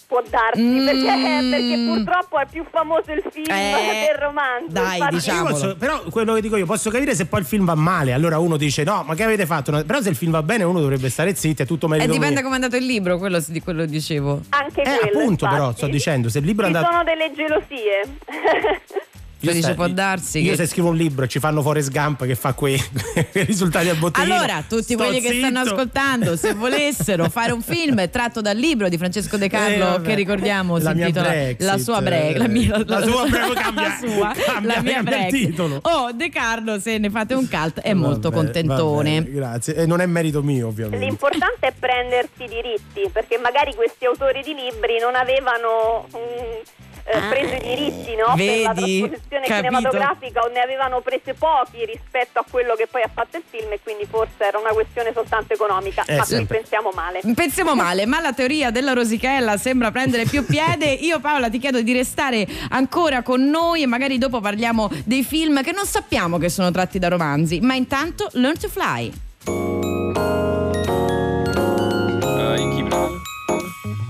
Può 0.07 0.21
darsi, 0.29 0.61
Mm. 0.61 0.85
perché, 0.85 1.49
perché 1.49 1.83
purtroppo 1.85 2.39
è 2.39 2.45
più 2.49 2.63
famoso 2.71 3.11
il 3.11 3.21
film 3.29 3.45
Eh, 3.51 4.07
del 4.07 4.17
romanzo. 4.17 4.67
dai, 4.69 5.01
diciamo. 5.09 5.75
Però 5.75 6.01
quello 6.09 6.33
che 6.33 6.39
dico 6.41 6.55
io 6.55 6.65
posso 6.65 6.89
capire 6.89 7.13
se 7.13 7.25
poi 7.25 7.41
il 7.41 7.45
film 7.45 7.65
va 7.65 7.75
male 7.75 8.13
allora 8.13 8.39
uno 8.39 8.55
dice 8.55 8.83
no 8.85 9.03
ma 9.05 9.15
che 9.15 9.23
avete 9.23 9.45
fatto 9.45 9.69
No, 9.71 9.83
però 9.83 9.99
se 10.01 10.07
il 10.07 10.15
film 10.15 10.31
va 10.31 10.41
bene 10.43 10.63
uno 10.63 10.79
dovrebbe 10.79 11.09
stare 11.09 11.35
zitto 11.35 11.63
è 11.63 11.65
tutto 11.65 11.87
E 11.87 11.89
merito 11.89 12.09
dipende 12.11 12.35
mio. 12.35 12.43
come 12.43 12.53
è 12.53 12.55
andato 12.63 12.77
il 12.77 12.85
libro, 12.85 13.17
quello, 13.17 13.43
di 13.45 13.59
quello 13.61 13.85
dicevo. 13.85 14.41
Anche 14.49 14.81
eh 14.81 14.97
quello, 14.97 15.19
appunto 15.19 15.45
però 15.45 15.57
infatti. 15.57 15.77
sto 15.77 15.87
dicendo 15.87 16.29
se 16.29 16.39
il 16.39 16.45
libro 16.45 16.65
è 16.67 16.69
Ci 16.69 16.75
andato 16.77 16.91
sono 16.93 17.03
delle 17.03 17.31
gelosie. 17.35 18.01
Io 19.41 19.51
dice, 19.51 19.61
sta- 19.63 19.73
può 19.75 19.87
darsi 19.87 20.39
io 20.41 20.51
che- 20.51 20.57
se 20.57 20.65
scrivo 20.67 20.89
un 20.89 20.95
libro 20.95 21.25
e 21.25 21.27
ci 21.27 21.39
fanno 21.39 21.61
Forrest 21.61 21.91
Gump 21.91 22.25
che 22.25 22.33
fa 22.35 22.53
quei 22.53 22.77
quei 23.31 23.45
risultati 23.45 23.87
a 23.89 23.93
botteghino 23.95 24.33
Allora, 24.33 24.63
tutti 24.67 24.81
sto 24.93 24.95
quelli 24.97 25.21
che 25.21 25.33
stanno 25.37 25.59
zitto. 25.63 25.73
ascoltando, 25.75 26.35
se 26.35 26.53
volessero 26.57 27.29
fare 27.29 27.51
un 27.51 27.61
film 27.61 28.09
tratto 28.09 28.41
dal 28.41 28.57
libro 28.57 28.89
di 28.89 28.97
Francesco 28.97 29.37
De 29.37 29.47
Carlo, 29.47 29.97
Eh, 29.97 30.01
che 30.01 30.15
ricordiamo 30.15 30.77
La 30.79 30.89
si 30.89 30.95
mia 30.95 31.05
intitola 31.07 31.29
Brexit, 31.29 31.61
La 31.61 31.77
sua 31.77 32.01
Brexit, 32.01 32.37
la, 32.37 32.47
mia, 32.47 32.83
la 32.85 33.01
sua 33.01 33.25
Brexit, 33.27 33.53
la 33.53 33.61
cambia- 33.61 33.97
sua, 33.99 34.31
cambia- 34.35 34.75
la 34.75 34.81
mia 34.81 34.93
cambia 34.93 34.99
il 34.99 35.03
Brexit. 35.03 35.49
titolo. 35.49 35.79
Oh, 35.83 36.11
De 36.13 36.29
Carlo, 36.29 36.79
se 36.79 36.97
ne 36.97 37.09
fate 37.09 37.33
un 37.35 37.47
cult, 37.47 37.79
è 37.81 37.93
molto 37.93 38.29
Vabbè, 38.29 38.35
contentone. 38.43 39.19
vabbè, 39.19 39.31
grazie 39.31 39.75
e 39.75 39.85
non 39.85 40.01
è 40.01 40.05
merito 40.07 40.41
mio 40.41 40.67
ovviamente 40.67 41.05
L'importante 41.05 41.67
è 41.67 41.73
prendersi 41.77 42.43
i 42.43 42.47
diritti, 42.47 43.09
perché 43.13 43.37
magari 43.37 43.73
questi 43.75 44.05
autori 44.05 44.41
di 44.43 44.53
libri 44.55 44.97
non 44.99 45.15
avevano 45.15 46.07
mm, 46.09 46.96
eh, 47.09 47.19
preso 47.29 47.55
i 47.55 47.59
diritti 47.59 48.15
no? 48.15 48.33
per 48.35 48.59
la 48.61 48.69
Ah, 48.69 48.73
vedi? 48.73 48.99
trasposizione 48.99 49.45
Capito. 49.45 49.55
cinematografica 49.55 50.41
o 50.41 50.47
ne 50.49 50.59
avevano 50.59 50.99
prese 51.01 51.33
pochi 51.33 51.85
rispetto 51.85 52.39
a 52.39 52.45
quello 52.49 52.75
che 52.75 52.87
poi 52.87 53.01
ha 53.01 53.09
fatto 53.13 53.37
il 53.37 53.43
film 53.49 53.71
e 53.71 53.79
quindi 53.81 54.05
forse 54.09 54.43
era 54.43 54.57
una 54.57 54.71
questione 54.71 55.11
soltanto 55.13 55.53
economica, 55.53 56.03
Eh, 56.05 56.15
ma 56.17 56.23
qui 56.23 56.35
sempre. 56.35 56.57
pensiamo 56.57 56.89
male. 56.93 57.21
Pensiamo 57.33 57.75
male, 57.75 58.05
ma 58.05 58.19
la 58.19 58.33
teoria 58.33 58.71
della 58.71 58.93
rosichella 58.93 59.57
sembra 59.57 59.91
prendere 59.91 60.25
più 60.25 60.45
piede. 60.45 60.85
Io 61.07 61.19
Paola 61.19 61.49
ti 61.49 61.59
chiedo 61.59 61.81
di 61.81 61.93
restare 61.93 62.45
ancora 62.69 63.21
con 63.21 63.47
noi 63.49 63.83
e 63.83 63.85
magari 63.85 64.17
dopo 64.17 64.39
parliamo 64.41 64.89
dei 65.05 65.23
film 65.23 65.61
che 65.63 65.71
non 65.71 65.85
sappiamo 65.85 66.37
che 66.37 66.49
sono 66.49 66.71
tratti 66.71 66.99
da 66.99 67.07
romanzi, 67.07 67.59
ma 67.61 67.73
intanto 67.75 68.27
Learn 68.33 68.57
to 68.59 68.67
Fly. 68.67 69.13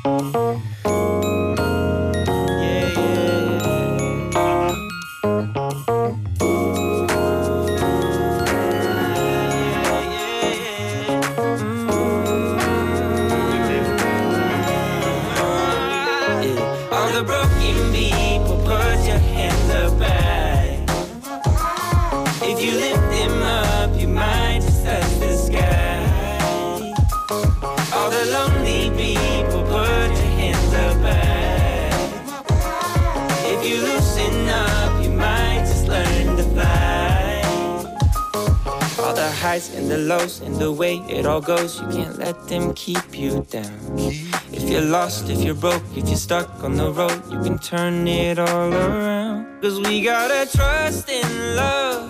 Uh, 0.09 0.61
highs 39.47 39.73
and 39.75 39.89
the 39.89 39.97
lows 39.97 40.41
and 40.41 40.55
the 40.55 40.71
way 40.71 40.95
it 41.17 41.25
all 41.25 41.41
goes. 41.53 41.79
You 41.79 41.87
can't 41.97 42.17
let 42.25 42.37
them 42.51 42.73
keep 42.73 43.07
you 43.23 43.31
down. 43.55 43.79
If 44.57 44.63
you're 44.71 44.89
lost, 44.97 45.29
if 45.29 45.39
you're 45.45 45.61
broke, 45.65 45.85
if 45.95 46.05
you're 46.09 46.23
stuck 46.29 46.49
on 46.67 46.73
the 46.83 46.89
road, 46.99 47.19
you 47.31 47.39
can 47.45 47.57
turn 47.57 48.07
it 48.07 48.37
all 48.39 48.73
around. 48.73 49.61
Cause 49.61 49.77
we 49.85 50.01
gotta 50.01 50.41
trust 50.57 51.09
in 51.09 51.29
love, 51.55 52.05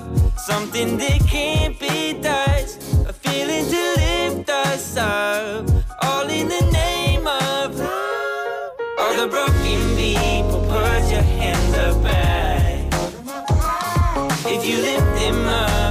something 0.49 0.89
that 1.01 1.19
can't 1.35 1.75
be 1.79 1.97
touched. 2.27 2.77
A 3.11 3.13
feeling 3.25 3.65
to 3.73 3.81
lift 4.01 4.49
us 4.49 4.97
up, 4.97 5.65
all 6.05 6.27
in 6.39 6.47
the 6.55 6.63
name 6.83 7.25
of 7.27 7.67
love. 7.87 8.71
All 9.01 9.13
the 9.21 9.27
broken 9.35 9.79
people, 10.01 10.61
put 10.73 11.03
your 11.13 11.27
hands 11.39 11.73
up 11.85 11.97
high. 12.09 12.89
If 14.55 14.61
you 14.69 14.77
lift 14.89 15.09
them 15.21 15.39
up, 15.63 15.86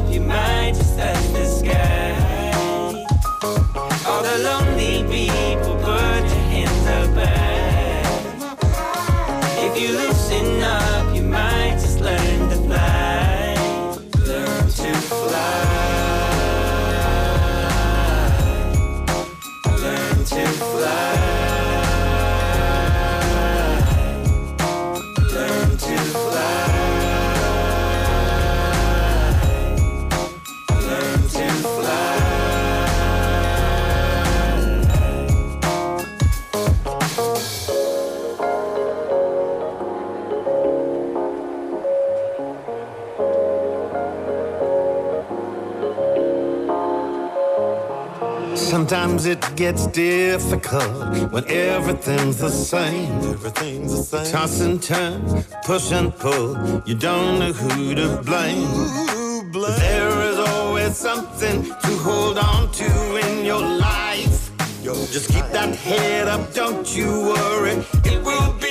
Sometimes 48.88 49.26
it 49.26 49.56
gets 49.56 49.88
difficult 49.88 51.32
when 51.32 51.44
everything's 51.50 52.38
the 52.38 52.50
same. 52.50 53.10
Everything's 53.32 53.90
the 54.12 54.22
same. 54.24 54.32
Toss 54.32 54.60
and 54.60 54.80
turn, 54.80 55.42
push 55.64 55.90
and 55.90 56.16
pull. 56.16 56.82
You 56.86 56.94
don't 56.94 57.40
know 57.40 57.52
who 57.52 57.96
to 57.96 58.22
blame. 58.22 59.50
But 59.50 59.76
there 59.80 60.22
is 60.30 60.38
always 60.38 60.96
something 60.96 61.64
to 61.64 61.96
hold 61.98 62.38
on 62.38 62.70
to 62.74 63.16
in 63.26 63.44
your 63.44 63.60
life. 63.60 64.52
Just 64.84 65.32
keep 65.32 65.46
that 65.46 65.74
head 65.74 66.28
up, 66.28 66.54
don't 66.54 66.86
you 66.96 67.10
worry. 67.34 67.84
It 68.04 68.24
will 68.24 68.52
be 68.52 68.65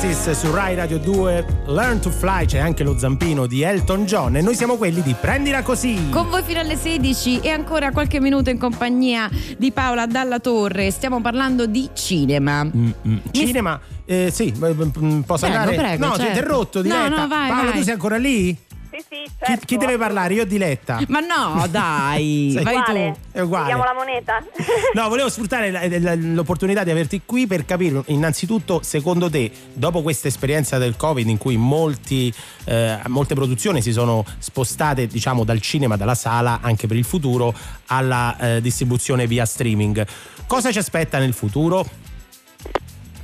Faces 0.00 0.38
su 0.38 0.52
Rai 0.52 0.76
Radio 0.76 0.98
2 0.98 1.62
Learn 1.66 1.98
to 2.00 2.10
Fly 2.10 2.46
c'è 2.46 2.58
anche 2.58 2.84
lo 2.84 2.96
zampino 2.96 3.46
di 3.46 3.62
Elton 3.62 4.04
John 4.04 4.36
e 4.36 4.40
noi 4.42 4.54
siamo 4.54 4.76
quelli 4.76 5.02
di 5.02 5.14
Prendila 5.20 5.62
così 5.62 6.08
Con 6.10 6.28
voi 6.28 6.42
fino 6.44 6.60
alle 6.60 6.76
16 6.76 7.40
e 7.40 7.50
ancora 7.50 7.90
qualche 7.90 8.20
minuto 8.20 8.48
in 8.48 8.58
compagnia 8.58 9.28
di 9.56 9.72
Paola 9.72 10.06
Dalla 10.06 10.38
Torre. 10.38 10.90
Stiamo 10.92 11.20
parlando 11.20 11.66
di 11.66 11.88
cinema. 11.94 12.64
Mm, 12.64 12.90
Cinema, 13.32 13.80
eh, 14.04 14.30
sì, 14.32 14.52
mm, 14.56 15.20
posso 15.20 15.46
Prego, 15.46 15.60
andare? 15.62 15.76
prego, 15.76 16.06
no, 16.06 16.12
ti 16.12 16.20
ho 16.20 16.24
certo. 16.24 16.38
interrotto, 16.38 16.78
No, 16.78 16.82
Diletta. 16.82 17.08
no, 17.08 17.26
vai, 17.28 17.48
Paolo, 17.50 17.68
vai. 17.70 17.78
tu 17.78 17.84
sei 17.84 17.92
ancora 17.92 18.16
lì? 18.16 18.56
Sì, 18.98 19.04
sì, 19.08 19.22
Chi, 19.24 19.30
certo. 19.38 19.66
chi 19.66 19.76
deve 19.76 19.96
parlare? 19.96 20.34
Io 20.34 20.42
o 20.42 20.44
Diletta? 20.44 21.00
Ma 21.08 21.20
no, 21.20 21.66
dai, 21.68 22.52
Sì. 22.56 22.62
vai 22.62 22.74
Uguale. 22.76 23.12
tu. 23.12 23.38
È 23.38 23.40
uguale. 23.40 23.64
Vediamo 23.66 23.84
la 23.84 23.94
moneta. 23.94 24.44
No, 24.94 25.08
volevo 25.08 25.28
sfruttare 25.28 26.16
l'opportunità 26.16 26.82
di 26.82 26.90
averti 26.90 27.22
qui 27.24 27.46
per 27.46 27.64
capire 27.64 28.02
innanzitutto, 28.06 28.80
secondo 28.82 29.28
te, 29.30 29.50
dopo 29.72 30.02
questa 30.02 30.28
esperienza 30.28 30.78
del 30.78 30.96
Covid 30.96 31.28
in 31.28 31.36
cui 31.38 31.56
molti, 31.56 32.32
eh, 32.64 32.98
molte 33.06 33.34
produzioni 33.34 33.80
si 33.82 33.92
sono 33.92 34.24
spostate 34.38 35.06
diciamo 35.06 35.44
dal 35.44 35.60
cinema, 35.60 35.96
dalla 35.96 36.14
sala 36.14 36.58
anche 36.62 36.86
per 36.86 36.96
il 36.96 37.04
futuro 37.04 37.54
alla 37.86 38.36
eh, 38.38 38.60
distribuzione 38.60 39.26
via 39.26 39.44
streaming, 39.44 40.04
cosa 40.46 40.72
ci 40.72 40.78
aspetta 40.78 41.18
nel 41.18 41.34
futuro? 41.34 41.86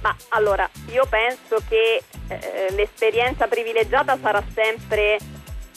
Ma 0.03 0.15
allora, 0.31 0.69
io 0.93 1.07
penso 1.09 1.63
che 1.67 2.03
eh, 2.29 2.73
l'esperienza 2.77 3.47
privilegiata 3.47 4.19
sarà 4.21 4.43
sempre 4.55 5.19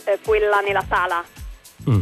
eh, 0.07 0.19
quella 0.23 0.59
nella 0.61 0.85
sala. 0.87 1.23
Mm. 1.89 2.01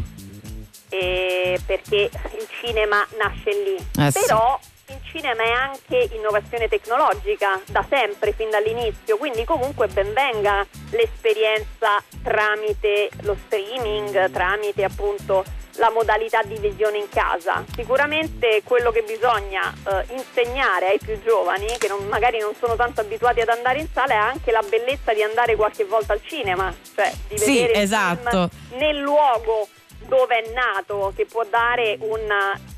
eh, 0.89 1.59
perché 1.65 2.09
il 2.37 2.47
cinema 2.61 3.05
nasce 3.17 3.51
lì. 3.63 3.75
Eh 4.03 4.11
sì. 4.11 4.19
Però 4.19 4.59
il 4.87 4.99
cinema 5.11 5.43
è 5.43 5.49
anche 5.49 6.09
innovazione 6.13 6.67
tecnologica 6.67 7.59
da 7.67 7.83
sempre, 7.89 8.33
fin 8.33 8.49
dall'inizio, 8.49 9.17
quindi 9.17 9.43
comunque 9.43 9.87
ben 9.87 10.13
venga 10.13 10.65
l'esperienza 10.91 12.01
tramite 12.23 13.09
lo 13.21 13.35
streaming, 13.45 14.31
tramite 14.31 14.83
appunto 14.83 15.43
la 15.77 15.89
modalità 15.91 16.41
di 16.43 16.57
visione 16.57 16.97
in 16.97 17.09
casa. 17.09 17.63
Sicuramente 17.75 18.61
quello 18.63 18.91
che 18.91 19.01
bisogna 19.03 19.73
eh, 19.87 20.05
insegnare 20.13 20.87
ai 20.89 20.99
più 20.99 21.19
giovani, 21.21 21.67
che 21.77 21.87
non- 21.87 22.07
magari 22.07 22.39
non 22.39 22.53
sono 22.59 22.75
tanto 22.75 23.01
abituati 23.01 23.41
ad 23.41 23.49
andare 23.49 23.79
in 23.79 23.87
sala, 23.93 24.13
è 24.13 24.17
anche 24.17 24.51
la 24.51 24.63
bellezza 24.67 25.13
di 25.13 25.21
andare 25.23 25.55
qualche 25.55 25.83
volta 25.85 26.13
al 26.13 26.21
cinema, 26.23 26.73
cioè 26.95 27.11
di 27.27 27.37
Sì, 27.37 27.53
vedere 27.53 27.73
il 27.73 27.79
esatto. 27.79 28.29
film 28.29 28.79
nel 28.79 28.97
luogo 28.97 29.67
dove 30.07 30.35
è 30.35 30.51
nato, 30.53 31.11
che 31.15 31.25
può 31.25 31.43
dare 31.49 31.97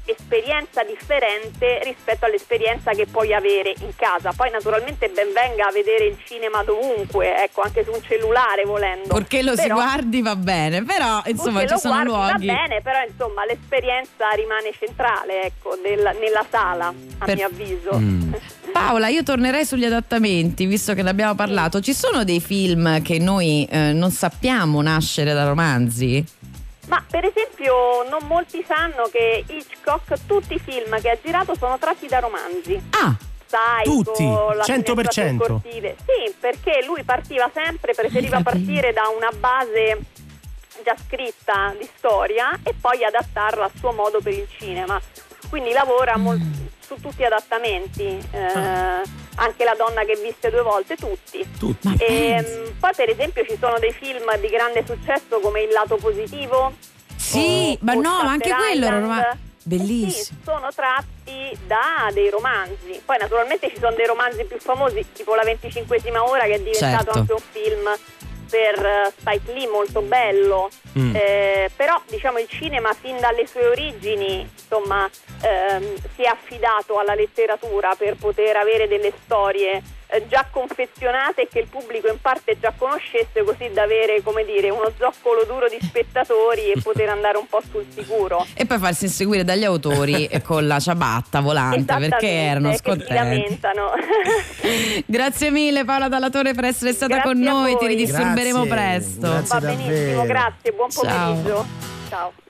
un'esperienza 0.08 0.84
differente 0.84 1.82
rispetto 1.84 2.26
all'esperienza 2.26 2.92
che 2.92 3.06
puoi 3.06 3.34
avere 3.34 3.74
in 3.80 3.92
casa. 3.96 4.32
Poi 4.36 4.50
naturalmente 4.50 5.10
ben 5.10 5.28
venga 5.34 5.68
a 5.68 5.72
vedere 5.72 6.06
il 6.06 6.18
cinema 6.24 6.64
dovunque, 6.64 7.44
ecco, 7.44 7.62
anche 7.62 7.84
su 7.84 7.92
un 7.92 8.02
cellulare 8.02 8.64
volendo. 8.64 9.14
Perché 9.14 9.44
lo 9.44 9.56
si 9.56 9.64
Però- 9.64 9.76
guardi 9.76 10.22
va 10.22 10.36
bene, 10.36 10.84
però 10.84 11.22
insomma 11.26 11.62
ci 11.66 11.74
lo 11.74 11.78
sono 11.78 12.04
luoghi. 12.04 12.46
Va 12.48 12.54
bene, 12.54 12.82
però 12.82 13.00
insomma 13.08 13.46
l'esperienza 13.46 14.30
rimane 14.36 14.72
centrale, 14.78 15.44
ecco, 15.44 15.78
del- 15.82 16.16
nella 16.20 16.46
sala, 16.50 16.94
a 17.18 17.26
Per- 17.26 17.36
mio 17.36 17.46
avviso. 17.48 17.98
Mm. 17.98 18.34
Paola, 18.72 19.08
io 19.08 19.24
tornerei 19.24 19.66
sugli 19.66 19.86
adattamenti, 19.86 20.66
visto 20.68 20.94
che 20.94 21.02
ne 21.02 21.10
abbiamo 21.10 21.34
parlato. 21.36 21.80
Ci 21.82 21.94
sono 21.94 22.24
dei 22.24 22.40
film 22.40 23.02
che 23.02 23.18
noi 23.18 23.68
eh, 23.70 23.92
non 23.92 24.12
sappiamo 24.12 24.82
nascere 24.82 25.34
da 25.34 25.46
romanzi? 25.46 26.24
Ma 26.88 27.04
per 27.10 27.26
esempio 27.26 28.04
non 28.10 28.26
molti 28.28 28.64
sanno 28.66 29.08
che 29.12 29.44
Hitchcock, 29.48 30.26
tutti 30.26 30.54
i 30.56 30.60
film 30.60 31.00
che 31.02 31.10
ha 31.10 31.18
girato 31.22 31.56
sono 31.56 31.78
tratti 31.78 32.08
da 32.08 32.20
romanzi. 32.20 32.82
Ah! 32.92 33.16
Psycho, 33.48 34.04
Tutti, 34.04 34.24
La 34.26 34.64
100%. 34.66 34.84
finestra 34.84 35.28
sul 35.28 35.38
cortile. 35.38 35.96
Sì, 36.00 36.34
perché 36.38 36.84
lui 36.86 37.04
partiva 37.04 37.50
sempre, 37.54 37.94
preferiva 37.94 38.42
partire 38.42 38.92
da 38.92 39.04
una 39.16 39.30
base 39.38 40.00
già 40.84 40.96
scritta 41.08 41.74
di 41.78 41.90
storia 41.98 42.60
e 42.64 42.74
poi 42.80 43.04
adattarla 43.06 43.64
a 43.66 43.72
suo 43.80 43.94
modo 43.94 44.20
per 44.22 44.34
il 44.34 44.48
cinema. 44.58 45.00
Quindi 45.50 45.72
lavora 45.72 46.18
mol- 46.18 46.40
su 46.80 46.96
tutti 46.96 47.20
gli 47.20 47.24
adattamenti, 47.24 48.04
eh, 48.32 49.02
anche 49.40 49.64
La 49.64 49.76
donna 49.76 50.04
che 50.04 50.16
visse 50.22 50.50
due 50.50 50.62
volte, 50.62 50.96
tutti. 50.96 51.46
Tutti. 51.60 51.96
Ehm, 52.00 52.76
poi 52.80 52.92
per 52.96 53.10
esempio 53.10 53.46
ci 53.46 53.58
sono 53.60 53.78
dei 53.80 53.92
film 53.92 54.36
di 54.38 54.48
grande 54.48 54.84
successo 54.86 55.40
come 55.40 55.62
Il 55.62 55.72
lato 55.72 55.96
positivo. 55.98 56.74
Sì, 57.16 57.78
o- 57.80 57.86
ma 57.86 57.94
o 57.94 58.02
no, 58.02 58.18
anche 58.20 58.50
quello 58.52 58.86
era 58.86 58.96
Island. 58.98 59.02
roma- 59.02 59.32
Eh 59.32 59.38
bellissimo. 59.64 60.24
sì, 60.24 60.36
sono 60.46 60.70
tratti 60.74 61.58
da 61.68 62.10
dei 62.14 62.30
romanzi. 62.30 63.02
Poi 63.04 63.18
naturalmente 63.20 63.70
ci 63.70 63.78
sono 63.80 63.96
dei 63.96 64.06
romanzi 64.06 64.44
più 64.46 64.58
famosi, 64.60 65.06
tipo 65.14 65.36
La 65.36 65.44
venticinquesima 65.44 66.24
ora 66.24 66.44
che 66.46 66.54
è 66.54 66.60
diventato 66.60 67.04
Certo. 67.12 67.20
anche 67.20 67.34
un 67.34 67.42
film 67.52 67.90
per 68.50 68.86
eh, 68.86 69.14
Spike 69.18 69.54
Lee 69.54 69.68
molto 69.68 70.02
bello, 70.02 70.70
Mm. 70.98 71.16
Eh, 71.16 71.70
però 71.76 72.02
diciamo 72.10 72.40
il 72.40 72.48
cinema 72.48 72.92
fin 72.94 73.20
dalle 73.20 73.46
sue 73.46 73.68
origini 73.68 74.42
insomma 74.42 75.08
ehm, 75.44 75.94
si 76.16 76.24
è 76.24 76.26
affidato 76.26 76.98
alla 76.98 77.14
letteratura 77.14 77.94
per 77.96 78.16
poter 78.16 78.56
avere 78.56 78.88
delle 78.88 79.14
storie 79.24 79.84
eh, 80.08 80.26
già 80.28 80.46
confezionate 80.50 81.44
e 81.44 81.48
che 81.52 81.60
il 81.60 81.68
pubblico 81.68 82.08
in 82.08 82.20
parte 82.22 82.58
già 82.60 82.74
conoscesse 82.78 83.44
così 83.44 83.70
da 83.74 83.84
avere 83.84 84.22
come 84.24 84.46
dire 84.46 84.70
uno 84.70 84.92
zoccolo 84.98 85.44
duro 85.46 85.68
di 85.68 85.78
spettatori 85.82 86.72
e 86.72 86.82
poter 86.82 87.10
andare 87.10 87.38
un 87.38 87.48
po' 87.48 87.62
sul 87.70 87.86
sicuro. 87.94 88.46
E 88.54 88.66
poi 88.66 88.78
farsi 88.78 89.06
inseguire 89.06 89.44
dagli 89.44 89.66
autori 89.66 90.30
con 90.44 90.66
la 90.66 90.80
ciabatta 90.80 91.42
volante 91.42 91.96
perché 91.98 92.28
erano 92.28 92.74
scontenti. 92.76 93.60
Grazie 95.06 95.52
mille 95.52 95.84
Paola 95.84 96.08
Dallatore 96.08 96.54
per 96.54 96.66
essere 96.66 96.94
stata 96.94 97.16
Grazie 97.16 97.32
con 97.32 97.42
noi, 97.42 97.78
ti 97.78 97.88
ridisturberemo 97.88 98.66
Grazie, 98.66 98.70
presto. 98.70 99.20
grazie 99.28 99.60
Va 99.60 99.60
benissimo, 99.60 99.90
davvero. 99.90 100.24
grazie, 100.24 100.72
buon 100.72 100.90
pomeriggio. 100.94 101.56
Ciao. 101.56 101.97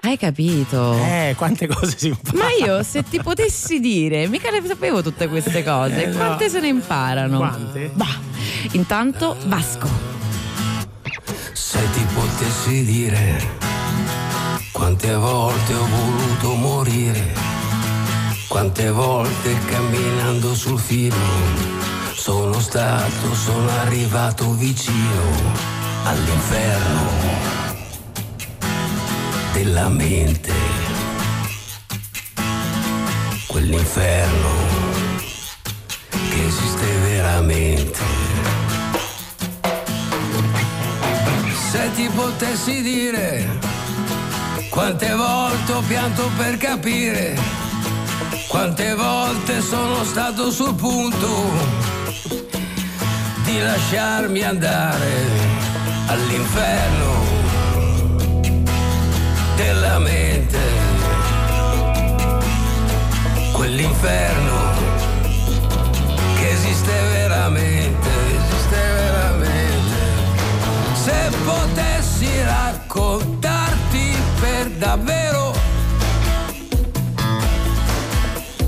Hai 0.01 0.17
capito? 0.17 0.93
Eh, 0.93 1.33
quante 1.37 1.67
cose 1.67 1.97
si 1.97 2.07
imparano. 2.07 2.43
Ma 2.43 2.65
io 2.65 2.83
se 2.83 3.03
ti 3.03 3.19
potessi 3.21 3.79
dire, 3.79 4.27
mica 4.27 4.49
le 4.51 4.61
sapevo 4.65 5.01
tutte 5.01 5.27
queste 5.27 5.63
cose. 5.63 6.03
Eh, 6.03 6.07
no. 6.07 6.17
Quante 6.17 6.49
se 6.49 6.59
ne 6.59 6.67
imparano? 6.67 7.37
Quante? 7.37 7.91
Bah. 7.93 8.15
Intanto 8.71 9.35
Vasco. 9.45 9.87
Se 11.53 11.79
ti 11.93 12.05
potessi 12.13 12.85
dire 12.85 13.55
quante 14.71 15.13
volte 15.15 15.73
ho 15.73 15.85
voluto 15.85 16.53
morire, 16.55 17.33
quante 18.47 18.89
volte 18.91 19.55
camminando 19.65 20.53
sul 20.53 20.79
filo 20.79 21.15
sono 22.13 22.59
stato, 22.59 23.33
sono 23.33 23.69
arrivato 23.69 24.51
vicino 24.53 25.65
all'inferno 26.03 27.66
della 29.57 29.89
mente, 29.89 30.53
quell'inferno 33.47 34.49
che 36.09 36.45
esiste 36.45 36.85
veramente. 36.99 37.99
Se 41.71 41.91
ti 41.95 42.07
potessi 42.13 42.83
dire 42.83 43.49
quante 44.69 45.11
volte 45.15 45.71
ho 45.71 45.81
pianto 45.81 46.29
per 46.37 46.57
capire, 46.57 47.35
quante 48.47 48.93
volte 48.93 49.61
sono 49.61 50.03
stato 50.03 50.51
sul 50.51 50.75
punto 50.75 51.49
di 53.43 53.59
lasciarmi 53.59 54.43
andare 54.43 55.25
all'inferno 56.05 57.26
della 59.57 59.97
mente, 59.97 60.59
quell'inferno 63.53 64.59
che 66.35 66.49
esiste 66.49 66.91
veramente, 67.11 68.09
esiste 68.35 68.77
veramente. 68.77 69.95
Se 70.93 71.31
potessi 71.43 72.29
raccontarti 72.43 74.15
per 74.39 74.69
davvero 74.77 75.53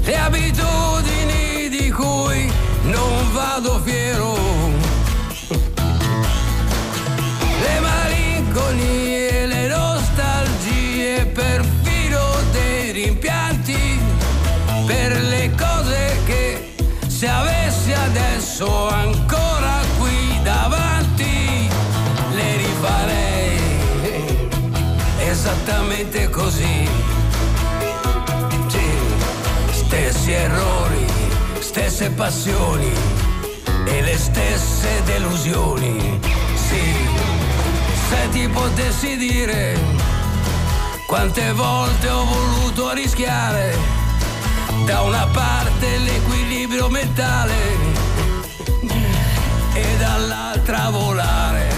le 0.01 0.17
abitudini 0.17 1.69
di 1.69 1.91
cui 1.91 2.51
non 2.85 3.31
vado 3.31 3.79
fiero, 3.83 4.28
adesso 18.61 18.89
ancora 18.89 19.79
qui 19.97 20.41
davanti 20.43 21.69
le 22.33 22.57
rifarei 22.57 23.59
esattamente 25.19 26.29
così. 26.29 26.87
Sì, 28.67 28.89
stessi 29.71 30.31
errori, 30.31 31.05
stesse 31.59 32.09
passioni 32.11 32.91
e 33.85 34.01
le 34.01 34.17
stesse 34.17 35.03
delusioni. 35.05 36.19
Sì, 36.55 36.95
se 38.09 38.29
ti 38.31 38.47
potessi 38.49 39.15
dire 39.15 39.77
quante 41.05 41.53
volte 41.53 42.09
ho 42.09 42.25
voluto 42.25 42.91
rischiare 42.93 43.77
da 44.85 45.01
una 45.01 45.25
parte 45.31 45.97
l'equilibrio 45.97 46.89
mentale 46.89 48.08
e 49.81 49.97
dall'altra 49.97 50.89
volare 50.89 51.69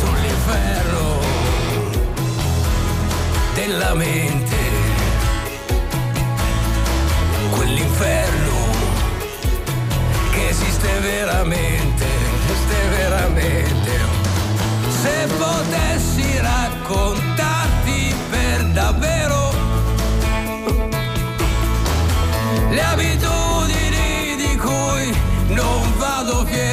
sull'inferno 0.00 1.20
della 3.54 3.94
mente, 3.94 4.56
quell'inferno 7.50 8.58
che 10.30 10.48
esiste 10.48 10.88
veramente, 11.00 12.06
esiste 12.46 12.88
veramente. 12.96 13.92
Se 15.02 15.28
potessi 15.38 16.38
raccontarti 16.38 18.14
per 18.30 18.64
davvero 18.72 19.52
le 22.70 22.82
abitudini 22.82 24.36
di 24.36 24.56
cui 24.56 25.16
non 25.48 25.96
vado 25.98 26.44
fiero. 26.46 26.63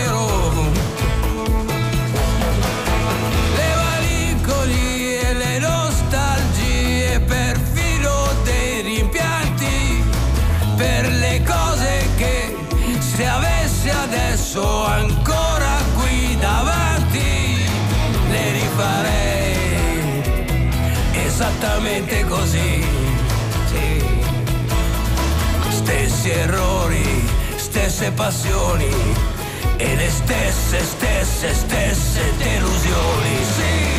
Esattamente 21.61 22.25
così. 22.25 22.83
Sì 23.67 24.09
stessi 25.69 26.29
errori, 26.29 27.23
stesse 27.55 28.11
passioni 28.11 28.89
e 29.77 29.95
le 29.95 30.09
stesse, 30.09 30.79
stesse, 30.83 31.53
stesse 31.53 32.33
delusioni. 32.37 33.43
Sì, 33.55 33.90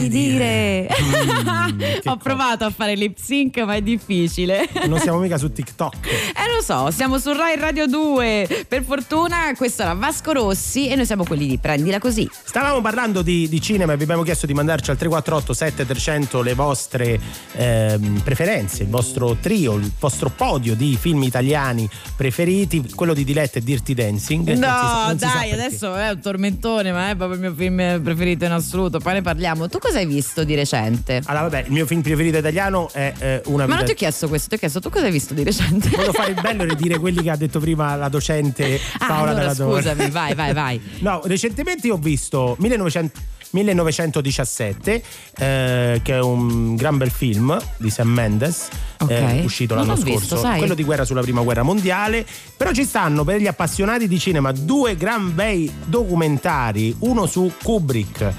sapessi 0.00 0.08
dire. 0.08 0.88
Mm, 0.88 1.80
Ho 2.10 2.16
provato 2.16 2.64
a 2.64 2.70
fare 2.70 2.94
lip 2.94 3.16
sync, 3.18 3.58
ma 3.58 3.74
è 3.74 3.82
difficile. 3.82 4.68
Non 4.86 4.98
siamo 4.98 5.18
mica 5.18 5.38
su 5.38 5.52
TikTok. 5.52 6.29
Eh 6.60 6.62
lo 6.62 6.62
so, 6.62 6.90
siamo 6.90 7.18
su 7.18 7.32
Rai 7.32 7.56
Radio 7.56 7.86
2. 7.86 8.66
Per 8.68 8.82
fortuna 8.82 9.52
questo 9.56 9.80
era 9.80 9.94
Vasco 9.94 10.32
Rossi 10.32 10.88
e 10.88 10.94
noi 10.94 11.06
siamo 11.06 11.24
quelli 11.24 11.46
di 11.46 11.56
Prendila 11.56 11.98
così. 11.98 12.28
Stavamo 12.30 12.82
parlando 12.82 13.22
di, 13.22 13.48
di 13.48 13.60
cinema 13.62 13.94
e 13.94 13.96
vi 13.96 14.02
abbiamo 14.02 14.22
chiesto 14.22 14.44
di 14.44 14.52
mandarci 14.52 14.90
al 14.90 14.98
348 14.98 15.54
7300 15.54 16.42
le 16.42 16.54
vostre 16.54 17.20
ehm, 17.52 18.20
preferenze, 18.22 18.82
il 18.82 18.90
vostro 18.90 19.36
trio, 19.40 19.76
il 19.76 19.90
vostro 19.98 20.28
podio 20.28 20.74
di 20.74 20.98
film 21.00 21.22
italiani 21.22 21.88
preferiti. 22.14 22.92
Quello 22.94 23.14
di 23.14 23.24
Diletta 23.24 23.58
e 23.58 23.62
Dirty 23.62 23.94
Dancing. 23.94 24.50
No, 24.50 24.58
sa 24.58 25.14
dai, 25.14 25.52
adesso 25.52 25.94
è 25.94 26.10
un 26.10 26.20
tormentone, 26.20 26.92
ma 26.92 27.08
è 27.08 27.16
proprio 27.16 27.36
il 27.36 27.40
mio 27.40 27.54
film 27.54 28.02
preferito 28.02 28.44
in 28.44 28.52
assoluto. 28.52 28.98
Poi 28.98 29.14
ne 29.14 29.22
parliamo. 29.22 29.66
Tu 29.68 29.78
cosa 29.78 29.96
hai 29.96 30.06
visto 30.06 30.44
di 30.44 30.54
recente? 30.54 31.22
Allora, 31.24 31.44
vabbè, 31.44 31.64
il 31.66 31.72
mio 31.72 31.86
film 31.86 32.02
preferito 32.02 32.36
italiano 32.36 32.90
è 32.92 33.14
eh, 33.18 33.42
Una 33.46 33.66
Ma 33.66 33.76
non 33.76 33.86
ti 33.86 33.92
ho 33.92 33.94
chiesto 33.94 34.28
questo, 34.28 34.50
ti 34.50 34.56
ho 34.56 34.58
chiesto 34.58 34.80
tu 34.80 34.90
cosa 34.90 35.06
hai 35.06 35.12
visto 35.12 35.32
di 35.32 35.42
recente? 35.42 35.88
Volevo 35.88 36.12
fare 36.12 36.32
il 36.32 36.34
bello 36.34 36.48
e 36.58 36.74
dire 36.76 36.98
quelli 36.98 37.22
che 37.22 37.30
ha 37.30 37.36
detto 37.36 37.58
prima 37.60 37.94
la 37.96 38.08
docente 38.08 38.78
Ah, 38.98 39.06
Paola 39.06 39.30
allora 39.30 39.52
Dallador. 39.52 39.76
scusami, 39.82 40.10
vai, 40.10 40.34
vai, 40.34 40.52
vai. 40.52 40.80
No, 41.00 41.20
recentemente 41.24 41.90
ho 41.90 41.96
visto 41.96 42.56
1900 42.58 43.20
1917, 43.52 45.02
eh, 45.38 46.00
che 46.04 46.14
è 46.14 46.20
un 46.20 46.76
gran 46.76 46.96
bel 46.98 47.10
film 47.10 47.58
di 47.78 47.90
Sam 47.90 48.08
Mendes, 48.08 48.68
Ok. 49.00 49.10
eh, 49.10 49.40
uscito 49.44 49.74
l'anno 49.74 49.96
scorso, 49.96 50.18
visto, 50.18 50.36
sai. 50.36 50.58
quello 50.58 50.74
di 50.74 50.84
guerra 50.84 51.04
sulla 51.04 51.20
prima 51.22 51.42
guerra 51.42 51.62
mondiale. 51.64 52.24
Però 52.56 52.70
ci 52.72 52.84
stanno 52.84 53.24
per 53.24 53.40
gli 53.40 53.48
appassionati 53.48 54.06
di 54.06 54.18
cinema 54.20 54.52
due 54.52 54.94
gran 54.96 55.34
bei 55.34 55.68
documentari, 55.84 56.94
uno 57.00 57.26
su 57.26 57.52
Kubrick 57.62 58.32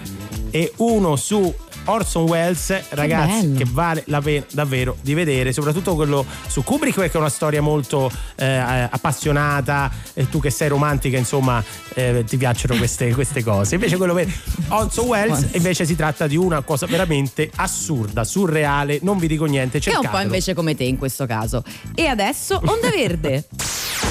e 0.50 0.72
uno 0.78 1.16
su 1.18 1.54
Orson 1.86 2.24
Welles, 2.24 2.82
ragazzi, 2.90 3.48
bello. 3.48 3.58
che 3.58 3.66
vale 3.70 4.04
la 4.08 4.22
pena 4.22 4.46
davvero 4.52 4.98
di 5.02 5.14
vedere, 5.14 5.52
soprattutto 5.52 5.96
quello 5.96 6.26
su 6.48 6.64
Kubrick 6.64 6.98
perché 6.98 7.18
è 7.18 7.20
una 7.20 7.30
storia 7.30 7.62
molto 7.62 8.12
eh, 8.36 8.46
appassionata 8.46 9.92
e 10.14 10.30
tu 10.30 10.40
che 10.40 10.50
sei 10.50 10.68
romantica, 10.70 11.18
insomma, 11.18 11.64
eh, 11.96 12.24
ti 12.28 12.38
piacciono 12.38 12.78
queste, 12.78 13.12
queste 13.16 13.44
cose. 13.44 13.76
Invece 13.76 13.98
quello 13.98 14.14
per 14.14 14.32
Orson 14.70 15.06
Welles 15.08 15.48
invece 15.54 15.86
si 15.86 15.96
tratta 15.96 16.28
di 16.28 16.36
una 16.38 16.62
cosa 16.62 16.86
veramente 16.86 17.50
assurda, 17.56 18.24
surreale, 18.24 19.00
non 19.02 19.18
vi 19.18 19.28
dico 19.28 19.46
niente, 19.46 19.80
Che 19.80 19.90
è 19.90 19.94
un 19.94 19.98
po' 19.98 20.02
cercatelo. 20.04 20.30
invece 20.30 20.54
come 20.54 20.76
te 20.76 20.84
in 20.84 20.98
questo 20.98 21.26
caso. 21.26 21.64
E 21.96 22.06
adesso 22.06 22.62
Onda 22.64 22.90
Verde. 22.90 23.46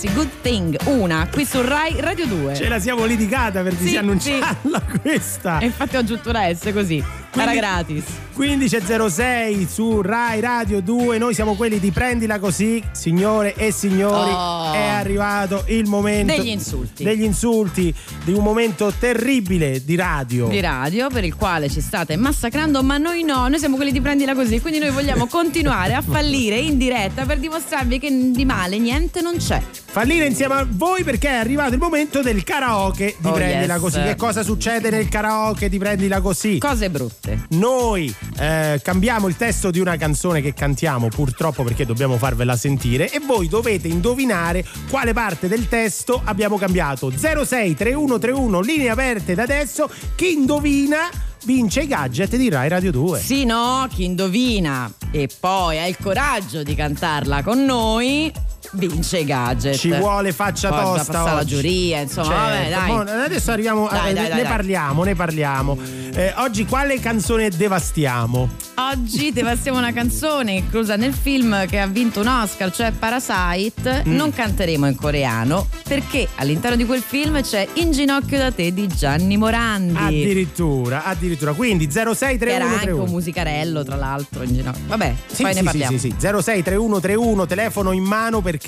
anzi, 0.00 0.12
Good 0.14 0.30
Thing, 0.40 0.76
una, 0.86 1.28
qui 1.30 1.44
su 1.44 1.60
Rai 1.60 2.00
Radio 2.00 2.26
2. 2.26 2.54
Ce 2.54 2.68
la 2.68 2.80
siamo 2.80 3.04
litigata 3.04 3.62
per 3.62 3.76
Sì, 3.76 3.84
disannunciarla 3.84 4.82
questa. 5.02 5.58
E 5.58 5.66
infatti 5.66 5.96
ho 5.96 5.98
aggiunto 5.98 6.30
una 6.30 6.52
S 6.54 6.70
così. 6.72 7.04
Era 7.34 7.54
gratis. 7.54 8.04
15.06 8.40 9.66
su 9.68 10.00
Rai 10.00 10.40
Radio 10.40 10.80
2, 10.80 11.18
noi 11.18 11.34
siamo 11.34 11.56
quelli 11.56 11.78
di 11.78 11.90
Prendila 11.90 12.38
Così, 12.38 12.82
signore 12.92 13.54
e 13.54 13.70
signori, 13.70 14.30
Oh. 14.32 14.72
è 14.72 14.78
arrivato 14.86 15.64
il 15.66 15.86
momento 15.86 16.34
Degli 16.34 16.48
insulti. 16.48 17.04
degli 17.04 17.22
insulti, 17.22 17.94
di 18.24 18.32
un 18.32 18.42
momento 18.42 18.94
terribile 18.98 19.84
di 19.84 19.94
radio. 19.94 20.48
Di 20.48 20.58
radio 20.60 21.08
per 21.08 21.24
il 21.24 21.34
quale 21.36 21.68
ci 21.68 21.82
state 21.82 22.16
massacrando, 22.16 22.82
ma 22.82 22.96
noi 22.96 23.24
no, 23.24 23.46
noi 23.46 23.58
siamo 23.58 23.76
quelli 23.76 23.92
di 23.92 24.00
prendila 24.00 24.34
così, 24.34 24.58
quindi 24.58 24.78
noi 24.78 24.90
vogliamo 24.90 25.26
continuare 25.28 25.92
a 25.92 26.00
fallire 26.00 26.56
in 26.58 26.78
diretta 26.78 27.26
per 27.26 27.38
dimostrarvi 27.40 27.98
che 27.98 28.30
di 28.32 28.44
male 28.46 28.78
niente 28.78 29.20
non 29.20 29.36
c'è. 29.36 29.62
Fallire 29.90 30.24
insieme 30.24 30.54
a 30.54 30.66
voi 30.66 31.02
perché 31.02 31.28
è 31.28 31.34
arrivato 31.34 31.74
il 31.74 31.80
momento 31.80 32.22
del 32.22 32.42
karaoke 32.44 33.16
di 33.18 33.26
Oh, 33.26 33.32
Prendila 33.32 33.74
yes. 33.74 33.82
Così. 33.82 34.00
Che 34.02 34.16
cosa 34.16 34.42
succede 34.42 34.88
nel 34.88 35.08
karaoke 35.10 35.68
di 35.68 35.76
Prendila 35.78 36.20
Così? 36.22 36.58
Cose 36.58 36.88
brutte. 36.88 37.46
Noi 37.50 38.14
eh, 38.38 38.80
cambiamo 38.82 39.28
il 39.28 39.36
testo 39.36 39.70
di 39.70 39.80
una 39.80 39.96
canzone 39.96 40.40
che 40.40 40.54
cantiamo, 40.54 41.08
purtroppo 41.08 41.62
perché 41.62 41.84
dobbiamo 41.84 42.16
farvela 42.16 42.56
sentire, 42.56 43.10
e 43.10 43.20
voi 43.20 43.48
dovete 43.48 43.88
indovinare 43.88 44.64
quale 44.88 45.12
parte 45.12 45.48
del 45.48 45.68
testo 45.68 46.20
abbiamo 46.24 46.56
cambiato. 46.56 47.10
06 47.10 47.74
3131 47.74 48.60
linee 48.60 48.90
aperte 48.90 49.34
da 49.34 49.42
adesso. 49.42 49.90
Chi 50.14 50.32
indovina 50.32 51.08
vince 51.44 51.82
i 51.82 51.86
gadget 51.86 52.36
di 52.36 52.48
Rai 52.48 52.68
Radio 52.68 52.90
2. 52.92 53.18
Sì, 53.20 53.44
no, 53.44 53.86
chi 53.90 54.04
indovina 54.04 54.92
e 55.10 55.28
poi 55.38 55.78
ha 55.78 55.86
il 55.86 55.96
coraggio 56.00 56.62
di 56.62 56.74
cantarla 56.74 57.42
con 57.42 57.64
noi 57.64 58.32
vince 58.72 59.18
i 59.18 59.24
gadget. 59.24 59.76
Ci 59.76 59.92
vuole 59.92 60.32
faccia 60.32 60.70
bisogna 60.70 60.96
tosta 60.96 61.12
passare 61.12 61.36
la 61.36 61.44
giuria, 61.44 62.00
insomma, 62.00 62.26
Certo, 62.26 62.40
vabbè, 62.40 62.70
dai. 62.70 62.90
mo- 63.16 63.22
adesso 63.24 63.50
arriviamo 63.50 63.88
Dai, 63.88 64.10
eh, 64.10 64.14
dai, 64.14 64.22
ne 64.24 64.28
dai, 64.28 64.42
dai. 64.42 64.50
parliamo, 64.50 65.02
ne 65.04 65.14
parliamo. 65.14 65.78
Eh, 66.12 66.32
oggi 66.38 66.64
quale 66.66 66.98
canzone 67.00 67.48
devastiamo? 67.50 68.48
Oggi 68.76 69.30
devastiamo 69.32 69.78
una 69.78 69.92
canzone 69.92 70.52
inclusa 70.52 70.96
nel 70.96 71.12
film 71.12 71.66
che 71.66 71.78
ha 71.78 71.86
vinto 71.86 72.20
un 72.20 72.26
Oscar, 72.28 72.72
cioè 72.72 72.90
Parasite. 72.92 74.04
Mm. 74.08 74.14
Non 74.16 74.32
canteremo 74.32 74.86
in 74.86 74.94
coreano 74.96 75.66
perché 75.86 76.28
all'interno 76.36 76.76
di 76.76 76.86
quel 76.86 77.02
film 77.02 77.40
c'è 77.42 77.66
In 77.74 77.90
ginocchio 77.92 78.38
da 78.38 78.50
te 78.50 78.72
di 78.72 78.86
Gianni 78.88 79.36
Morandi. 79.36 79.94
Addirittura, 79.96 81.04
addirittura. 81.04 81.52
Quindi 81.52 81.88
06 81.90 82.38
Che 82.38 82.44
era 82.44 82.64
anche 82.64 82.76
3131. 82.86 83.02
un 83.04 83.10
musicarello, 83.10 83.84
tra 83.84 83.96
l'altro, 83.96 84.42
in 84.42 84.54
ginocchio. 84.54 84.82
Vabbè, 84.86 85.14
Sì, 85.30 85.42
poi 85.42 85.52
sì, 85.52 85.58
ne 85.58 85.64
parliamo. 85.64 85.92
Sì, 85.92 85.98
sì, 85.98 86.14
sì. 86.18 86.26
06 86.42 86.62
3131, 86.62 87.46
telefono 87.46 87.92
in 87.92 88.02
mano 88.04 88.40
perché 88.40 88.59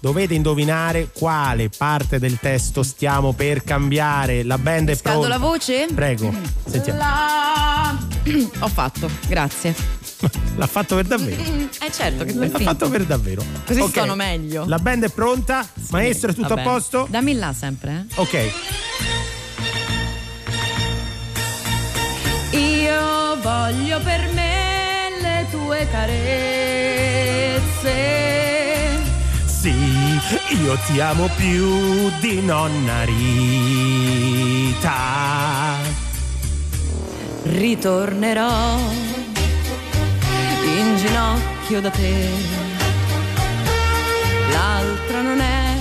dovete 0.00 0.34
indovinare 0.34 1.10
quale 1.12 1.68
parte 1.76 2.18
del 2.18 2.38
testo 2.38 2.82
stiamo 2.82 3.32
per 3.32 3.62
cambiare. 3.64 4.42
La 4.44 4.58
band 4.58 4.90
è 4.90 4.94
Scaldo 4.94 5.20
pronta. 5.26 5.36
la 5.38 5.44
voce? 5.44 5.86
Prego, 5.94 6.32
sentiamo. 6.66 6.98
La... 6.98 7.98
Ho 8.60 8.68
fatto, 8.68 9.10
grazie. 9.26 9.74
L'ha 10.56 10.66
fatto 10.66 10.94
per 10.96 11.04
davvero. 11.06 11.42
Eh 11.42 11.90
certo 11.90 12.24
che 12.24 12.32
L'ha 12.34 12.48
fatto 12.58 12.88
per 12.90 13.04
davvero. 13.04 13.42
Così 13.66 13.80
Ok, 13.80 13.98
sono 13.98 14.14
meglio. 14.14 14.64
La 14.66 14.78
band 14.78 15.04
è 15.04 15.08
pronta? 15.08 15.66
Maestro, 15.90 16.30
è 16.30 16.34
tutto 16.34 16.54
a 16.54 16.60
posto? 16.62 17.06
Dammi 17.10 17.34
là 17.34 17.52
sempre, 17.52 18.06
eh. 18.08 18.14
Ok. 18.20 18.52
Io 22.52 23.36
voglio 23.40 24.00
per 24.00 24.28
me 24.34 25.08
le 25.20 25.46
tue 25.50 25.86
carezze. 25.90 26.78
Io 30.62 30.76
ti 30.86 31.00
amo 31.00 31.28
più 31.36 32.10
di 32.20 32.40
nonna 32.40 33.04
Rita. 33.04 33.28
Ritornerò 37.42 38.78
in 40.64 40.96
ginocchio 40.96 41.80
da 41.80 41.90
te. 41.90 42.28
L'altra 44.52 45.20
non 45.22 45.40
è, 45.40 45.76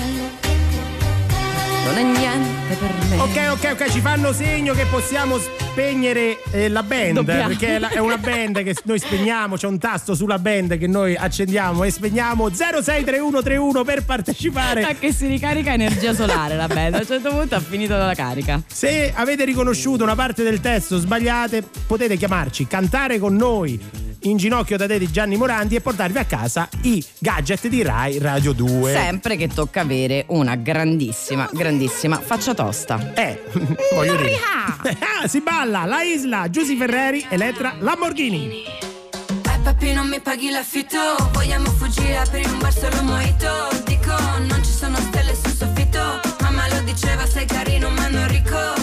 non 1.86 1.98
è 1.98 2.04
niente 2.04 2.76
per 2.76 2.94
me. 3.10 3.18
Ok, 3.20 3.50
ok, 3.52 3.72
ok, 3.74 3.92
ci 3.92 4.00
fanno 4.02 4.32
segno 4.32 4.74
che 4.74 4.86
possiamo 4.86 5.38
spegnere 5.80 6.42
eh, 6.52 6.68
la 6.68 6.84
band. 6.84 7.14
Dobbiamo. 7.14 7.48
Perché 7.48 7.76
è, 7.76 7.80
la- 7.80 7.90
è 7.90 8.00
una 8.00 8.18
band 8.18 8.62
che 8.64 8.76
noi 8.84 9.00
spegniamo, 9.00 9.56
c'è 9.56 9.68
un 9.68 9.78
tasto 9.78 10.14
sulla 10.14 10.38
band 10.38 10.78
che 10.78 10.88
noi 10.88 11.16
accendiamo 11.16 11.86
e 11.86 11.92
spegniamo 11.92 12.50
063131 12.50 13.84
per 13.86 14.04
partecipare. 14.04 14.82
Ma 14.82 14.94
che 14.96 15.14
si 15.14 15.28
ricarica 15.28 15.72
energia 15.72 16.14
solare 16.14 16.58
la 16.58 16.68
band. 16.68 16.96
A 16.96 17.00
un 17.00 17.06
certo 17.06 17.30
punto 17.30 17.56
ha 17.56 17.62
finito 17.62 17.96
la 17.96 18.14
carica. 18.14 18.62
Se 18.68 19.14
avete 19.16 19.46
riconosciuto 19.46 20.04
una 20.04 20.16
parte 20.16 20.44
del 20.44 20.60
testo 20.60 20.98
sbagliate, 20.98 21.64
potete 21.88 22.18
chiamarci, 22.18 22.68
cantare 22.68 23.18
con 23.18 23.36
noi 23.36 24.08
in 24.24 24.38
ginocchio 24.38 24.76
da 24.76 24.88
te 24.88 25.00
di 25.00 25.10
Gianni 25.10 25.38
Morandi 25.38 25.76
e 25.76 25.82
portarvi 25.82 26.18
a 26.18 26.26
casa 26.26 26.68
i 26.82 27.04
gadget 27.20 27.68
di 27.68 27.82
Rai 27.84 28.18
Radio 28.20 28.52
2. 28.52 28.92
Sempre 28.92 29.38
che 29.38 29.48
tocca 29.48 29.82
avere 29.82 30.26
una 30.28 30.56
grandissima, 30.56 31.50
grandissima 31.54 32.20
faccia 32.20 32.54
tosta. 32.54 33.14
Eh, 33.14 33.42
voglio 33.94 34.16
dire. 34.16 34.38
Ah, 35.22 35.28
si 35.28 35.42
balla 35.42 35.69
la 35.70 36.02
Isla, 36.04 36.50
Giusy 36.50 36.76
Ferreri, 36.76 37.26
Elettra, 37.30 37.76
Lamborghini. 37.80 38.64
Eh 38.64 39.60
papi 39.64 39.94
non 39.94 40.08
mi 40.08 40.20
paghi 40.20 40.50
l'affitto. 40.50 40.98
Vogliamo 41.32 41.70
fuggire 41.70 42.18
aprire 42.18 42.50
un 42.50 42.60
bar 42.60 42.74
solo 42.74 43.04
mojito. 43.04 43.48
Dico 43.86 44.16
non 44.48 44.64
ci 44.64 44.72
sono 44.72 44.98
stelle 44.98 45.36
sul 45.36 45.52
soffitto. 45.52 46.22
Mamma 46.42 46.68
lo 46.70 46.82
diceva 46.82 47.26
sei 47.28 47.46
carino 47.46 47.90
ma 47.90 48.08
non 48.08 48.28
ricco 48.28 48.79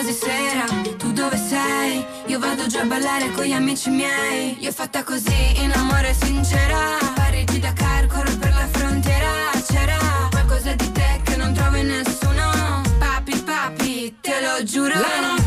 quasi 0.00 0.12
sera, 0.12 0.64
tu 0.96 1.10
dove 1.12 1.36
sei? 1.36 2.04
Io 2.26 2.38
vado 2.38 2.66
già 2.68 2.82
a 2.82 2.84
ballare 2.84 3.32
con 3.32 3.44
gli 3.44 3.52
amici 3.52 3.90
miei. 3.90 4.56
Io 4.60 4.70
fatta 4.70 5.02
così, 5.02 5.60
in 5.60 5.72
amore 5.72 6.14
sincera. 6.14 6.98
Parigi 7.16 7.58
da 7.58 7.72
corro 8.06 8.36
per 8.36 8.52
la 8.54 8.68
frontiera 8.70 9.50
C'era 9.66 9.98
qualcosa 10.30 10.72
di 10.74 10.92
te 10.92 11.20
che 11.24 11.34
non 11.34 11.52
trovo 11.52 11.82
nessuno. 11.82 12.82
Papi, 12.98 13.38
papi, 13.38 14.14
te 14.20 14.40
lo 14.40 14.62
giuro 14.62 15.37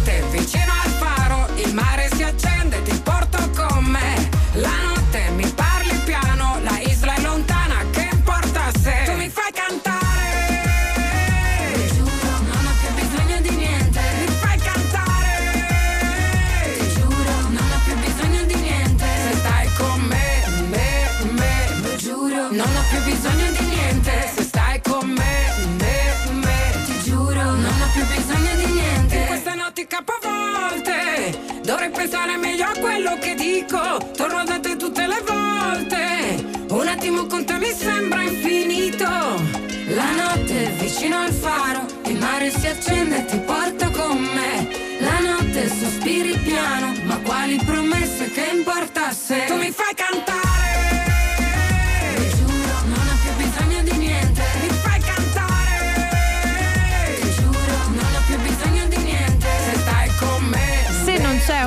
quello 33.12 33.18
che 33.18 33.36
dico 33.36 34.12
Torno 34.16 34.44
da 34.44 34.60
te 34.60 34.76
tutte 34.76 35.06
le 35.06 35.22
volte. 35.26 36.66
Un 36.70 36.88
attimo 36.88 37.26
con 37.26 37.46
te 37.46 37.58
mi 37.58 37.72
sembra 37.74 38.22
infinito. 38.22 39.06
La 39.06 40.12
notte 40.12 40.72
vicino 40.80 41.18
al 41.18 41.32
faro, 41.32 41.86
il 42.06 42.18
mare 42.18 42.50
si 42.50 42.68
accende 42.68 43.18
e 43.18 43.26
ti 43.26 43.38
porto 43.40 43.90
con 43.92 44.18
me. 44.18 44.70
La 45.00 45.20
notte 45.20 45.68
sospiri 45.68 46.38
piano, 46.38 46.94
ma 47.04 47.18
quali 47.18 47.60
promesse 47.66 48.32
che 48.32 48.52
importa 48.54 49.12
se 49.12 49.46
Tu 49.48 49.56
mi 49.56 49.72
fai 49.72 49.94
cantare 49.96 50.91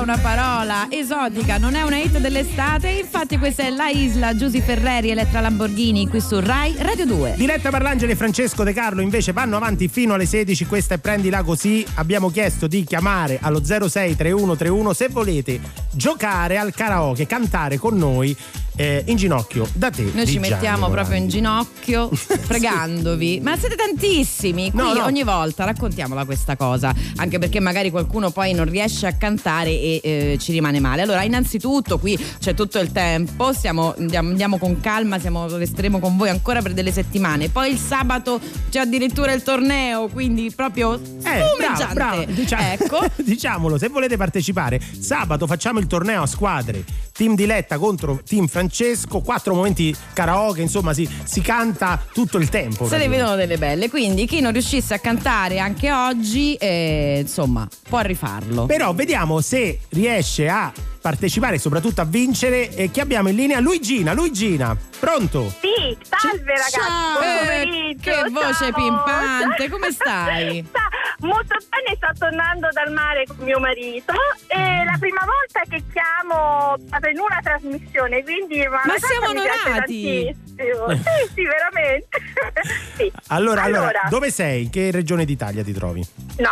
una 0.05 0.17
parola 0.19 0.85
esotica, 0.91 1.57
non 1.57 1.73
è 1.73 1.81
una 1.81 1.97
hit 1.97 2.19
dell'estate, 2.19 2.89
infatti 2.89 3.39
questa 3.39 3.63
è 3.63 3.71
La 3.71 3.87
Isla, 3.87 4.35
Giusy 4.35 4.61
Ferreri, 4.61 5.09
Elettra 5.09 5.39
Lamborghini, 5.39 6.07
qui 6.07 6.21
su 6.21 6.39
Rai 6.39 6.75
Radio 6.77 7.07
2. 7.07 7.33
Diletta 7.35 7.71
Parlangeli 7.71 8.11
e 8.11 8.15
Francesco 8.15 8.63
De 8.63 8.71
Carlo 8.71 9.01
invece 9.01 9.31
vanno 9.31 9.55
avanti 9.55 9.87
fino 9.87 10.13
alle 10.13 10.27
16, 10.27 10.67
questa 10.67 10.93
è 10.93 10.97
Prendila 10.99 11.41
Così. 11.41 11.83
Abbiamo 11.95 12.29
chiesto 12.29 12.67
di 12.67 12.83
chiamare 12.83 13.39
allo 13.41 13.63
06 13.63 14.15
3131 14.15 14.93
se 14.93 15.07
volete 15.07 15.59
giocare 15.91 16.59
al 16.59 16.71
karaoke, 16.71 17.25
cantare 17.25 17.79
con 17.79 17.97
noi 17.97 18.37
eh, 18.75 19.03
in 19.07 19.17
ginocchio 19.17 19.67
da 19.73 19.89
te. 19.89 20.03
Noi 20.03 20.25
ci 20.25 20.33
Gianni 20.33 20.49
mettiamo 20.49 20.87
Morandi. 20.87 20.93
proprio 20.95 21.17
in 21.17 21.27
ginocchio, 21.29 22.09
pregandovi. 22.47 23.39
Ma 23.41 23.57
siete 23.57 23.75
tantissimi. 23.75 24.71
Qui 24.71 24.79
No, 24.79 24.93
no. 24.93 25.03
ogni 25.05 25.23
volta 25.23 25.63
raccontiamola 25.65 26.25
questa 26.25 26.55
cosa. 26.55 26.93
Anche 27.17 27.39
perché 27.39 27.59
magari 27.59 27.89
qualcuno 27.91 28.31
poi 28.31 28.53
non 28.53 28.69
riesce 28.69 29.07
a 29.07 29.13
cantare 29.13 29.69
e 29.69 29.99
eh, 30.03 30.37
ci 30.39 30.51
rimane 30.51 30.79
male. 30.79 31.01
Allora, 31.01 31.23
innanzitutto, 31.23 31.97
qui 31.99 32.17
c'è 32.39 32.53
tutto 32.53 32.79
il 32.79 32.91
tempo. 32.91 33.53
Stiamo, 33.53 33.93
andiamo, 33.97 34.29
andiamo 34.29 34.57
con 34.57 34.79
calma, 34.79 35.19
siamo, 35.19 35.47
resteremo 35.47 35.99
con 35.99 36.17
voi 36.17 36.29
ancora 36.29 36.61
per 36.61 36.73
delle 36.73 36.91
settimane. 36.91 37.49
Poi 37.49 37.71
il 37.71 37.77
sabato 37.77 38.39
c'è 38.69 38.79
addirittura 38.79 39.31
il 39.33 39.43
torneo, 39.43 40.07
quindi 40.07 40.51
proprio 40.55 40.95
Eh, 40.95 40.99
spumeggiante. 40.99 41.93
bravo, 41.93 41.93
bravo. 41.93 42.25
Dicia- 42.31 42.73
Ecco. 42.73 42.99
Diciamolo, 43.23 43.77
se 43.77 43.89
volete 43.89 44.17
partecipare, 44.17 44.79
sabato 44.99 45.45
facciamo 45.47 45.79
il 45.79 45.87
torneo 45.87 46.21
a 46.23 46.25
squadre. 46.27 46.83
Team 47.11 47.35
Diletta 47.35 47.77
contro 47.77 48.21
Team 48.27 48.47
Francesco, 48.65 49.19
quattro 49.19 49.53
momenti 49.53 49.95
karaoke, 50.13 50.61
insomma 50.61 50.93
si, 50.93 51.07
si 51.23 51.41
canta 51.41 52.01
tutto 52.11 52.37
il 52.37 52.49
tempo. 52.49 52.87
Se 52.87 52.97
ne 52.97 53.07
vedono 53.07 53.35
delle 53.35 53.57
belle, 53.57 53.89
quindi 53.89 54.25
chi 54.25 54.41
non 54.41 54.51
riuscisse 54.51 54.95
a 54.95 54.99
cantare 54.99 55.59
anche 55.59 55.91
oggi, 55.91 56.55
eh, 56.55 57.19
insomma, 57.21 57.67
può 57.87 57.99
rifarlo. 57.99 58.65
Però 58.65 58.93
vediamo 58.93 59.39
se 59.41 59.79
riesce 59.89 60.49
a 60.49 60.71
partecipare 61.09 61.57
e 61.57 61.59
soprattutto 61.59 62.01
a 62.01 62.03
vincere. 62.03 62.73
E 62.75 62.89
chi 62.89 62.99
abbiamo 62.99 63.29
in 63.29 63.35
linea? 63.35 63.59
Luigina, 63.59 64.13
Luigina, 64.13 64.75
pronto? 64.99 65.53
Sì, 65.61 65.95
salve 66.01 66.41
ragazzi, 66.51 66.71
Ciao, 66.71 67.19
buon 67.19 67.49
eh, 67.51 67.97
che 68.01 68.29
voce 68.31 68.53
ciao. 68.53 68.71
pimpante, 68.73 69.69
come 69.69 69.91
stai? 69.91 70.65
Sta 70.67 70.87
molto 71.27 71.55
bene, 71.69 71.95
sto 71.95 72.09
tornando 72.17 72.69
dal 72.71 72.91
mare 72.91 73.25
con 73.27 73.37
mio 73.45 73.59
marito 73.59 74.13
e 74.47 74.83
la 74.83 74.95
prima 74.99 75.21
volta 75.23 75.61
che 75.69 75.83
chiamo 75.93 76.73
in 77.11 77.19
una 77.19 77.39
trasmissione, 77.43 78.23
quindi 78.23 78.65
ma, 78.67 78.81
siamo 78.97 79.27
onorati. 79.29 80.33
tantissimo. 80.33 80.43
Sì, 81.05 81.29
sì, 81.35 81.43
veramente. 81.43 82.07
Sì. 82.95 83.11
Allora, 83.27 83.63
allora, 83.63 83.81
Allora. 83.89 84.01
dove 84.09 84.31
sei? 84.31 84.63
In 84.63 84.69
che 84.69 84.89
regione 84.89 85.25
d'Italia 85.25 85.63
ti 85.63 85.73
trovi? 85.73 85.99
No, 86.37 86.49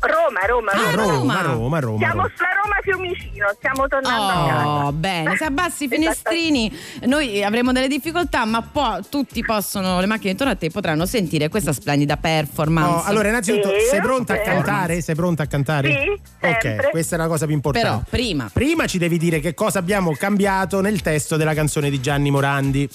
Roma, 0.00 0.40
Roma, 0.46 0.72
Ah, 0.72 0.90
Roma. 0.90 1.02
Roma, 1.10 1.40
Roma, 1.42 1.78
Roma. 1.80 1.98
Siamo 1.98 2.20
Roma. 2.22 2.32
sulla 2.36 2.48
Roma 2.62 2.76
Fiumicino, 2.82 3.46
stiamo 3.56 3.88
tornando 4.00 4.32
a 4.32 4.46
casa. 4.46 4.86
Oh, 4.86 4.92
bene. 4.92 5.36
Se 5.36 5.44
abbassi 5.44 5.84
i 5.84 5.88
finestrini, 5.92 6.76
noi 7.04 7.42
avremo 7.44 7.72
delle 7.72 7.88
difficoltà, 7.88 8.44
ma 8.44 8.62
poi 8.62 9.02
tutti 9.08 9.42
possono, 9.44 10.00
le 10.00 10.06
macchine 10.06 10.30
intorno 10.30 10.52
a 10.52 10.56
te 10.56 10.70
potranno 10.70 11.06
sentire 11.06 11.48
questa 11.48 11.72
splendida 11.72 12.16
performance. 12.16 13.04
Oh, 13.06 13.08
allora, 13.08 13.28
innanzitutto, 13.28 13.68
Sì, 13.78 13.86
sei 13.90 14.00
pronta 14.00 14.34
a 14.34 14.36
sì. 14.36 14.42
cantare? 14.42 15.00
Sei 15.00 15.14
pronta 15.14 15.42
a 15.42 15.46
cantare? 15.46 15.90
Sì, 15.90 16.20
Ok, 16.46 16.60
sempre. 16.62 16.90
questa 16.90 17.16
è 17.16 17.18
la 17.18 17.26
cosa 17.26 17.46
più 17.46 17.54
importante. 17.54 17.88
Però, 17.88 18.02
prima. 18.08 18.50
Prima 18.52 18.86
ci 18.86 18.98
devi 18.98 19.18
dire 19.18 19.40
che 19.40 19.54
cosa 19.54 19.78
abbiamo 19.78 20.12
cambiato 20.12 20.80
nel 20.80 21.02
testo 21.02 21.36
della 21.36 21.54
canzone 21.54 21.90
di 21.90 22.00
Gianni 22.00 22.30
Morandi. 22.30 22.88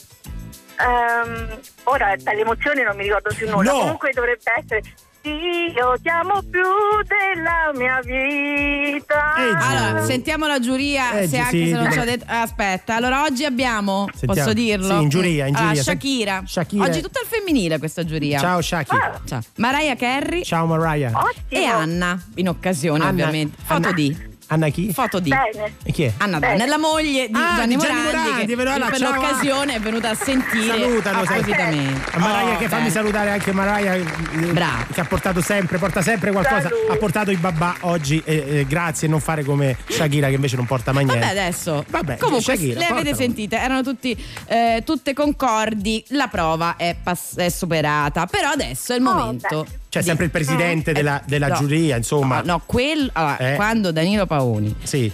Ehm, 0.80 1.60
ora 1.84 2.16
dall'emozione 2.18 2.84
non 2.84 2.96
mi 2.96 3.04
ricordo 3.04 3.30
più 3.36 3.50
nulla. 3.50 3.72
No. 3.72 3.80
Comunque 3.80 4.12
dovrebbe 4.14 4.42
essere 4.58 4.82
Io 5.24 5.96
ti 6.02 6.10
amo 6.10 6.42
più 6.42 6.62
della 7.06 7.72
mia 7.76 8.00
vita. 8.04 9.36
Allora, 9.36 10.04
sentiamo 10.04 10.48
la 10.48 10.60
giuria, 10.60 11.20
Eh, 11.20 11.28
se 11.28 11.38
anche 11.38 11.50
sì, 11.66 11.70
se 11.70 11.76
non 11.76 11.92
ci 11.92 12.00
ho 12.00 12.04
detto. 12.04 12.26
Aspetta, 12.28 12.96
allora 12.96 13.24
oggi 13.24 13.46
abbiamo, 13.46 14.08
Sentiamo. 14.16 14.34
posso 14.34 14.54
dirlo? 14.54 14.98
Sì, 14.98 15.02
in 15.04 15.10
giuria, 15.10 15.46
in 15.46 15.56
Allora, 15.56 15.68
giuria. 15.74 15.84
Shakira. 15.84 16.44
Shakira. 16.48 16.84
Oggi 16.86 17.02
tutta 17.02 17.20
al 17.20 17.28
femminile 17.28 17.78
questa 17.78 18.04
giuria. 18.04 18.40
Ciao, 18.40 18.62
Shaki. 18.62 18.96
Ciao. 19.26 19.42
Mariah 19.58 19.96
Carey 19.96 20.44
Ciao, 20.44 20.66
Mariah. 20.66 21.12
e 21.50 21.66
Anna, 21.66 22.20
in 22.36 22.50
occasione 22.50 23.04
Anna- 23.04 23.12
ovviamente. 23.12 23.58
Foto 23.64 23.74
Anna- 23.88 23.92
di. 23.92 24.30
Anna 24.52 24.68
chi? 24.68 24.92
Foto 24.92 25.20
di. 25.20 25.30
Bene. 25.30 25.76
E 25.84 25.92
chi 25.94 26.04
è? 26.04 26.14
Anna 26.18 26.40
Bene. 26.40 26.68
La 26.68 26.78
moglie 26.78 27.28
di 27.28 27.34
Ah, 27.34 27.56
Gianni 27.56 27.78
Gianni 27.78 27.94
Morandi, 28.04 28.18
Morandi, 28.18 28.56
che 28.56 28.64
là, 28.80 28.86
per 28.90 28.98
ciao. 28.98 29.14
l'occasione 29.14 29.76
è 29.76 29.80
venuta 29.80 30.10
a 30.10 30.14
sentire 30.14 30.68
Salutano, 30.78 31.22
appositamente. 31.22 32.12
A 32.12 32.20
Mariah 32.20 32.54
Oh, 32.54 32.58
che 32.58 32.68
fammi 32.68 32.82
bene. 32.82 32.90
salutare 32.94 33.30
anche 33.32 33.52
Mariah 33.54 33.94
eh, 33.96 34.04
Bravo. 34.52 34.86
che 34.94 35.00
ha 35.00 35.06
portato 35.06 35.42
sempre, 35.42 35.78
porta 35.78 36.02
sempre 36.02 36.32
qualcosa. 36.32 36.64
Saluti. 36.64 36.92
Ha 36.92 36.96
portato 36.98 37.32
i 37.32 37.38
babà 37.38 37.76
oggi. 37.82 38.22
eh, 38.26 38.44
eh, 38.60 38.66
grazie, 38.68 39.08
non 39.08 39.22
fare 39.22 39.46
come 39.46 39.78
Shakira 39.88 40.28
che 40.28 40.34
invece 40.36 40.58
non 40.58 40.66
porta 40.66 40.92
mai 40.92 41.06
niente. 41.06 41.26
Vabbè, 41.26 41.40
adesso. 41.40 41.86
Vabbè, 41.88 42.18
Comunque, 42.18 42.44
Shakira, 42.56 42.80
le 42.80 42.86
avete 42.88 43.10
portalo. 43.12 43.16
sentite, 43.16 43.56
erano 43.58 43.84
tutti, 43.84 44.26
eh, 44.48 44.84
tutte 44.86 45.14
concordi. 45.14 46.04
La 46.10 46.28
prova 46.28 46.76
è, 46.76 46.94
pass- 47.02 47.38
è 47.38 47.48
superata. 47.50 48.26
Però 48.26 48.50
adesso 48.50 48.92
è 48.92 48.98
il 48.98 49.06
Oh, 49.06 49.14
momento. 49.14 49.66
C'è 49.70 49.80
di- 50.00 50.06
sempre 50.06 50.26
il 50.26 50.32
presidente 50.32 50.92
Eh, 50.92 50.94
della, 50.94 51.22
della 51.26 51.48
no. 51.48 51.56
giuria, 51.56 51.98
insomma. 51.98 52.38
No, 52.42 52.54
no, 52.54 52.64
quel, 52.66 53.10
allora, 53.14 53.38
Eh. 53.38 53.56
quando 53.56 53.92
Danilo 53.92 54.26
Paoni 54.26 54.76
Sì. 54.84 55.12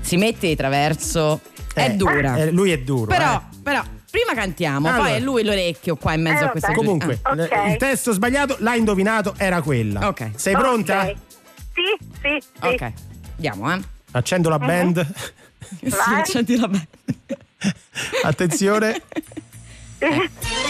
si 0.00 0.16
mette 0.16 0.48
di 0.48 0.56
traverso, 0.56 1.40
è 1.72 1.86
Eh, 1.86 1.90
dura. 1.94 2.36
eh, 2.36 2.50
lui 2.50 2.70
è 2.70 2.78
duro. 2.80 3.06
però, 3.06 3.34
eh. 3.36 3.56
però, 3.62 3.82
prima 4.10 4.34
cantiamo, 4.34 4.88
Allora. 4.88 5.02
poi 5.04 5.12
è 5.12 5.20
lui 5.20 5.42
l'orecchio 5.44 5.96
qua 5.96 6.12
in 6.14 6.22
mezzo 6.22 6.44
Eh, 6.44 6.46
a 6.46 6.50
questa 6.50 6.68
giuria. 6.72 6.82
Comunque, 6.84 7.18
Ah, 7.22 7.34
l- 7.34 7.40
ok. 7.50 7.68
il 7.70 7.76
testo 7.78 8.12
sbagliato 8.12 8.56
l'ha 8.60 8.74
indovinato, 8.74 9.34
era 9.38 9.60
quella. 9.62 10.06
Ok. 10.08 10.30
Sei 10.36 10.54
pronta? 10.54 11.00
Ok. 11.06 11.14
Sì, 11.74 12.06
sì, 12.22 12.46
sì. 12.60 12.66
Ok, 12.66 12.92
andiamo, 13.36 13.72
eh. 13.74 13.80
Accendo 14.12 14.48
la 14.48 14.58
band. 14.58 15.04
Sì, 15.82 15.92
accendi 16.14 16.56
la 16.56 16.68
band. 16.68 16.86
Attenzione. 18.22 19.00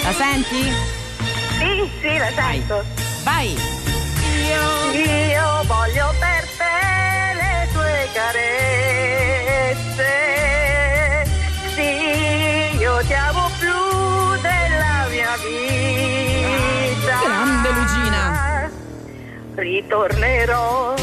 La 0.04 0.12
senti? 0.12 1.02
Sì, 1.64 1.88
sì, 2.02 2.18
la 2.18 2.28
sento. 2.34 2.84
Vai! 3.22 3.56
Io 4.44 5.62
voglio 5.64 6.12
per 6.20 6.44
te 6.58 7.34
le 7.40 7.68
tue 7.72 8.08
carezze. 8.12 10.12
Sì, 11.74 12.76
io 12.76 12.98
ti 13.06 13.14
amo 13.14 13.48
più 13.58 13.72
della 14.42 15.06
mia 15.08 15.34
vita. 15.42 17.18
Grande 17.24 17.70
Lucina. 17.70 18.68
Ritornerò 19.54 20.94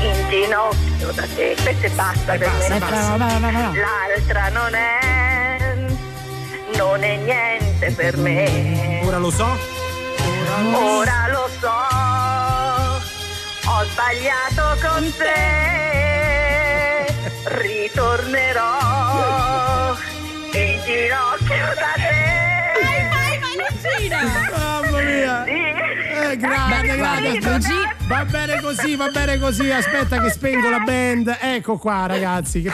in 0.00 0.28
ginocchio 0.30 1.12
da 1.12 1.26
te. 1.34 1.54
Questo 1.62 1.84
e 1.84 1.90
basta 1.90 2.32
per 2.32 2.48
basta, 2.48 2.72
me. 2.72 2.78
basta. 2.78 3.16
L'altra 3.18 4.48
non 4.48 4.74
è, 4.74 5.69
non 6.80 7.02
è 7.04 7.16
niente 7.16 7.90
per 7.92 8.16
me. 8.16 9.02
Ora 9.04 9.18
lo 9.18 9.30
so. 9.30 9.46
Ora 10.72 11.28
lo 11.30 11.48
so, 11.60 11.68
ho 13.70 13.84
sbagliato 13.84 14.76
con 14.86 15.12
te, 15.16 17.06
ritornerò 17.44 18.68
in 20.52 20.80
ginocchio 20.84 21.66
da 21.74 21.92
te. 21.94 22.18
Vai, 22.80 23.08
vai, 23.08 24.08
vai, 24.08 24.28
Mamma 24.50 25.00
mia. 25.02 25.44
Sì. 25.44 25.50
Eh, 25.52 26.36
grande, 26.36 26.80
Beh, 26.80 26.96
grande. 26.96 27.38
guarda, 27.38 27.48
Luigi- 27.50 27.88
Va 28.06 28.24
bene 28.24 28.60
così, 28.60 28.96
va 28.96 29.08
bene 29.08 29.38
così. 29.38 29.70
Aspetta 29.70 30.18
che 30.20 30.30
spengo 30.30 30.68
la 30.68 30.80
band. 30.80 31.36
Ecco 31.40 31.76
qua, 31.78 32.06
ragazzi. 32.06 32.70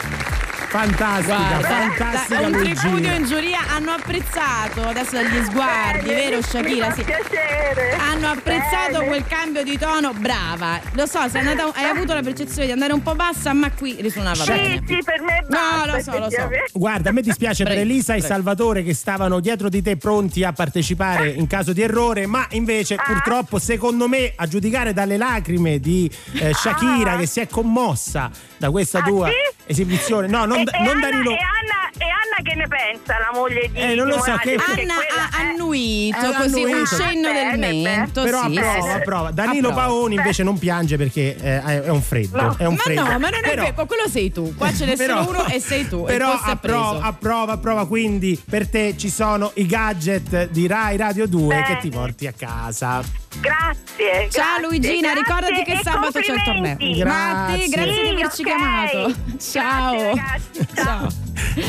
Fantastica, 0.69 1.37
Guarda, 1.37 1.67
fantastica 1.67 2.41
da- 2.41 2.47
un 2.47 2.51
tripudio 2.53 3.13
in 3.13 3.25
giuria 3.25 3.59
hanno 3.73 3.91
apprezzato 3.91 4.81
adesso 4.85 5.11
dagli 5.15 5.43
sguardi, 5.45 6.07
vero 6.09 6.41
Shakira? 6.41 6.91
Sì. 6.91 7.03
piacere. 7.03 7.95
Hanno 7.97 8.27
apprezzato 8.31 8.91
Bene. 8.99 9.05
quel 9.07 9.25
cambio 9.27 9.63
di 9.63 9.77
tono, 9.77 10.11
brava. 10.13 10.79
Lo 10.91 11.05
so, 11.05 11.27
sei 11.29 11.47
andata, 11.47 11.71
hai 11.73 11.85
avuto 11.85 12.13
la 12.13 12.21
percezione 12.21 12.65
di 12.65 12.73
andare 12.73 12.91
un 12.91 13.01
po' 13.01 13.15
bassa, 13.15 13.53
ma 13.53 13.71
qui 13.71 13.95
risuonava 14.01 14.43
Sì, 14.43 14.51
bene. 14.51 14.81
sì, 14.85 14.99
per 15.03 15.21
me 15.21 15.45
No, 15.47 15.57
basta, 15.57 15.66
lo 15.97 16.01
so, 16.03 16.17
lo 16.19 16.29
so. 16.29 16.49
Guarda, 16.73 17.09
a 17.09 17.13
me 17.13 17.21
dispiace 17.21 17.63
per 17.63 17.73
Prego, 17.73 17.89
Elisa 17.89 18.13
e. 18.15 18.21
Salvatore 18.21 18.83
che 18.83 18.93
stavano 18.93 19.39
dietro 19.39 19.69
di 19.69 19.81
te 19.81 19.97
pronti 19.97 20.43
a 20.43 20.51
partecipare 20.53 21.29
in 21.29 21.47
caso 21.47 21.73
di 21.73 21.81
errore, 21.81 22.25
ma 22.25 22.45
invece 22.51 22.95
Ah. 22.95 23.03
purtroppo 23.05 23.59
secondo 23.59 24.07
me 24.07 24.33
a 24.35 24.47
giudicare 24.47 24.93
dalle 24.93 25.17
lacrime 25.17 25.79
di 25.79 26.09
eh, 26.39 26.53
Shakira 26.53 27.13
Ah. 27.13 27.17
che 27.17 27.25
si 27.25 27.39
è 27.39 27.47
commossa 27.47 28.29
da 28.57 28.69
questa 28.71 28.99
Ah, 28.99 29.03
tua 29.03 29.27
sì? 29.27 29.33
esibizione. 29.67 30.27
No, 30.27 30.45
non, 30.45 30.59
e, 30.59 30.63
da- 30.63 30.71
e 30.71 30.79
non 30.83 30.95
Anna, 30.97 31.09
Danilo. 31.09 31.31
e, 31.31 31.33
Anna, 31.35 31.89
e 31.97 32.05
Anna 32.05 32.49
che 32.49 32.55
ne 32.55 32.67
pensa, 32.67 33.13
la 33.19 33.31
moglie 33.33 33.69
di 33.71 33.79
Eh, 33.79 33.95
non 33.95 34.07
lo 34.07 34.15
so, 34.21 34.31
Anna 34.31 34.35
ha 34.41 34.41
è- 34.43 35.41
annuito 35.41 36.17
Eh, 36.17 36.33
così 36.35 36.63
un 36.63 36.85
cenno 36.85 37.31
del 37.31 37.57
Bene, 37.59 37.71
mento. 37.81 38.23
Però 38.23 38.47
sì, 38.49 38.57
approva, 38.57 38.93
approva. 38.93 39.31
Danilo 39.31 39.69
Approva. 39.69 39.87
Paoni 39.87 40.15
invece 40.15 40.43
non 40.43 40.57
piange 40.57 40.97
perché 40.97 41.35
eh, 41.35 41.61
è 41.61 41.81
è 41.81 41.89
un 41.89 42.01
freddo. 42.01 42.41
No. 42.41 42.55
È 42.57 42.65
un 42.65 42.73
Ma 42.75 42.81
freddo. 42.81 43.01
no, 43.03 43.07
ma 43.19 43.29
non 43.29 43.33
è 43.43 43.55
vero, 43.55 43.85
quello 43.85 44.07
sei 44.09 44.31
tu. 44.31 44.53
Qua 44.55 44.73
ce 44.73 44.85
n'è 44.85 44.95
solo 44.97 45.29
uno 45.29 45.45
e 45.47 45.59
sei 45.59 45.86
tu. 45.87 46.03
Però 46.03 46.33
è 46.33 46.39
approva, 46.43 47.01
approva, 47.01 47.53
approva. 47.53 47.87
Quindi 47.87 48.39
per 48.49 48.67
te 48.69 48.95
ci 48.97 49.09
sono 49.09 49.51
i 49.55 49.65
gadget 49.65 50.49
di 50.49 50.67
Rai 50.67 50.97
Radio 50.97 51.27
2 51.27 51.47
Bene. 51.47 51.63
che 51.65 51.77
ti 51.81 51.89
porti 51.89 52.27
a 52.27 52.33
casa. 52.37 53.01
Grazie. 53.39 54.29
Ciao 54.29 54.59
grazie, 54.59 54.61
Luigina, 54.67 55.13
grazie 55.13 55.21
ricordati 55.21 55.63
che 55.63 55.79
sabato 55.83 56.19
c'è 56.19 56.33
il 56.33 56.43
torneo. 56.43 56.75
complimenti. 56.77 57.03
Ma 57.03 57.45
a 57.45 57.51
te, 57.51 57.67
Grazie. 57.67 57.69
grazie 57.69 58.01
di 58.01 58.07
Sì, 58.07 58.13
averci 58.13 58.41
ok. 58.41 58.47
chiamato. 58.47 59.15
Ciao. 59.39 60.13
Grazie. 60.13 60.67
Ciao. 60.75 61.07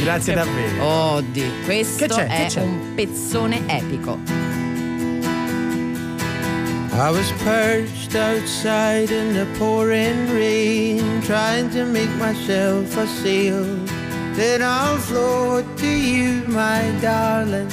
Grazie 0.02 0.34
davvero. 0.34 0.84
Oddio, 0.84 1.50
questo 1.64 2.06
Che 2.06 2.14
c'è? 2.14 2.46
Che 2.48 2.58
è 2.60 2.62
un 2.62 2.92
pezzone 2.94 3.62
epico. 3.66 4.18
I 7.00 7.10
was 7.10 7.30
perched 7.44 8.16
outside 8.16 9.12
in 9.12 9.32
the 9.32 9.46
pouring 9.56 10.28
rain, 10.32 11.20
trying 11.22 11.70
to 11.70 11.84
make 11.84 12.10
myself 12.18 12.96
a 12.96 13.06
sail 13.06 13.78
then 14.38 14.62
I'll 14.62 14.98
float 14.98 15.66
to 15.78 15.88
you, 15.88 16.44
my 16.46 16.96
darling. 17.00 17.66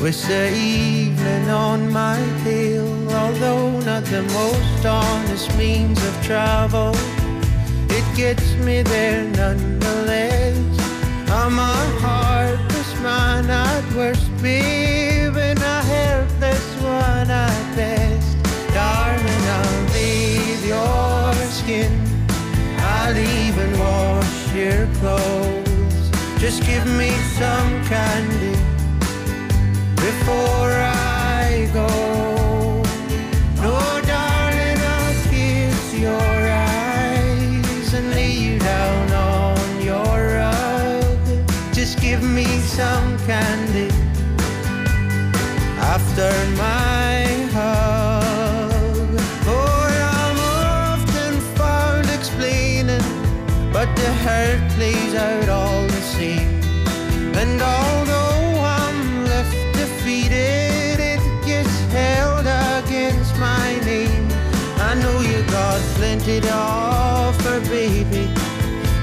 With 0.00 0.20
the 0.26 0.52
evening 0.52 1.48
on 1.48 1.92
my 1.92 2.18
tail, 2.42 2.88
although 3.12 3.78
not 3.80 4.04
the 4.06 4.22
most 4.22 4.84
honest 4.84 5.56
means 5.56 6.04
of 6.04 6.14
travel, 6.24 6.92
it 7.90 8.06
gets 8.16 8.54
me 8.66 8.82
there 8.82 9.24
nonetheless. 9.42 10.58
Oh, 11.30 11.46
I'm 11.46 11.58
a 11.58 11.76
heartless 12.02 13.00
man 13.00 13.48
at 13.48 13.84
worst, 13.94 14.28
babe, 14.42 15.36
a 15.36 15.82
helpless 15.94 16.66
one 16.82 17.30
at 17.30 17.76
best. 17.76 18.36
Darling, 18.74 19.44
I'll 19.58 19.86
bathe 19.92 20.64
your 20.74 21.34
skin. 21.50 21.92
I'll 22.78 23.16
even 23.16 23.78
wash 23.78 24.54
your 24.54 24.86
clothes. 24.98 25.63
Just 26.44 26.62
give 26.66 26.84
me 26.84 27.08
some 27.40 27.82
candy 27.84 28.52
before 29.96 30.72
I 30.76 31.70
go. 31.72 32.82
No, 33.62 33.80
darling, 34.04 34.78
I'll 34.78 35.14
kiss 35.30 35.94
your 35.94 36.12
eyes 36.12 37.94
and 37.94 38.10
lay 38.10 38.32
you 38.32 38.58
down 38.58 39.10
on 39.12 39.80
your 39.80 40.36
rug. 40.36 41.18
Just 41.72 41.98
give 41.98 42.22
me 42.22 42.44
some 42.44 43.16
candy 43.20 43.88
after 45.80 46.30
my 46.58 47.24
hug. 47.56 49.18
Oh, 49.46 49.88
I'm 50.18 50.38
often 51.00 51.40
found 51.56 52.06
explaining, 52.10 53.00
but 53.72 53.88
the 53.96 54.12
hurt 54.24 54.60
plays 54.72 55.14
out 55.14 55.48
all. 55.48 55.83
And 57.36 57.60
although 57.60 58.60
I'm 58.60 59.24
left 59.24 59.56
defeated, 59.74 60.98
it 61.12 61.22
gets 61.44 61.76
held 61.92 62.46
against 62.46 63.36
my 63.38 63.78
name. 63.84 64.28
I 64.78 64.94
know 64.94 65.20
you 65.20 65.42
got 65.50 65.80
plenty 65.98 66.40
to 66.40 66.52
offer, 66.52 67.60
baby, 67.68 68.30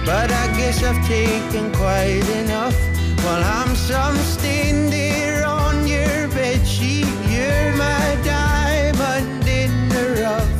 but 0.05 0.31
I 0.31 0.47
guess 0.57 0.81
I've 0.81 1.05
taken 1.07 1.71
quite 1.73 2.27
enough. 2.41 2.77
While 3.23 3.43
I'm 3.43 3.75
some 3.75 4.17
there 4.89 5.45
on 5.45 5.85
your 5.85 6.27
bed 6.29 6.65
sheet, 6.65 7.11
you're 7.29 7.75
my 7.75 8.17
diamond 8.23 9.47
in 9.47 9.89
the 9.89 10.21
rough. 10.23 10.53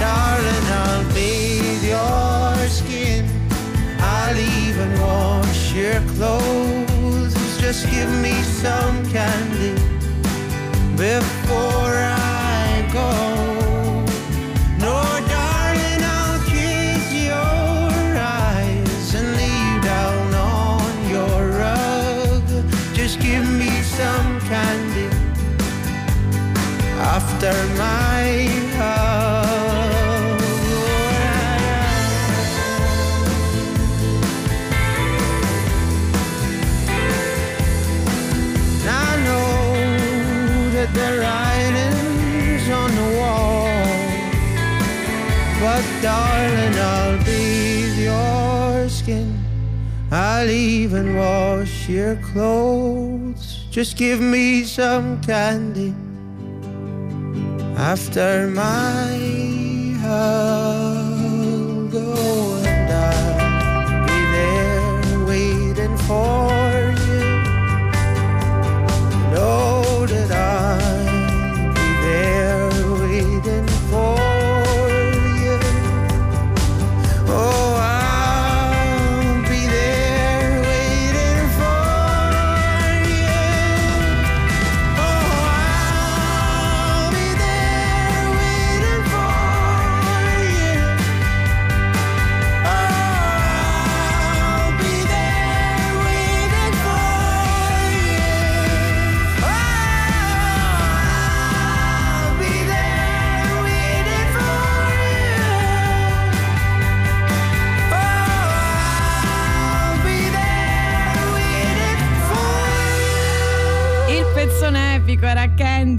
Darling, 0.00 0.66
I'll 0.82 1.04
bathe 1.14 1.84
your 1.84 2.68
skin. 2.68 3.24
I'll 4.00 4.38
even 4.38 5.00
wash 5.00 5.72
your 5.74 6.00
clothes. 6.16 6.51
Just 7.72 7.90
give 7.90 8.10
me 8.20 8.34
some 8.42 9.02
candy 9.10 9.72
before 10.94 11.94
I 11.96 12.86
go. 12.92 13.08
No, 14.78 15.00
darling, 15.26 16.02
I'll 50.14 50.50
even 50.50 51.16
wash 51.16 51.88
your 51.88 52.16
clothes. 52.16 53.64
Just 53.70 53.96
give 53.96 54.20
me 54.20 54.64
some 54.64 55.18
candy 55.22 55.94
after 57.78 58.46
my 58.48 59.16
hug. 60.02 61.92
Oh, 61.94 62.62
and 62.66 62.92
I'll 62.92 64.06
be 64.06 64.20
there 64.36 65.24
waiting 65.24 65.96
for 65.96 66.51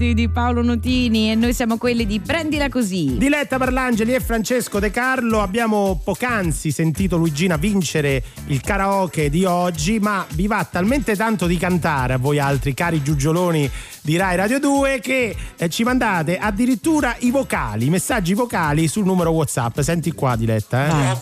Candy 0.04 0.12
di 0.12 0.28
Paolo 0.28 0.60
Nutini 0.60 1.30
e 1.30 1.34
noi 1.34 1.54
siamo 1.54 1.78
quelli 1.78 2.04
di 2.04 2.20
Prendila 2.20 2.68
Così. 2.68 3.16
Diletta 3.16 3.56
Parlangeli 3.56 4.12
e 4.12 4.20
Francesco 4.20 4.78
De 4.78 4.90
Carlo 4.90 5.40
abbiamo 5.40 5.98
poc'anzi 6.02 6.70
sentito 6.70 7.16
Luigina 7.16 7.56
vincere 7.56 8.22
il 8.48 8.60
karaoke 8.60 9.30
di 9.30 9.46
oggi, 9.46 9.98
ma 9.98 10.26
vi 10.32 10.46
va 10.46 10.62
talmente 10.70 11.16
tanto 11.16 11.46
di 11.46 11.56
cantare 11.56 12.12
a 12.12 12.18
voi 12.18 12.38
altri 12.38 12.74
cari 12.74 13.02
giugioloni 13.02 13.70
di 14.02 14.16
Rai 14.16 14.36
Radio 14.36 14.58
2 14.58 15.00
che 15.00 15.34
eh, 15.56 15.68
ci 15.70 15.84
mandate 15.84 16.36
addirittura 16.36 17.16
i 17.20 17.30
vocali, 17.30 17.86
i 17.86 17.90
messaggi 17.90 18.34
vocali 18.34 18.86
sul 18.88 19.06
numero 19.06 19.30
WhatsApp. 19.30 19.80
Senti 19.80 20.12
qua 20.12 20.36
Diletta, 20.36 21.12
eh? 21.12 21.16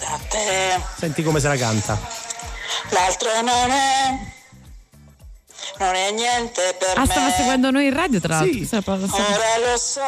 Senti 0.96 1.22
come 1.22 1.38
se 1.38 1.46
la 1.46 1.56
canta. 1.56 1.98
L'altro 2.90 3.28
non 3.42 3.70
è. 3.70 4.40
Non 5.78 5.94
è 5.94 6.10
niente 6.12 6.76
per 6.78 6.96
Ah, 6.96 7.00
me. 7.00 7.06
stava 7.06 7.30
seguendo 7.30 7.70
noi 7.70 7.86
in 7.86 7.94
radio 7.94 8.20
tra 8.20 8.36
l'altro. 8.40 8.52
Sì. 8.64 8.68
Ora 8.74 8.96
lo 9.70 9.76
so. 9.76 10.00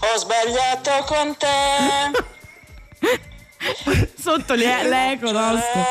Ho 0.00 0.18
sbagliato 0.18 1.04
con 1.06 1.36
te. 1.36 2.24
Sotto 4.20 4.54
le- 4.54 4.88
l'eco 4.88 5.30
nostro. 5.32 5.84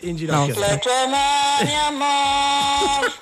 In 0.00 0.16
ginocchio. 0.16 0.58
Le 0.58 0.78
tue 0.78 1.06
mani, 1.08 1.74
amore. 1.86 3.12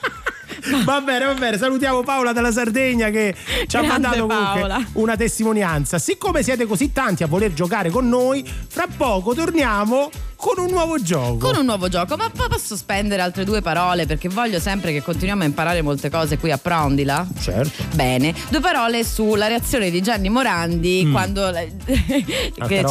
Va 0.85 1.01
bene, 1.03 1.27
va 1.27 1.35
bene, 1.35 1.59
salutiamo 1.59 2.03
Paola 2.03 2.33
dalla 2.33 2.51
Sardegna 2.51 3.11
che 3.11 3.35
ci 3.67 3.77
ha 3.77 3.83
Grande 3.83 4.09
mandato 4.23 4.89
una 4.95 5.15
testimonianza. 5.15 5.99
Siccome 5.99 6.43
siete 6.43 6.65
così 6.65 6.91
tanti 6.91 7.23
a 7.23 7.27
voler 7.27 7.53
giocare 7.53 7.91
con 7.91 8.09
noi, 8.09 8.43
fra 8.69 8.87
poco 8.97 9.35
torniamo 9.35 10.09
con 10.45 10.63
un 10.63 10.71
nuovo 10.71 11.01
gioco. 11.01 11.39
Con 11.39 11.57
un 11.57 11.65
nuovo 11.65 11.89
gioco, 11.89 12.17
ma 12.17 12.31
posso 12.31 12.77
spendere 12.77 13.23
altre 13.23 13.45
due 13.45 13.63
parole 13.63 14.05
perché 14.05 14.29
voglio 14.29 14.61
sempre 14.61 14.93
che 14.93 15.01
continuiamo 15.03 15.43
a 15.43 15.47
imparare 15.47 15.81
molte 15.81 16.11
cose 16.11 16.37
qui 16.37 16.51
a 16.51 16.59
Prondila. 16.59 17.27
Certo. 17.41 17.83
Bene, 17.95 18.35
due 18.51 18.61
parole 18.61 19.05
sulla 19.05 19.47
reazione 19.47 19.91
di 19.91 20.03
Gianni 20.03 20.29
Morandi 20.29 21.05
Mm. 21.07 21.13
quando. 21.13 21.51
Che 22.67 22.85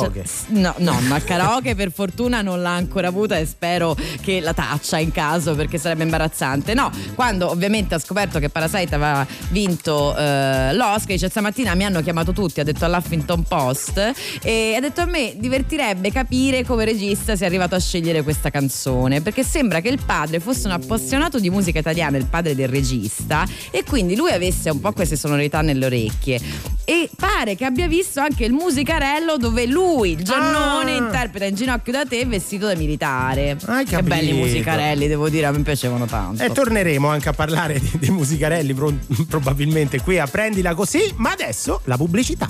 No, 0.47 0.73
no, 0.77 0.99
ma 1.01 1.19
karaoke 1.21 1.75
per 1.75 1.91
fortuna 1.91 2.41
non 2.41 2.61
l'ha 2.61 2.73
ancora 2.73 3.09
avuta 3.09 3.37
e 3.37 3.45
spero 3.45 3.95
che 4.21 4.39
la 4.39 4.53
taccia 4.53 4.97
in 4.97 5.11
caso 5.11 5.53
perché 5.53 5.77
sarebbe 5.77 6.03
imbarazzante. 6.03 6.73
No, 6.73 6.89
quando 7.13 7.49
ovviamente 7.51 7.93
ha 7.93 7.99
scoperto 7.99 8.39
che 8.39 8.49
Parasite 8.49 8.95
aveva 8.95 9.25
vinto 9.49 10.15
eh, 10.17 10.73
l'Oscar, 10.73 11.05
dice 11.07 11.29
stamattina 11.29 11.75
mi 11.75 11.85
hanno 11.85 12.01
chiamato 12.01 12.33
tutti, 12.33 12.59
ha 12.59 12.63
detto 12.63 12.85
all'Huffington 12.85 13.43
Post 13.43 14.11
e 14.41 14.73
ha 14.75 14.79
detto 14.79 15.01
a 15.01 15.05
me 15.05 15.33
divertirebbe 15.37 16.11
capire 16.11 16.63
come 16.65 16.85
regista 16.85 17.35
si 17.35 17.42
sei 17.43 17.51
arrivato 17.51 17.75
a 17.75 17.79
scegliere 17.79 18.23
questa 18.23 18.49
canzone? 18.49 19.21
Perché 19.21 19.43
sembra 19.43 19.81
che 19.81 19.89
il 19.89 19.99
padre 20.03 20.39
fosse 20.39 20.65
un 20.67 20.73
appassionato 20.73 21.39
di 21.39 21.49
musica 21.49 21.79
italiana, 21.79 22.15
il 22.17 22.25
padre 22.27 22.55
del 22.55 22.69
regista, 22.69 23.45
e 23.69 23.83
quindi 23.83 24.15
lui 24.15 24.31
avesse 24.31 24.69
un 24.69 24.79
po' 24.79 24.93
queste 24.93 25.17
sonorità 25.17 25.61
nelle 25.61 25.85
orecchie. 25.85 26.39
E 26.85 27.09
pare 27.15 27.55
che 27.55 27.65
abbia 27.65 27.87
visto 27.87 28.21
anche 28.21 28.45
il 28.45 28.53
musicarello 28.53 29.35
dove 29.37 29.65
lui, 29.65 30.11
il 30.11 30.23
Giannone, 30.23 30.93
Ah. 30.93 30.95
interpreta 30.97 31.45
in 31.45 31.55
ginocchio 31.55 31.91
da 31.91 32.05
te 32.05 32.25
vestito 32.25 32.65
da 32.67 32.75
militare. 32.75 33.57
Hai 33.65 33.83
Che 33.85 34.01
belli 34.03 34.31
musicarelli, 34.33 35.07
devo 35.07 35.27
dire, 35.27 35.45
a 35.47 35.51
me 35.51 35.59
piacevano 35.63 36.05
tanto. 36.05 36.41
E 36.43 36.49
torneremo 36.51 37.07
anche 37.09 37.27
a 37.29 37.33
parlare 37.33 37.77
di- 37.79 37.91
dei 37.99 38.09
musicarelli 38.09 38.73
pro- 38.73 38.93
probabilmente 39.27 40.01
qui 40.01 40.17
a 40.17 40.27
Prendila 40.27 40.73
Così, 40.75 41.11
ma 41.17 41.31
adesso 41.31 41.81
la 41.85 41.97
pubblicità. 41.97 42.47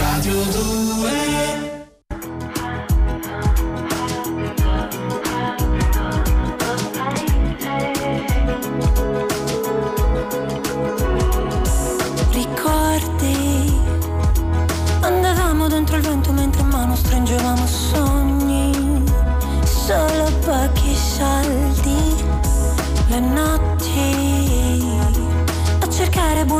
Radio 0.00 0.42
2 0.44 0.81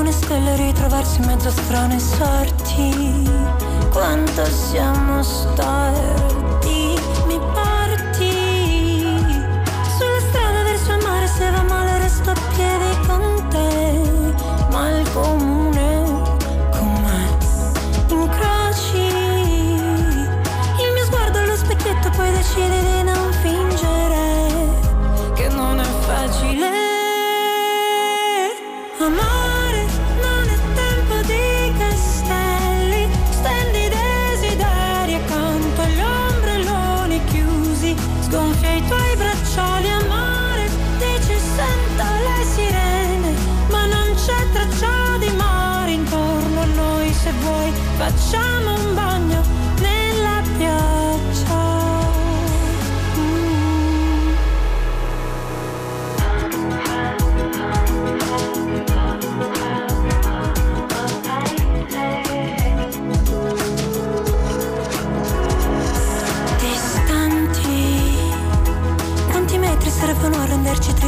buone 0.02 0.16
stelle 0.16 0.56
ritrovarsi 0.56 1.20
in 1.20 1.26
mezzo 1.26 1.46
a 1.46 1.52
strane 1.52 2.00
sorti. 2.00 3.30
Quanto 3.92 4.44
siamo 4.46 5.22
storti. 5.22 6.81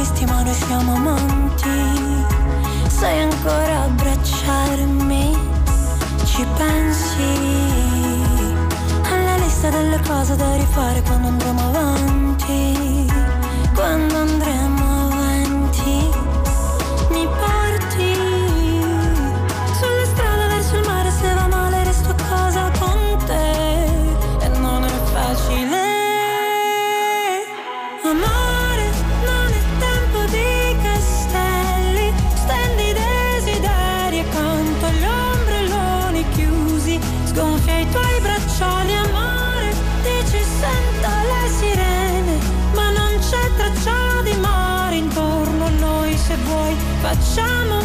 Tristi 0.05 0.25
ma 0.25 0.43
noi 0.43 0.53
siamo 0.53 0.93
amanti. 0.93 1.69
Sai 2.87 3.21
ancora 3.21 3.83
abbracciarmi? 3.83 5.35
Ci 6.23 6.45
pensi? 6.57 7.23
Alla 9.11 9.37
lista 9.37 9.69
delle 9.69 9.99
cose 10.07 10.35
da 10.35 10.55
rifare 10.55 11.01
quando 11.01 11.27
andremo 11.27 11.67
avanti 11.69 12.84
facciamo 47.35 47.84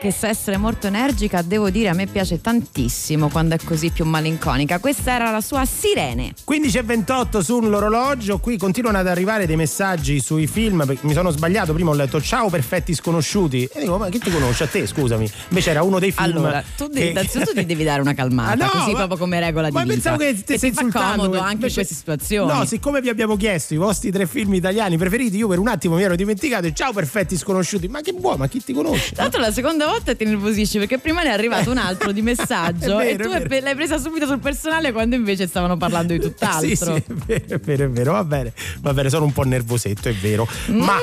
che 0.00 0.10
sa 0.12 0.28
essere 0.28 0.56
molto 0.56 0.86
energica, 0.86 1.42
devo 1.42 1.68
dire 1.68 1.90
a 1.90 1.92
me 1.92 2.06
piace 2.06 2.40
tantissimo 2.40 3.28
quando 3.28 3.54
è 3.54 3.58
così 3.62 3.90
più 3.90 4.06
malinconica. 4.06 4.78
Questa 4.78 5.12
era 5.12 5.30
la 5.30 5.42
sua 5.42 5.66
Sirene. 5.66 6.32
15 6.42 6.78
e 6.78 6.82
28 6.82 7.42
sull'orologio, 7.42 8.38
qui 8.38 8.56
continuano 8.56 8.96
ad 8.96 9.06
arrivare 9.06 9.46
dei 9.46 9.56
messaggi 9.56 10.18
sui 10.20 10.46
film, 10.46 10.82
mi 11.02 11.12
sono 11.12 11.28
sbagliato, 11.30 11.74
prima 11.74 11.90
ho 11.90 11.94
letto 11.94 12.18
ciao 12.22 12.48
perfetti 12.48 12.94
sconosciuti 12.94 13.68
e 13.70 13.80
dico 13.80 13.98
ma 13.98 14.08
chi 14.08 14.18
ti 14.18 14.30
conosce 14.30 14.64
a 14.64 14.66
te 14.68 14.86
scusami, 14.86 15.30
invece 15.48 15.68
era 15.70 15.82
uno 15.82 15.98
dei 15.98 16.12
film 16.12 16.24
Allora, 16.24 16.64
tu 16.78 16.86
devi, 16.86 17.00
che- 17.00 17.10
innanzitutto 17.10 17.52
ti 17.52 17.66
devi 17.66 17.84
dare 17.84 18.00
una 18.00 18.14
calmata, 18.14 18.52
Ah, 18.64 18.64
no, 18.64 18.70
così 18.70 18.90
ma- 18.92 18.96
proprio 18.96 19.18
come 19.18 19.38
regola 19.38 19.66
di 19.68 19.74
ma 19.74 19.82
vita. 19.82 19.92
pensavo 19.92 20.16
che 20.16 20.42
ti 20.42 20.54
insultando, 20.66 21.16
comodo 21.24 21.38
anche 21.40 21.44
in 21.46 21.52
Invece- 21.56 21.74
queste 21.74 21.94
situazioni. 21.94 22.50
No, 22.50 22.64
siccome 22.64 23.02
vi 23.02 23.10
abbiamo 23.10 23.36
chiesto 23.36 23.74
i 23.74 23.76
vostri 23.76 24.10
tre 24.10 24.26
film 24.26 24.54
italiani 24.54 24.96
preferiti, 24.96 25.36
io 25.36 25.46
per 25.46 25.58
un 25.58 25.68
attimo 25.68 25.96
mi 25.96 26.02
ero 26.04 26.16
dimenticato 26.16 26.66
e 26.66 26.72
ciao 26.72 26.94
perfetti 26.94 27.36
sconosciuti, 27.36 27.86
ma 27.88 28.00
che 28.00 28.14
vuoi, 28.18 28.38
ma 28.38 28.46
chi 28.46 28.64
ti 28.64 28.72
conosce? 28.72 29.12
Tra 29.12 29.24
l'altro 29.24 29.40
la 29.42 29.52
seconda 29.52 29.88
volta 29.90 30.14
ti 30.14 30.24
nervosisci 30.24 30.78
perché 30.78 30.98
prima 30.98 31.22
ne 31.22 31.28
è 31.30 31.32
arrivato 31.32 31.70
un 31.70 31.78
altro 31.78 32.12
di 32.12 32.22
messaggio 32.22 32.98
È 32.98 33.06
e 33.08 33.16
vero, 33.16 33.24
tu 33.30 33.38
vero. 33.48 33.64
l'hai 33.64 33.74
presa 33.74 33.98
subito 33.98 34.26
sul 34.26 34.38
personale 34.38 34.92
quando 34.92 35.14
invece 35.16 35.46
stavano 35.46 35.76
parlando 35.76 36.12
di 36.12 36.18
tutt'altro. 36.20 36.66
Sì, 36.68 36.76
sì, 36.76 36.90
è 36.92 37.02
vero, 37.26 37.44
è 37.54 37.58
vero, 37.58 37.84
è 37.84 37.88
vero, 37.88 38.12
va 38.12 38.24
bene, 38.24 38.52
va 38.80 38.92
bene, 38.94 39.08
sono 39.10 39.24
un 39.24 39.32
po' 39.32 39.42
nervosetto, 39.44 40.08
è 40.08 40.14
vero. 40.14 40.46
Ma, 40.68 40.96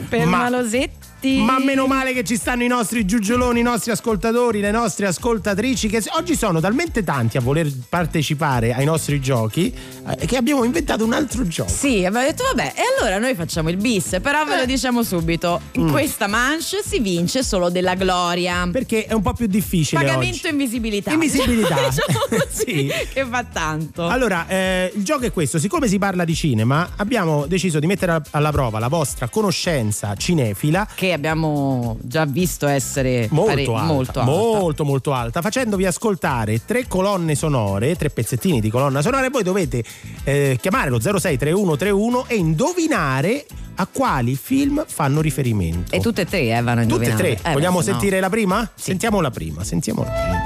Mm, 0.00 0.04
per 0.08 0.26
ma- 0.26 0.38
Malosetti. 0.38 1.12
Infatti. 1.28 1.36
Ma 1.44 1.58
meno 1.58 1.86
male 1.86 2.12
che 2.12 2.24
ci 2.24 2.36
stanno 2.36 2.62
i 2.62 2.66
nostri 2.68 3.04
giugioloni, 3.04 3.60
i 3.60 3.62
nostri 3.62 3.90
ascoltatori, 3.90 4.60
le 4.60 4.70
nostre 4.70 5.06
ascoltatrici 5.06 5.88
che 5.88 6.02
oggi 6.16 6.36
sono 6.36 6.60
talmente 6.60 7.02
tanti 7.04 7.36
a 7.36 7.40
voler 7.40 7.70
partecipare 7.88 8.72
ai 8.74 8.84
nostri 8.84 9.20
giochi 9.20 9.72
eh, 10.20 10.26
che 10.26 10.36
abbiamo 10.36 10.64
inventato 10.64 11.04
un 11.04 11.12
altro 11.12 11.46
gioco. 11.46 11.70
Sì, 11.70 12.04
abbiamo 12.04 12.26
detto 12.26 12.44
vabbè, 12.44 12.72
e 12.76 12.82
allora 12.98 13.18
noi 13.18 13.34
facciamo 13.34 13.70
il 13.70 13.76
bis, 13.76 14.18
però 14.22 14.44
ve 14.44 14.56
lo 14.56 14.64
diciamo 14.66 15.02
subito, 15.02 15.60
in 15.72 15.84
Mm. 15.84 15.90
questa 15.90 16.26
manche 16.26 16.82
si 16.84 16.98
vince 17.00 17.42
solo 17.42 17.68
della 17.70 17.94
gloria. 17.94 18.68
Perché 18.70 19.06
è 19.06 19.12
un 19.12 19.22
po' 19.22 19.32
più 19.34 19.46
difficile 19.46 20.00
Pagamento 20.02 20.46
oggi. 20.46 20.48
invisibilità. 20.48 21.12
Invisibilità. 21.12 21.74
diciamo 21.88 22.18
così, 22.28 22.64
Sì. 22.64 22.92
che 23.12 23.26
fa 23.28 23.44
tanto. 23.44 24.06
Allora, 24.08 24.46
eh, 24.48 24.92
il 24.94 25.04
gioco 25.04 25.24
è 25.26 25.32
questo, 25.32 25.58
siccome 25.58 25.88
si 25.88 25.98
parla 25.98 26.24
di 26.24 26.34
cinema, 26.34 26.90
abbiamo 26.96 27.46
deciso 27.46 27.78
di 27.78 27.86
mettere 27.86 28.22
alla 28.30 28.50
prova 28.50 28.78
la 28.78 28.88
vostra 28.88 29.28
conoscenza 29.28 30.14
cinefila 30.14 30.88
che 30.94 31.12
abbiamo 31.14 31.96
già 32.02 32.24
visto 32.26 32.66
essere 32.66 33.28
molto 33.30 33.50
pare- 33.50 33.64
alta, 33.64 33.82
molto 33.82 34.20
alta. 34.20 34.30
molto 34.30 34.84
molto 34.84 35.12
alta, 35.12 35.40
facendovi 35.40 35.86
ascoltare 35.86 36.64
tre 36.64 36.86
colonne 36.86 37.34
sonore, 37.34 37.96
tre 37.96 38.10
pezzettini 38.10 38.60
di 38.60 38.68
colonna 38.70 39.00
sonora 39.00 39.24
e 39.24 39.30
voi 39.30 39.42
dovete 39.42 39.82
eh, 40.24 40.58
chiamare 40.60 40.90
lo 40.90 41.00
063131 41.00 42.26
e 42.28 42.34
indovinare 42.36 43.46
a 43.76 43.86
quali 43.90 44.36
film 44.36 44.84
fanno 44.86 45.20
riferimento. 45.20 45.94
E 45.94 46.00
tutte 46.00 46.22
e 46.22 46.26
tre 46.26 46.48
eh, 46.56 46.62
vanno 46.62 46.82
a 46.82 46.86
Tutte 46.86 47.10
e 47.10 47.14
tre. 47.14 47.38
Eh, 47.42 47.52
Vogliamo 47.52 47.78
beh, 47.78 47.84
se 47.84 47.90
no. 47.90 47.98
sentire 47.98 48.20
la 48.20 48.28
prima? 48.28 48.70
Sentiamo 48.74 49.20
la 49.20 49.30
prima, 49.30 49.64
sentiamo 49.64 50.04
la 50.04 50.10
prima. 50.10 50.42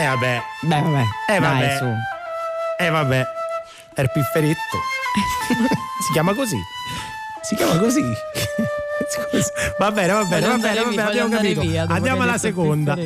Eh 0.00 0.06
vabbè. 0.06 0.42
Beh, 0.60 0.80
vabbè. 0.80 1.02
Eh 1.28 1.38
vabbè. 1.40 1.66
Dai, 1.66 1.76
su. 1.76 1.84
Eh 2.78 2.90
vabbè. 2.90 3.24
È 3.94 4.00
il 4.00 4.10
pifferetto. 4.12 4.78
si 6.06 6.12
chiama 6.12 6.34
così. 6.34 6.56
Si 7.42 7.56
chiama 7.56 7.78
così. 7.78 8.02
Scusa. 9.10 9.52
Va 9.78 9.90
bene, 9.90 10.12
va 10.12 10.24
bene, 10.24 10.40
Voglio 10.46 10.48
va 10.48 10.68
bene, 10.68 10.80
va 10.82 10.88
via, 10.88 10.96
bene, 10.96 11.02
abbiamo 11.08 11.36
capito. 11.36 11.60
via 11.62 11.86
Andiamo 11.88 12.22
alla 12.22 12.38
seconda. 12.38 12.96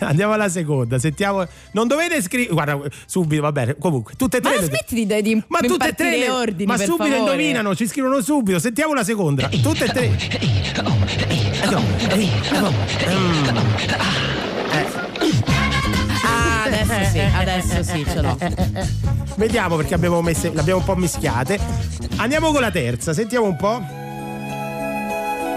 Andiamo 0.00 0.32
alla 0.32 0.48
seconda. 0.48 0.98
Sentiamo. 0.98 1.46
Non 1.72 1.86
dovete 1.86 2.20
scrivere. 2.22 2.52
Guarda, 2.52 2.78
subito, 3.06 3.42
va 3.42 3.52
bene. 3.52 3.76
Comunque, 3.78 4.14
tutte 4.16 4.38
e 4.38 4.40
Ma 4.42 4.48
tre. 4.48 4.56
la 4.58 4.62
le- 4.62 4.68
smetti 4.68 4.94
di, 5.06 5.22
di 5.22 5.44
ma 5.48 5.58
tutte 5.60 5.88
e 5.88 5.92
tre 5.94 6.18
le- 6.18 6.30
ordini, 6.30 6.66
ma 6.66 6.76
per 6.76 6.86
subito 6.86 7.04
favore. 7.04 7.18
indovinano, 7.32 7.74
ci 7.76 7.86
scrivono 7.86 8.20
subito. 8.20 8.58
Sentiamo 8.58 8.92
la 8.94 9.04
seconda. 9.04 9.48
Tutte 9.48 9.84
e 9.84 9.88
tre. 9.88 10.10
Ah, 16.24 16.64
adesso 16.64 17.10
sì, 17.10 17.20
adesso 17.20 17.82
sì, 17.82 18.04
ce 18.08 18.20
l'ho. 18.22 18.36
Vediamo 19.36 19.76
perché 19.76 19.94
abbiamo 19.94 20.22
messe, 20.22 20.50
l'abbiamo 20.52 20.80
un 20.80 20.84
po' 20.86 20.96
mischiate. 20.96 21.58
Andiamo 22.16 22.52
con 22.52 22.60
la 22.60 22.70
terza, 22.70 23.12
sentiamo 23.12 23.46
un 23.46 23.56
po'. 23.56 24.04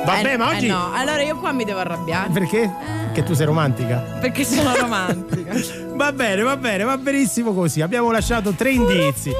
Vabbè, 0.05 0.33
Eh, 0.33 0.37
ma 0.37 0.51
eh 0.51 0.55
oggi. 0.57 0.67
no, 0.67 0.91
allora 0.93 1.21
io 1.21 1.37
qua 1.37 1.51
mi 1.51 1.63
devo 1.63 1.79
arrabbiare. 1.79 2.29
Perché? 2.31 2.71
Che 3.13 3.23
tu 3.23 3.33
sei 3.33 3.45
romantica. 3.45 3.97
Perché 4.19 4.43
sono 4.43 4.75
romantica. 4.75 5.53
Va 5.99 6.13
bene, 6.13 6.43
va 6.43 6.55
bene, 6.55 6.83
va 6.85 6.97
benissimo 6.97 7.53
così. 7.53 7.81
Abbiamo 7.81 8.09
lasciato 8.09 8.51
tre 8.53 8.71
indizi. 8.71 9.31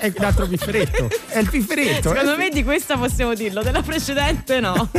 È 0.00 0.12
l'altro 0.16 0.46
pifferetto. 0.46 1.08
È 1.26 1.38
il 1.38 1.48
pifferetto. 1.48 2.10
Secondo 2.10 2.34
eh. 2.34 2.36
me 2.36 2.48
di 2.50 2.62
questa 2.62 2.96
possiamo 2.96 3.34
dirlo, 3.34 3.62
della 3.62 3.82
precedente 3.82 4.60
no. 4.60 4.90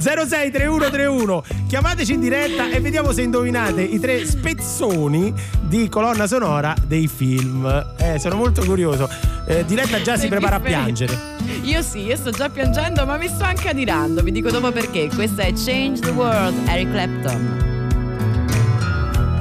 063131 0.00 1.44
chiamateci 1.68 2.12
in 2.12 2.20
diretta 2.20 2.68
e 2.70 2.80
vediamo 2.80 3.12
se 3.12 3.22
indovinate 3.22 3.82
i 3.82 3.98
tre 3.98 4.24
spezzoni 4.26 5.32
di 5.62 5.88
colonna 5.88 6.26
sonora 6.26 6.74
dei 6.86 7.08
film. 7.08 7.94
Eh, 7.98 8.18
sono 8.18 8.36
molto 8.36 8.64
curioso. 8.64 9.08
Eh, 9.46 9.64
Diletta 9.64 10.00
già 10.02 10.16
si 10.16 10.28
prepara 10.28 10.56
a 10.56 10.60
piangere. 10.60 11.30
Io 11.62 11.82
sì, 11.82 12.00
io 12.00 12.16
sto 12.16 12.30
già 12.30 12.48
piangendo, 12.48 13.04
ma 13.06 13.16
mi 13.16 13.28
sto 13.28 13.44
anche 13.44 13.68
adirando. 13.68 14.22
Vi 14.22 14.32
dico 14.32 14.50
dopo 14.50 14.70
perché. 14.70 15.08
Questa 15.14 15.42
è 15.42 15.52
Change 15.52 16.00
the 16.00 16.10
World, 16.10 16.68
Eric 16.68 16.90
Clapton. 16.90 17.70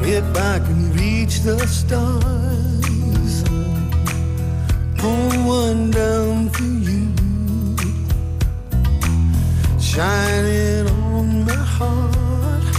If 0.04 0.24
I 0.36 0.60
can 0.60 0.92
reach 0.96 1.42
the 1.44 1.66
stars, 1.68 2.81
pull 5.02 5.34
one 5.48 5.90
down 5.90 6.50
for 6.50 6.64
you, 6.64 7.08
shining 9.80 10.88
on 10.88 11.44
my 11.44 11.62
heart, 11.76 12.76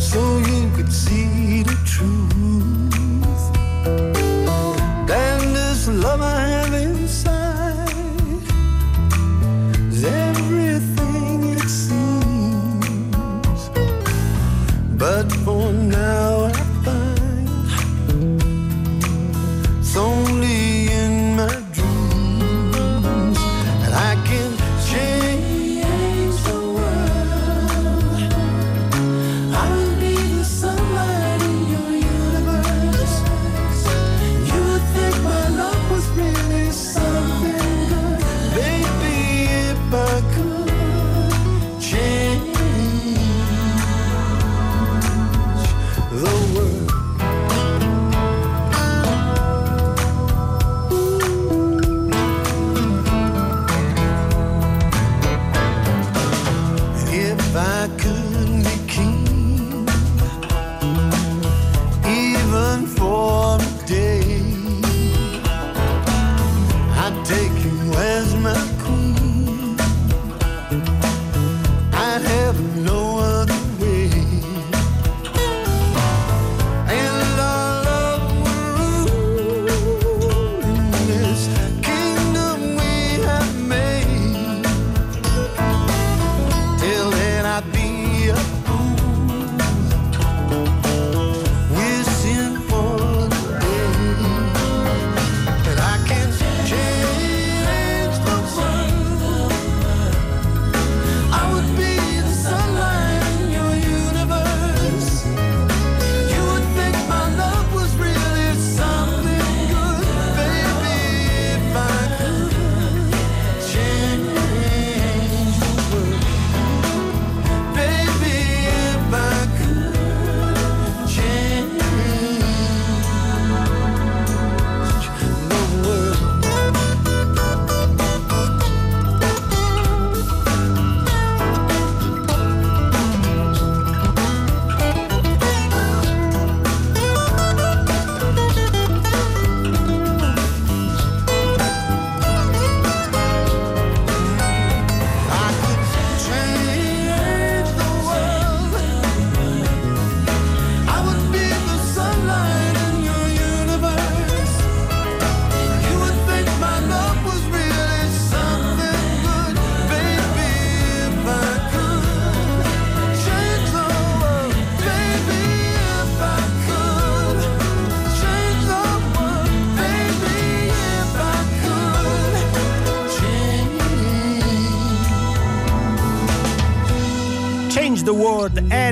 so 0.00 0.20
you 0.38 0.70
could 0.74 0.90
see 0.90 1.62
the 1.62 1.76
truth. 1.84 3.44
And 5.10 5.42
this 5.54 5.88
love 5.88 6.22
I 6.22 6.40
have 6.54 6.72
inside 6.72 7.88
is 9.92 10.04
everything 10.04 11.38
it 11.52 11.68
seems. 11.68 13.60
But 14.96 15.30
for 15.44 15.70
now 15.70 16.50
São 19.94 20.23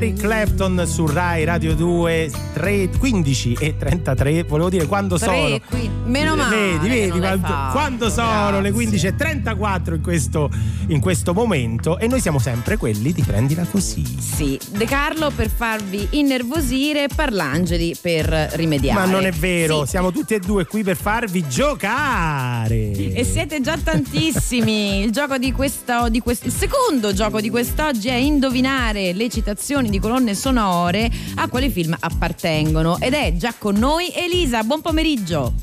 Eric 0.03 0.19
Clapton 0.19 0.83
su 0.85 1.05
Rai 1.07 1.45
Radio 1.45 1.75
2, 1.75 2.29
3, 2.55 2.89
15 2.99 3.53
e 3.57 3.77
33. 3.77 4.43
Volevo 4.43 4.69
dire 4.69 4.85
quando 4.85 5.17
Tre, 5.17 5.25
sono. 5.25 5.59
qui- 5.69 5.89
meno 6.07 6.35
male 6.35 6.55
Vedi, 6.77 6.89
vedi 6.89 7.19
quando, 7.19 7.47
quando 7.71 8.09
sono 8.09 8.45
le 8.59 8.69
grazie. 8.69 8.71
15 8.73 9.07
e 9.07 9.15
34 9.15 9.95
in 9.95 10.01
questo, 10.01 10.51
in 10.87 10.99
questo 10.99 11.33
momento 11.33 11.97
e 11.99 12.07
noi 12.07 12.19
siamo 12.19 12.39
sempre 12.39 12.75
quelli 12.75 13.13
di 13.13 13.21
prendila 13.21 13.63
così. 13.63 14.03
Sì, 14.19 14.59
De 14.71 14.83
Carlo 14.83 15.31
per 15.33 15.49
farvi 15.49 16.05
innervosire, 16.11 17.07
Parlangeli 17.07 17.95
per 18.01 18.27
rimediare. 18.55 18.99
Ma 18.99 19.05
non 19.05 19.23
è 19.25 19.31
vero, 19.31 19.83
Sì. 19.85 19.91
siamo 19.91 20.11
tutti 20.11 20.33
e 20.33 20.39
due 20.39 20.65
qui 20.65 20.83
per 20.83 20.97
farvi 20.97 21.47
giocare. 21.47 22.52
E 22.71 23.23
siete 23.23 23.61
già 23.61 23.77
tantissimi. 23.77 25.01
Il 25.01 25.11
gioco 25.11 25.37
di 25.37 25.51
questo, 25.51 26.09
di 26.09 26.19
quest- 26.19 26.45
il 26.45 26.51
secondo 26.51 27.13
gioco 27.13 27.41
di 27.41 27.49
quest'oggi 27.49 28.07
è 28.09 28.15
indovinare 28.15 29.13
le 29.13 29.29
citazioni 29.29 29.89
di 29.89 29.99
colonne 29.99 30.35
sonore 30.35 31.09
a 31.35 31.47
quali 31.47 31.69
film 31.69 31.95
appartengono. 31.99 32.97
Ed 32.99 33.13
è 33.13 33.33
già 33.35 33.53
con 33.57 33.75
noi 33.75 34.11
Elisa. 34.13 34.63
Buon 34.63 34.81
pomeriggio. 34.81 35.53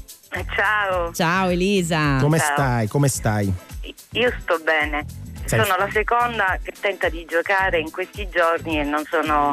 Ciao, 0.54 1.12
Ciao 1.12 1.48
Elisa. 1.48 2.18
Come 2.20 2.38
Ciao. 2.38 2.52
stai? 2.52 2.88
Come 2.88 3.08
stai? 3.08 3.52
io 4.12 4.32
sto 4.40 4.60
bene. 4.64 5.04
Sei- 5.50 5.64
Sono 5.64 5.76
la 5.78 5.88
seconda 5.92 6.58
che 6.62 6.72
tenta 6.80 7.08
di 7.08 7.24
giocare 7.28 7.80
in 7.80 7.90
questi 7.90 8.28
giorni 8.32 8.78
e 8.78 8.84
non 8.84 9.02
sono 9.10 9.52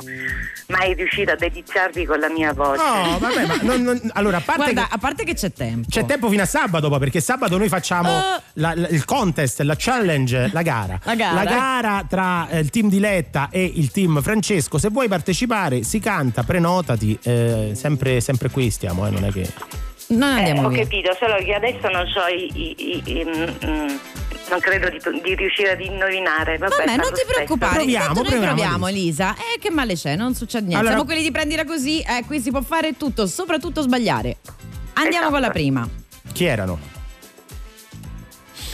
mai 0.68 0.94
riuscita 0.94 1.32
a 1.32 1.36
deliziarvi 1.36 2.06
con 2.06 2.20
la 2.20 2.30
mia 2.30 2.54
voce. 2.54 2.84
No, 2.84 3.18
vabbè, 3.18 3.46
ma 3.48 3.58
non- 3.64 3.82
non- 3.82 4.12
allora, 4.14 4.38
a 4.38 4.42
parte 4.42 4.62
Guarda, 4.74 4.82
che- 4.88 4.94
a 4.94 4.98
parte 5.00 5.24
che 5.24 5.34
c'è 5.34 5.52
tempo. 5.52 5.88
C'è 5.90 6.06
tempo 6.06 6.30
fino 6.30 6.44
a 6.44 6.46
sabato, 6.46 6.88
poi, 6.90 7.00
perché 7.00 7.20
sabato 7.20 7.58
noi 7.58 7.68
facciamo 7.68 8.10
Eh. 8.10 8.42
la- 8.54 8.74
la- 8.76 8.88
il 8.90 9.06
contest, 9.06 9.62
la 9.62 9.74
challenge, 9.76 10.50
la 10.54 10.62
gara. 10.62 11.00
La 11.04 11.16
gara. 11.16 11.44
gara 11.44 12.06
tra 12.08 12.48
eh, 12.50 12.60
il 12.60 12.70
team 12.70 12.90
di 12.90 13.00
Letta 13.00 13.50
e 13.52 13.64
il 13.64 13.90
team 13.90 14.22
Francesco. 14.22 14.78
Se 14.78 14.90
vuoi 14.90 15.08
partecipare, 15.08 15.82
si 15.84 16.00
canta, 16.00 16.44
prenotati. 16.44 17.18
eh, 17.24 17.72
sempre, 17.74 18.22
sempre 18.22 18.50
qui 18.52 18.70
stiamo, 18.70 19.08
eh, 19.08 19.10
non 19.10 19.24
è 19.26 19.32
che. 19.32 19.52
Non 20.10 20.38
Eh, 20.38 20.38
andiamo 20.38 20.68
ho 20.68 20.70
via. 20.70 20.84
capito, 20.84 21.16
solo 21.20 21.36
che 21.38 21.54
adesso 21.54 21.90
non 21.90 22.06
so 22.08 22.22
i, 22.28 22.50
i- 22.54 22.76
i- 22.78 23.02
i- 23.20 23.26
mm, 23.26 23.70
mm, 23.70 23.96
non 24.50 24.60
credo 24.60 24.90
di, 24.90 25.00
di 25.22 25.36
riuscire 25.36 25.72
ad 25.72 25.82
indovinare. 25.82 26.58
Vabbè, 26.58 26.76
Vabbè, 26.78 26.96
non 26.96 27.12
ti 27.14 27.22
preoccupare, 27.28 27.76
Proviamo, 27.76 28.06
intanto 28.08 28.22
noi 28.22 28.30
proviamo, 28.32 28.56
proviamo 28.56 28.88
Elisa. 28.88 29.36
Eh, 29.36 29.60
che 29.60 29.70
male 29.70 29.96
c'è, 29.96 30.16
non 30.16 30.34
succede 30.36 30.62
niente. 30.68 30.76
Allora- 30.78 30.94
Siamo 30.96 31.06
quelli 31.06 31.22
di 31.24 31.32
prendila 31.32 31.66
così, 31.66 32.02
eh, 32.02 32.24
qui 32.26 32.40
si 32.40 32.52
può 32.52 32.62
fare 32.62 32.96
tutto, 32.98 33.28
soprattutto 33.28 33.82
sbagliare. 33.82 34.38
Andiamo 34.94 35.10
Esatto. 35.28 35.32
con 35.32 35.42
la 35.42 35.50
prima. 35.50 35.88
Chi 36.32 36.46
erano? 36.46 36.80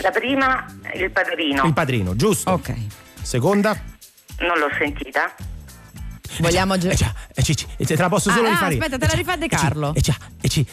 La 0.02 0.12
prima, 0.12 0.66
il 0.95 1.12
padrino. 1.12 1.66
Il 1.66 1.74
padrino, 1.74 2.16
giusto? 2.16 2.52
Ok. 2.52 2.74
Seconda? 3.22 3.80
Non 4.40 4.58
l'ho 4.58 4.70
sentita. 4.78 5.34
Vogliamo 6.40 6.74
Eh 6.74 6.80
già, 6.95 7.14
eh, 7.36 7.44
ci- 7.44 7.56
ci- 7.56 7.68
te 7.78 7.95
la 7.95 8.10
posso 8.10 8.32
solo 8.32 8.48
Ah, 8.48 8.50
ah, 8.50 8.52
rifare. 8.54 8.74
aspetta, 8.78 8.98
te 8.98 9.06
Eh 9.06 9.08
la 9.08 9.14
già, 9.14 9.18
rifà 9.18 9.36
De 9.36 9.45
eh, 9.45 9.50
ci- 9.50 9.56
Carlo. 9.56 9.94
Eh 9.95 10.02
già, 10.02 10.16
eh 10.41 10.50
ci- 10.50 10.68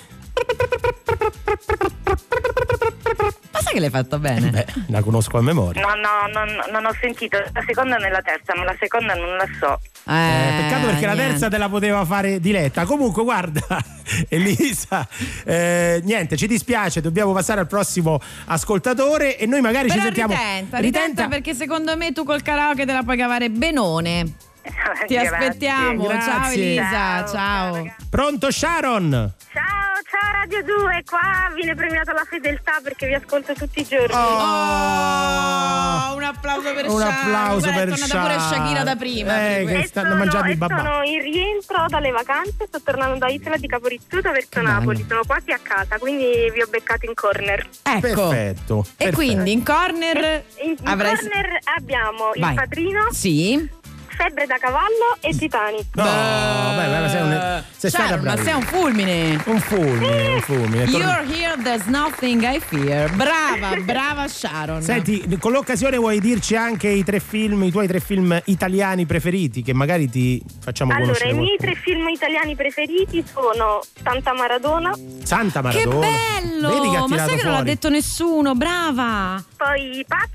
sai 3.71 3.75
che 3.75 3.81
l'hai 3.81 3.91
fatto 3.91 4.19
bene? 4.19 4.51
Beh, 4.51 4.67
la 4.89 5.03
conosco 5.03 5.39
a 5.39 5.43
memoria. 5.43 5.81
No, 5.83 5.95
no, 5.95 6.33
non, 6.33 6.49
non 6.71 6.85
ho 6.87 6.95
sentito 7.01 7.39
la 7.39 7.63
seconda 7.67 7.97
né 7.97 8.11
la 8.11 8.23
terza, 8.23 8.55
ma 8.57 8.65
la 8.65 8.77
seconda 8.79 9.15
non 9.15 9.37
la 9.37 9.47
so. 9.59 9.81
Eh, 10.11 10.63
peccato 10.63 10.87
perché 10.87 11.07
la 11.07 11.13
niente. 11.13 11.31
terza 11.33 11.49
te 11.49 11.59
la 11.59 11.69
poteva 11.69 12.05
fare 12.05 12.41
diletta. 12.41 12.85
Comunque, 12.85 13.23
guarda, 13.23 13.61
Elisa, 14.29 15.07
eh, 15.45 16.01
niente, 16.05 16.37
ci 16.37 16.47
dispiace, 16.47 17.01
dobbiamo 17.01 17.33
passare 17.33 17.61
al 17.61 17.67
prossimo 17.67 18.21
ascoltatore 18.47 19.39
e 19.39 19.47
noi 19.47 19.61
magari 19.61 19.89
Però 19.89 19.99
ci 20.01 20.05
sentiamo. 20.07 20.33
ritenta, 20.35 20.79
ritenta 20.79 21.29
perché 21.29 21.55
secondo 21.55 21.97
me 21.97 22.13
tu 22.13 22.25
col 22.25 22.43
karaoke 22.43 22.85
te 22.87 22.93
la 22.93 23.03
puoi 23.03 23.17
cavare 23.17 23.51
benone. 23.51 24.35
Ti 24.63 25.15
Grazie. 25.15 25.27
aspettiamo. 25.29 26.07
Ciao 26.09 26.19
Grazie. 26.19 26.77
Elisa, 26.77 27.27
ciao. 27.27 27.95
Pronto 28.11 28.51
Sharon? 28.51 29.33
Ciao, 29.53 29.95
ciao 30.11 30.33
Radio 30.41 30.63
2, 30.65 31.03
qua 31.09 31.51
viene 31.55 31.75
premiata 31.75 32.13
la 32.13 32.25
fedeltà 32.29 32.73
perché 32.83 33.07
vi 33.07 33.15
ascolto 33.15 33.55
tutti 33.55 33.81
i 33.81 33.85
giorni. 33.87 34.13
Oh, 34.15 36.15
un 36.17 36.23
applauso 36.23 36.75
per 36.75 36.89
Un 36.89 36.99
Sharon. 36.99 37.15
applauso 37.15 37.71
Guarda, 37.71 37.85
per 37.85 37.95
è 37.95 37.99
tornata 37.99 38.21
pure 38.21 38.39
Sharon. 38.39 38.67
Shakira 38.67 38.83
da 38.85 38.97
prima. 38.97 39.57
Eh, 39.57 39.65
che 39.67 39.87
stanno 39.87 40.17
mangiando 40.17 40.49
i 40.49 40.53
e 40.53 40.57
babà. 40.57 40.77
sono 40.77 41.03
in 41.05 41.21
rientro 41.23 41.85
dalle 41.89 42.11
vacanze, 42.11 42.67
sto 42.67 42.83
tornando 42.83 43.17
da 43.19 43.29
Isola 43.29 43.57
di 43.57 43.67
Caporizzuto 43.67 44.31
verso. 44.31 44.61
Napoli, 44.61 45.05
sono 45.09 45.23
quasi 45.27 45.53
a 45.53 45.59
casa, 45.63 45.97
quindi 45.99 46.51
vi 46.53 46.61
ho 46.61 46.67
beccato 46.69 47.07
in 47.07 47.15
corner. 47.15 47.67
Ecco. 47.83 48.01
Perfetto. 48.01 48.81
E 48.81 48.85
perfetto. 48.97 49.17
quindi 49.17 49.53
in 49.53 49.65
corner 49.65 50.45
In, 50.63 50.75
in 50.79 50.89
avrai 50.89 51.17
corner 51.17 51.59
abbiamo 51.77 52.33
Vai. 52.37 52.51
il 52.51 52.55
padrino, 52.57 53.09
Sì. 53.13 53.79
Febbre 54.21 54.45
da 54.45 54.59
cavallo 54.59 55.17
e 55.21 55.35
Titanic. 55.35 55.87
No, 55.95 56.03
beh, 56.05 57.01
beh, 57.01 57.09
sei, 57.09 57.23
un, 57.23 57.63
sei 57.75 57.89
stata 57.91 58.07
Sharon, 58.09 58.25
ma 58.27 58.37
sei 58.37 58.53
un 58.53 58.63
fulmine. 58.63 59.43
Un 59.47 59.61
fulmine, 59.61 60.35
un 60.35 60.41
fulmine. 60.43 60.85
You're 60.91 61.25
here, 61.25 61.57
there's 61.63 61.87
nothing 61.87 62.43
I 62.43 62.61
fear. 62.61 63.11
Brava, 63.15 63.77
brava 63.81 64.29
Sharon. 64.29 64.83
Senti, 64.83 65.27
con 65.39 65.53
l'occasione 65.53 65.97
vuoi 65.97 66.21
dirci 66.21 66.55
anche 66.55 66.89
i 66.89 67.03
tre 67.03 67.19
film, 67.19 67.63
i 67.63 67.71
tuoi 67.71 67.87
tre 67.87 67.99
film 68.01 68.39
italiani 68.45 69.07
preferiti 69.07 69.63
che 69.63 69.73
magari 69.73 70.11
ti 70.11 70.43
facciamo 70.61 70.91
Allora, 70.91 71.07
conoscere 71.07 71.31
i 71.31 71.35
miei 71.39 71.57
qualcuno. 71.57 71.73
tre 71.73 71.81
film 71.83 72.09
italiani 72.09 72.57
preferiti 72.57 73.25
sono 73.27 73.81
Santa 74.03 74.35
Maradona, 74.35 74.93
Santa 75.23 75.61
che 75.63 75.87
Maradona. 75.87 76.07
bello! 76.07 76.69
Vedi 76.69 76.91
che 76.91 76.97
ha 76.97 77.07
ma 77.09 77.17
sai 77.17 77.27
che 77.37 77.43
non 77.43 77.53
l'ha 77.53 77.57
fuori. 77.57 77.65
detto 77.65 77.89
nessuno, 77.89 78.55
brava! 78.55 79.43
poi 79.57 80.05
Paz 80.07 80.29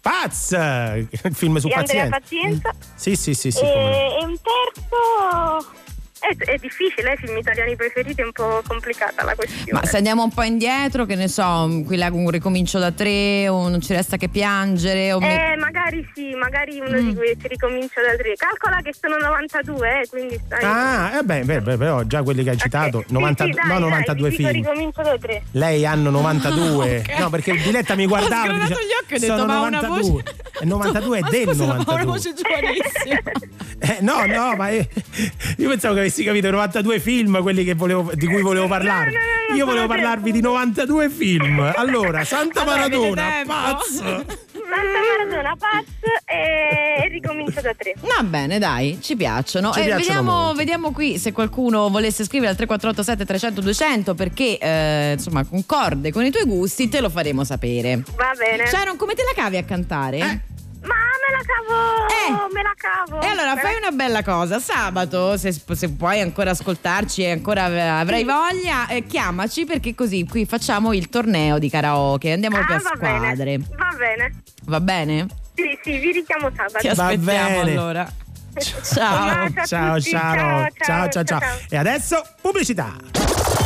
Paz! 0.00 0.52
Il 0.52 1.08
film 1.34 1.58
su 1.58 1.68
Andrea 1.68 2.08
pazienza. 2.08 2.70
Pazienza 2.70 2.74
Sì, 2.94 3.16
sì, 3.16 3.34
sì, 3.34 3.50
sì. 3.50 3.64
e, 3.64 4.18
e 4.20 4.24
un 4.24 4.36
terzo... 4.40 5.78
È, 6.20 6.36
è 6.50 6.56
difficile, 6.58 7.12
eh, 7.12 7.16
film 7.16 7.36
italiani 7.38 7.74
preferiti 7.76 8.20
è 8.20 8.24
un 8.24 8.32
po' 8.32 8.62
complicata 8.66 9.24
la 9.24 9.34
questione. 9.34 9.72
Ma 9.72 9.84
se 9.86 9.96
andiamo 9.96 10.22
un 10.22 10.30
po' 10.32 10.42
indietro, 10.42 11.06
che 11.06 11.14
ne 11.14 11.28
so, 11.28 11.68
qui 11.86 11.96
là 11.96 12.08
un 12.12 12.28
ricomincio 12.30 12.78
da 12.78 12.92
tre, 12.92 13.48
o 13.48 13.68
non 13.68 13.80
ci 13.80 13.94
resta 13.94 14.16
che 14.18 14.28
piangere, 14.28 15.12
o 15.14 15.18
me- 15.20 15.52
Eh, 15.52 15.56
magari 15.56 16.06
sì, 16.14 16.34
magari 16.34 16.78
uno 16.78 17.00
Mm. 17.00 17.08
di 17.08 17.14
questi 17.14 17.48
ricomincia 17.48 18.00
da 18.02 18.14
tre. 18.16 18.34
Calcola 18.36 18.80
che 18.82 18.92
sono 19.00 19.16
92, 19.16 20.00
eh, 20.02 20.06
quindi 20.08 20.38
stai... 20.44 20.62
Ah, 20.62 21.18
eh 21.18 21.22
beh, 21.22 21.42
beh, 21.44 21.60
beh, 21.62 21.76
però 21.78 22.02
già 22.02 22.22
quelli 22.22 22.42
che 22.44 22.50
hai 22.50 22.58
citato, 22.58 23.02
Sì, 23.06 23.12
90 23.14 23.44
sì, 23.44 23.50
dai, 23.52 23.66
no, 23.68 23.78
dai, 23.80 23.88
92 23.88 24.28
vi 24.28 24.36
dico 24.36 24.48
film. 24.50 24.62
ricomincio 24.62 25.02
da 25.02 25.18
tre. 25.18 25.42
Lei 25.52 25.86
hanno 25.86 26.10
92. 26.20 26.98
Ok. 26.98 27.18
No, 27.18 27.30
perché 27.30 27.52
il 27.52 27.62
Diletta 27.62 27.94
mi 27.94 28.06
guardava. 28.06 28.42
Ho 28.42 28.44
e 28.44 28.54
sgranato 28.56 28.74
dice, 28.74 28.86
gli 28.86 29.02
occhi 29.02 29.12
e 29.14 29.16
ho 29.16 29.20
detto, 29.20 29.36
sono 29.36 29.46
ma 29.46 29.60
una 29.66 29.80
92. 29.80 30.10
voce- 30.10 30.34
E 30.60 30.64
92 30.66 31.18
è 31.18 31.22
del 31.30 31.46
scusa, 31.48 31.64
ma 31.64 31.72
92. 31.78 31.94
una 31.94 32.04
voce 32.04 32.34
giovanissima. 32.34 33.48
Eh, 33.82 33.96
no, 34.02 34.26
no, 34.26 34.54
ma 34.56 34.68
eh, 34.68 34.86
io 35.56 35.68
pensavo 35.70 35.94
che 35.94 36.09
avessi 36.10 36.24
capito 36.24 36.50
92 36.50 36.98
film, 37.00 37.40
quelli 37.40 37.64
che 37.64 37.74
volevo- 37.74 38.10
di 38.14 38.26
cui 38.26 38.42
volevo 38.42 38.66
parlare. 38.66 39.10
no, 39.48 39.54
io 39.54 39.64
volevo 39.64 39.86
parlarvi 39.86 40.32
di 40.32 40.40
92 40.40 41.08
film. 41.08 41.72
Allora, 41.76 42.24
Santa 42.24 42.64
Maradona, 42.64 43.22
tempo? 43.30 43.52
Paz. 43.52 43.94
Santa 43.96 44.34
Maradona, 45.24 45.56
Paz 45.56 45.84
e, 46.26 47.08
ricomincia 47.08 47.60
da 47.60 47.72
tre. 47.76 47.94
Va 48.00 48.22
bene, 48.24 48.58
dai, 48.58 48.98
ci 49.00 49.16
piacciono. 49.16 49.72
Ci 49.72 49.80
Eh, 49.80 49.84
piacciono 49.84 49.98
vediamo, 50.22 50.54
vediamo 50.54 50.92
qui 50.92 51.18
se 51.18 51.32
qualcuno 51.32 51.88
volesse 51.88 52.24
scrivere 52.24 52.50
al 52.50 52.56
3487 52.56 53.24
300 53.24 53.60
200 53.60 54.14
perché 54.14 54.58
eh, 54.58 55.12
insomma 55.16 55.44
concorde 55.44 56.12
con 56.12 56.24
i 56.24 56.30
tuoi 56.30 56.44
gusti, 56.44 56.88
te 56.88 57.00
lo 57.00 57.08
faremo 57.08 57.44
sapere. 57.44 58.02
Va 58.16 58.32
bene. 58.36 58.66
Sharon, 58.66 58.96
come 58.96 59.14
te 59.14 59.22
la 59.22 59.40
cavi 59.40 59.56
a 59.56 59.64
cantare? 59.64 60.18
Ma 60.18 60.40
me 61.30 61.36
la 61.36 61.44
cavo, 62.36 62.48
me 62.52 62.62
la 62.62 62.74
cavo. 62.76 63.20
E 63.22 63.26
allora 63.26 63.56
fai 63.56 63.74
una 63.76 63.90
bella 63.90 64.22
cosa, 64.22 64.58
sabato 64.58 65.36
se, 65.36 65.52
se 65.52 65.90
puoi 65.90 66.20
ancora 66.20 66.50
ascoltarci 66.50 67.22
e 67.22 67.30
ancora 67.30 67.64
av- 67.64 67.74
avrai 67.76 68.24
voglia, 68.24 68.88
eh, 68.88 69.04
chiamaci 69.06 69.64
perché 69.64 69.94
così 69.94 70.26
qui 70.26 70.44
facciamo 70.46 70.92
il 70.92 71.08
torneo 71.08 71.58
di 71.58 71.70
karaoke, 71.70 72.32
andiamo 72.32 72.56
Ah, 72.58 72.64
per 72.64 72.80
va 72.82 72.92
squadre. 72.94 73.34
bene. 73.36 73.58
Va 73.76 73.94
bene. 73.96 74.42
Va 74.64 74.80
bene? 74.80 75.26
Sì, 75.54 75.78
sì, 75.82 75.98
vi 75.98 76.12
richiamo 76.12 76.50
sabato. 76.54 76.78
Ti 76.78 76.88
Va 76.94 77.06
aspettiamo 77.06 77.58
bene. 77.58 77.70
allora. 77.70 78.12
Ciao. 78.82 79.44
a 79.54 79.64
Ciao, 79.64 79.96
tutti. 79.96 80.10
Sharon. 80.10 80.68
Ciao, 80.78 81.08
ciao, 81.08 81.24
ciao, 81.24 81.38
ciao. 81.40 81.56
E 81.68 81.76
adesso 81.76 82.22
pubblicità. 82.40 83.59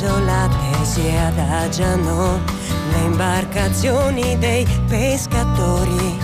Desolate 0.00 0.84
si 0.84 1.14
adagiano 1.14 2.40
le 2.90 2.98
imbarcazioni 3.04 4.38
dei 4.38 4.66
pescatori. 4.88 6.18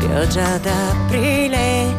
Pioggia 0.00 0.58
d'aprile 0.58 1.94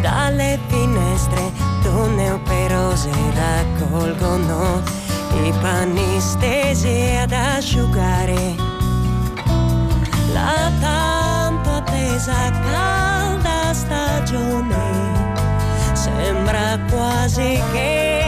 dalle 0.00 0.58
finestre 0.68 1.52
donne 1.82 2.30
operose 2.30 3.10
raccolgono 3.34 4.80
i 5.42 5.52
panni 5.60 6.18
stesi 6.18 7.14
ad 7.20 7.32
asciugare 7.32 8.54
la 10.32 10.70
tanto 10.80 11.70
attesa 11.70 12.50
calda 12.72 13.74
stagione. 13.74 15.28
Sembra 15.92 16.78
quasi 16.88 17.60
che 17.72 18.19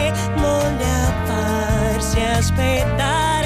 farsi 2.13 2.21
aspettare 2.21 3.42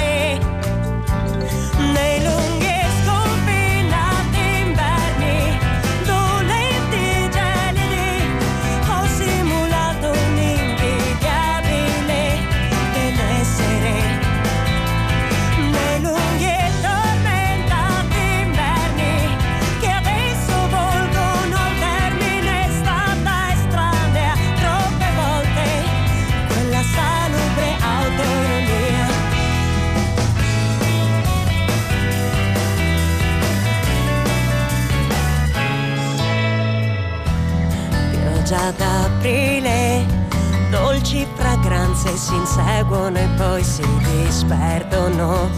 fragranze 42.08 42.16
si 42.16 42.34
inseguono 42.34 43.18
e 43.18 43.28
poi 43.36 43.62
si 43.62 43.82
disperdono 44.24 45.50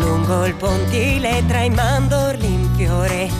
lungo 0.00 0.46
il 0.46 0.54
pontile 0.54 1.44
tra 1.46 1.62
i 1.62 1.70
mandorli 1.70 2.46
in 2.46 2.70
fiore. 2.76 3.37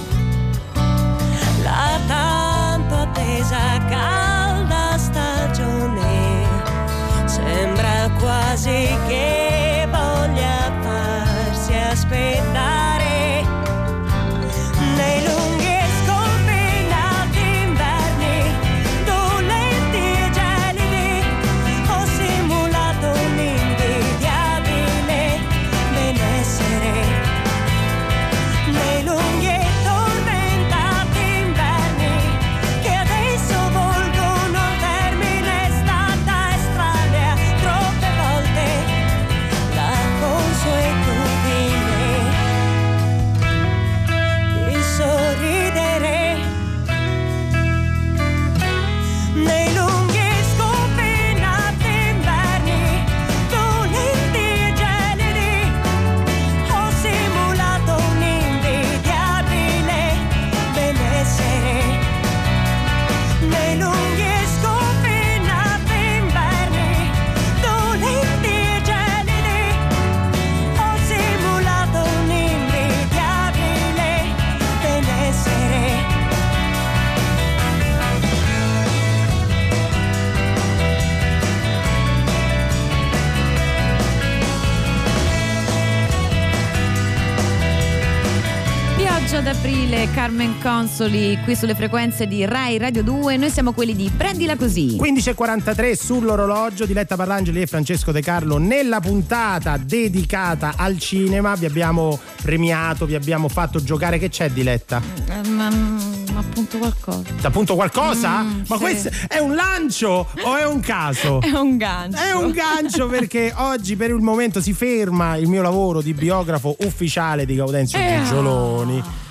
Carmen 90.18 90.60
Consoli, 90.60 91.38
qui 91.44 91.54
sulle 91.54 91.76
frequenze 91.76 92.26
di 92.26 92.44
Rai 92.44 92.76
Radio 92.76 93.04
2. 93.04 93.36
Noi 93.36 93.50
siamo 93.50 93.70
quelli 93.72 93.94
di 93.94 94.10
Prendila 94.14 94.56
Così. 94.56 94.96
15.43 95.00 95.92
sull'orologio, 95.92 96.86
Diletta 96.86 97.14
Parlangeli 97.14 97.60
e 97.60 97.66
Francesco 97.68 98.10
De 98.10 98.20
Carlo 98.20 98.58
nella 98.58 98.98
puntata 98.98 99.76
dedicata 99.76 100.72
al 100.76 100.98
cinema. 100.98 101.54
Vi 101.54 101.66
abbiamo 101.66 102.18
premiato, 102.42 103.06
vi 103.06 103.14
abbiamo 103.14 103.48
fatto 103.48 103.80
giocare. 103.80 104.18
Che 104.18 104.28
c'è, 104.28 104.50
Diletta? 104.50 105.00
Eh, 105.28 105.48
ma, 105.50 105.70
ma 105.70 106.40
appunto 106.40 106.78
qualcosa. 106.78 107.22
Appunto 107.42 107.74
qualcosa? 107.76 108.42
Mm, 108.42 108.62
Ma 108.66 108.74
sì. 108.74 108.82
questo 108.82 109.10
è 109.28 109.38
un 109.38 109.54
lancio 109.54 110.26
o 110.42 110.56
è 110.56 110.66
un 110.66 110.80
caso? 110.80 111.40
È 111.48 111.50
un 111.56 111.76
gancio. 111.76 112.18
È 112.20 112.32
un 112.32 112.50
gancio 112.50 113.06
perché 113.06 113.52
oggi 113.56 113.94
per 113.94 114.10
il 114.10 114.16
momento 114.16 114.60
si 114.60 114.72
ferma 114.72 115.36
il 115.36 115.46
mio 115.46 115.62
lavoro 115.62 116.02
di 116.02 116.12
biografo 116.12 116.74
ufficiale 116.80 117.46
di 117.46 117.54
Gaudenzio 117.54 118.00
Eh. 118.00 119.26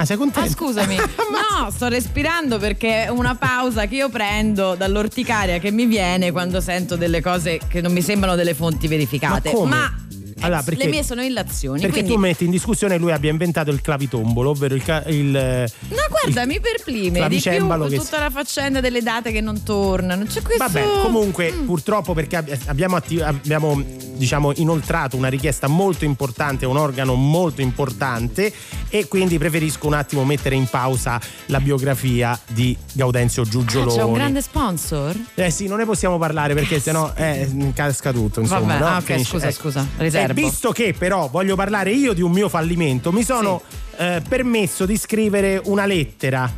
Ah, 0.00 0.06
sei 0.06 0.16
contento? 0.16 0.48
Ah, 0.48 0.50
scusami, 0.50 0.96
no, 0.96 1.70
sto 1.70 1.88
respirando 1.88 2.56
perché 2.56 3.04
è 3.04 3.08
una 3.08 3.34
pausa 3.34 3.84
che 3.84 3.96
io 3.96 4.08
prendo 4.08 4.74
dall'orticaria 4.74 5.58
che 5.58 5.70
mi 5.70 5.84
viene 5.84 6.32
quando 6.32 6.62
sento 6.62 6.96
delle 6.96 7.20
cose 7.20 7.60
che 7.68 7.82
non 7.82 7.92
mi 7.92 8.00
sembrano 8.00 8.34
delle 8.34 8.54
fonti 8.54 8.88
verificate. 8.88 9.50
Ma 9.50 9.54
come? 9.54 9.68
Ma 9.68 9.94
Allora, 10.40 10.60
eh, 10.60 10.64
perché- 10.64 10.84
le 10.84 10.90
mie 10.90 11.02
sono 11.02 11.22
illazioni. 11.22 11.80
Perché 11.80 11.96
quindi... 11.98 12.12
tu 12.14 12.18
metti 12.18 12.44
in 12.44 12.50
discussione 12.50 12.98
lui 12.98 13.12
abbia 13.12 13.30
inventato 13.30 13.70
il 13.70 13.80
clavitombolo, 13.80 14.50
ovvero 14.50 14.74
il, 14.74 14.82
ca- 14.82 15.04
il, 15.06 15.34
eh, 15.36 15.70
No, 15.88 15.96
guarda, 16.08 16.46
mi 16.46 16.60
perplime 16.60 17.28
di 17.28 17.40
più 17.40 17.50
che 17.88 17.96
tutta 17.98 18.18
la 18.20 18.30
faccenda 18.30 18.80
delle 18.80 19.02
date 19.02 19.32
che 19.32 19.40
non 19.40 19.62
tornano. 19.62 20.24
C'è 20.24 20.42
questo. 20.42 20.62
Vabbè, 20.64 20.84
comunque, 21.02 21.52
Mm. 21.52 21.64
purtroppo, 21.66 22.12
perché 22.14 22.36
abbi- 22.36 22.58
abbiamo, 22.66 22.96
atti- 22.96 23.20
abbiamo, 23.20 23.82
diciamo, 24.14 24.52
inoltrato 24.56 25.16
una 25.16 25.28
richiesta 25.28 25.66
molto 25.66 26.04
importante 26.04 26.66
un 26.66 26.76
organo 26.76 27.14
molto 27.14 27.60
importante, 27.60 28.52
e 28.88 29.06
quindi 29.08 29.38
preferisco 29.38 29.86
un 29.86 29.94
attimo 29.94 30.24
mettere 30.24 30.54
in 30.56 30.66
pausa 30.66 31.20
la 31.46 31.60
biografia 31.60 32.38
di 32.48 32.76
Gaudenzio 32.92 33.42
Ah, 33.42 33.46
Giugioloni. 33.48 33.96
c'è 33.96 34.02
un 34.02 34.12
grande 34.12 34.42
sponsor? 34.42 35.16
Eh 35.34 35.50
sì, 35.50 35.66
non 35.66 35.78
ne 35.78 35.84
possiamo 35.84 36.18
parlare 36.18 36.54
perché 36.54 36.80
sennò 36.80 37.12
eh, 37.14 37.48
casca 37.74 38.12
tutto. 38.12 38.40
Insomma, 38.40 38.60
Vabbè, 38.60 38.78
no? 38.78 38.86
ah, 38.86 38.96
ok, 38.98 39.02
Finisce- 39.04 39.30
scusa, 39.30 39.48
ecco. 39.48 39.60
scusa, 39.60 39.86
E 39.98 40.10
riservo. 40.32 40.48
visto 40.50 40.70
che 40.72 40.94
però 40.96 41.28
voglio 41.28 41.56
parlare 41.56 41.90
io 41.92 42.12
di 42.12 42.22
un 42.22 42.30
mio 42.32 42.48
fallimento, 42.48 43.12
mi 43.12 43.22
sono 43.22 43.62
eh, 43.96 44.22
permesso 44.26 44.86
di 44.86 44.96
scrivere 44.96 45.60
una 45.64 45.84
lettera 45.84 46.50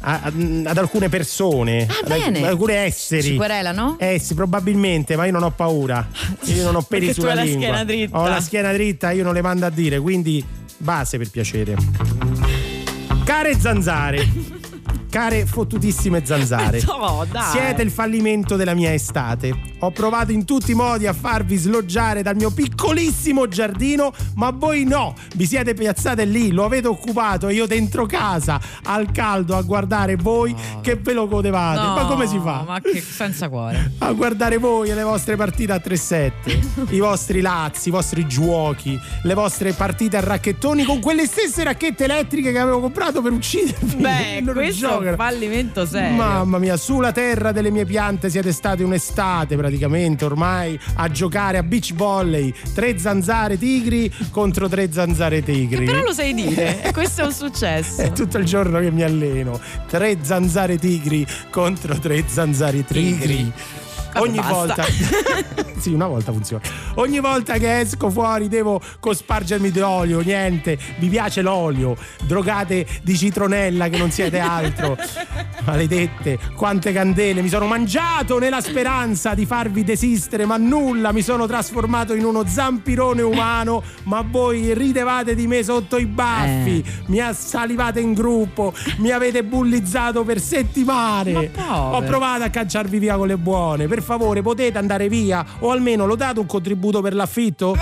a- 0.00 0.20
a- 0.22 0.32
ad 0.64 0.76
alcune 0.78 1.08
persone, 1.08 1.86
Ah, 1.88 1.94
ad, 2.02 2.08
bene. 2.08 2.38
ad 2.38 2.44
alcune 2.44 2.74
esseri. 2.74 3.22
Ci 3.22 3.36
querelano? 3.36 3.96
Eh 3.98 4.18
sì, 4.18 4.34
probabilmente, 4.34 5.14
ma 5.16 5.24
io 5.26 5.32
non 5.32 5.42
ho 5.44 5.50
paura. 5.50 6.06
Io 6.46 6.64
non 6.64 6.74
ho 6.76 6.82
peli 6.82 7.12
sulla 7.12 7.30
hai 7.30 7.36
la 7.36 7.42
lingua. 7.44 7.60
schiena 7.62 7.84
dritta. 7.84 8.18
Ho 8.20 8.26
la 8.28 8.40
schiena 8.40 8.72
dritta, 8.72 9.10
io 9.12 9.22
non 9.22 9.34
le 9.34 9.42
mando 9.42 9.66
a 9.66 9.70
dire, 9.70 10.00
quindi 10.00 10.44
base 10.78 11.18
per 11.18 11.30
piacere. 11.30 11.76
Care 13.24 13.58
zanzare. 13.58 14.60
Care 15.12 15.44
fottutissime 15.44 16.24
zanzare. 16.24 16.80
No. 17.02 17.26
Siete 17.50 17.82
il 17.82 17.90
fallimento 17.90 18.56
della 18.56 18.74
mia 18.74 18.92
estate. 18.92 19.54
Ho 19.80 19.90
provato 19.90 20.30
in 20.32 20.44
tutti 20.44 20.70
i 20.70 20.74
modi 20.74 21.06
a 21.06 21.12
farvi 21.12 21.56
sloggiare 21.56 22.22
dal 22.22 22.36
mio 22.36 22.50
piccolissimo 22.50 23.48
giardino, 23.48 24.12
ma 24.36 24.50
voi 24.50 24.84
no. 24.84 25.14
Vi 25.34 25.44
siete 25.46 25.74
piazzate 25.74 26.24
lì, 26.24 26.52
lo 26.52 26.64
avete 26.64 26.86
occupato 26.86 27.48
e 27.48 27.54
io 27.54 27.66
dentro 27.66 28.06
casa, 28.06 28.60
al 28.84 29.10
caldo, 29.10 29.56
a 29.56 29.62
guardare 29.62 30.16
voi 30.16 30.54
che 30.80 30.96
ve 30.96 31.12
lo 31.12 31.26
godevate. 31.26 31.80
No, 31.80 31.94
ma 31.94 32.06
come 32.06 32.26
si 32.26 32.38
fa? 32.38 32.64
Ma 32.66 32.80
che 32.80 33.00
senza 33.00 33.48
cuore. 33.48 33.92
a 33.98 34.12
guardare 34.12 34.58
voi 34.58 34.90
e 34.90 34.94
le 34.94 35.02
vostre 35.02 35.36
partite 35.36 35.72
a 35.72 35.82
3-7, 35.84 36.32
i 36.94 36.98
vostri 36.98 37.40
lazzi, 37.40 37.88
i 37.88 37.92
vostri 37.92 38.26
giochi, 38.26 38.98
le 39.22 39.34
vostre 39.34 39.72
partite 39.72 40.16
a 40.16 40.20
racchettoni 40.20 40.84
con 40.84 41.00
quelle 41.00 41.26
stesse 41.26 41.64
racchette 41.64 42.04
elettriche 42.04 42.52
che 42.52 42.58
avevo 42.58 42.80
comprato 42.80 43.20
per 43.20 43.32
uccidervi. 43.32 43.96
Beh, 43.96 44.44
questo 44.52 45.01
un 45.10 45.16
fallimento 45.16 45.86
serio. 45.86 46.16
Mamma 46.16 46.58
mia, 46.58 46.76
sulla 46.76 47.12
terra 47.12 47.52
delle 47.52 47.70
mie 47.70 47.84
piante 47.84 48.30
siete 48.30 48.52
state 48.52 48.82
un'estate 48.82 49.56
praticamente 49.56 50.24
ormai 50.24 50.78
a 50.94 51.08
giocare 51.08 51.58
a 51.58 51.62
beach 51.62 51.94
volley. 51.94 52.52
Tre 52.74 52.98
zanzare 52.98 53.58
tigri 53.58 54.12
contro 54.30 54.68
tre 54.68 54.92
zanzare 54.92 55.42
tigri. 55.42 55.84
Però 55.84 56.02
lo 56.02 56.12
sai 56.12 56.34
dire, 56.34 56.90
questo 56.92 57.22
è 57.22 57.24
un 57.24 57.32
successo. 57.32 58.02
È 58.02 58.12
tutto 58.12 58.38
il 58.38 58.44
giorno 58.44 58.80
che 58.80 58.90
mi 58.90 59.02
alleno. 59.02 59.60
Tre 59.88 60.18
zanzare 60.22 60.78
tigri 60.78 61.26
contro 61.50 61.98
tre 61.98 62.24
zanzare 62.26 62.84
tigri. 62.84 63.52
Ogni 64.20 64.38
basta. 64.38 64.52
volta 64.52 64.84
sì 65.78 65.92
una 65.92 66.06
volta 66.06 66.32
funziona. 66.32 66.62
Ogni 66.96 67.20
volta 67.20 67.58
che 67.58 67.80
esco 67.80 68.10
fuori 68.10 68.48
devo 68.48 68.80
cospargermi 69.00 69.70
di 69.70 69.80
olio 69.80 70.20
niente 70.20 70.78
vi 70.98 71.08
piace 71.08 71.42
l'olio. 71.42 71.96
Drogate 72.22 72.86
di 73.02 73.16
citronella 73.16 73.88
che 73.88 73.98
non 73.98 74.10
siete 74.10 74.38
altro. 74.38 74.96
Maledette 75.64 76.38
quante 76.54 76.92
candele. 76.92 77.42
Mi 77.42 77.48
sono 77.48 77.66
mangiato 77.66 78.38
nella 78.38 78.60
speranza 78.60 79.34
di 79.34 79.46
farvi 79.46 79.84
desistere 79.84 80.44
ma 80.44 80.56
nulla 80.56 81.12
mi 81.12 81.22
sono 81.22 81.46
trasformato 81.46 82.14
in 82.14 82.24
uno 82.24 82.46
zampirone 82.46 83.22
umano 83.22 83.82
ma 84.04 84.24
voi 84.28 84.74
ridevate 84.74 85.34
di 85.34 85.46
me 85.46 85.62
sotto 85.62 85.96
i 85.98 86.06
baffi. 86.06 86.84
Mi 87.06 87.20
assalivate 87.20 88.00
in 88.00 88.12
gruppo 88.12 88.72
mi 88.98 89.10
avete 89.10 89.42
bullizzato 89.42 90.24
per 90.24 90.40
settimane. 90.40 91.50
Ho 91.68 92.02
provato 92.02 92.44
a 92.44 92.48
cacciarvi 92.48 92.98
via 92.98 93.16
con 93.16 93.26
le 93.26 93.36
buone 93.36 93.86
per 93.86 94.01
favore 94.02 94.42
potete 94.42 94.78
andare 94.78 95.08
via 95.08 95.44
o 95.60 95.70
almeno 95.70 96.06
lo 96.06 96.16
date 96.16 96.40
un 96.40 96.46
contributo 96.46 97.00
per 97.00 97.14
l'affitto? 97.14 97.76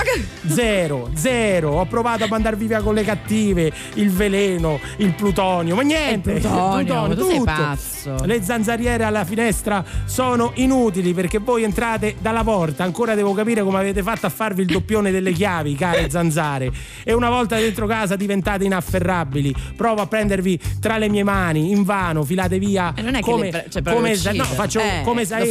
zero 0.46 1.10
zero 1.14 1.70
ho 1.72 1.86
provato 1.86 2.24
a 2.24 2.26
mandarvi 2.28 2.66
via 2.66 2.80
con 2.80 2.94
le 2.94 3.02
cattive 3.04 3.70
il 3.94 4.10
veleno 4.10 4.78
il 4.98 5.12
plutonio 5.14 5.74
ma 5.74 5.82
niente 5.82 6.32
Il 6.32 6.40
plutonio, 6.40 7.06
ma 7.06 7.14
tu 7.14 7.28
tutto. 7.28 7.44
pazzo. 7.44 8.16
le 8.24 8.42
zanzariere 8.42 9.04
alla 9.04 9.24
finestra 9.24 9.84
sono 10.06 10.52
inutili 10.54 11.12
perché 11.14 11.38
voi 11.38 11.62
entrate 11.64 12.16
dalla 12.20 12.42
porta 12.44 12.84
ancora 12.84 13.14
devo 13.14 13.32
capire 13.32 13.62
come 13.62 13.78
avete 13.78 14.02
fatto 14.02 14.26
a 14.26 14.30
farvi 14.30 14.62
il 14.62 14.68
doppione 14.68 15.10
delle 15.10 15.32
chiavi 15.32 15.74
care 15.74 16.08
zanzare 16.10 16.70
e 17.04 17.12
una 17.12 17.28
volta 17.28 17.56
dentro 17.56 17.86
casa 17.86 18.16
diventate 18.16 18.64
inafferrabili 18.64 19.54
provo 19.76 20.02
a 20.02 20.06
prendervi 20.06 20.58
tra 20.80 20.98
le 20.98 21.08
mie 21.08 21.22
mani 21.22 21.70
invano 21.70 22.24
filate 22.24 22.58
via 22.58 22.92
E 22.96 23.02
non 23.02 23.14
è 23.14 23.18
che 23.20 23.30
come, 23.30 23.44
le 23.44 23.50
pre- 23.50 23.66
cioè, 23.70 23.82
come, 23.82 24.16
no, 24.32 24.44
faccio 24.44 24.80
Eh, 24.80 25.02
come 25.04 25.24
saette. 25.24 25.48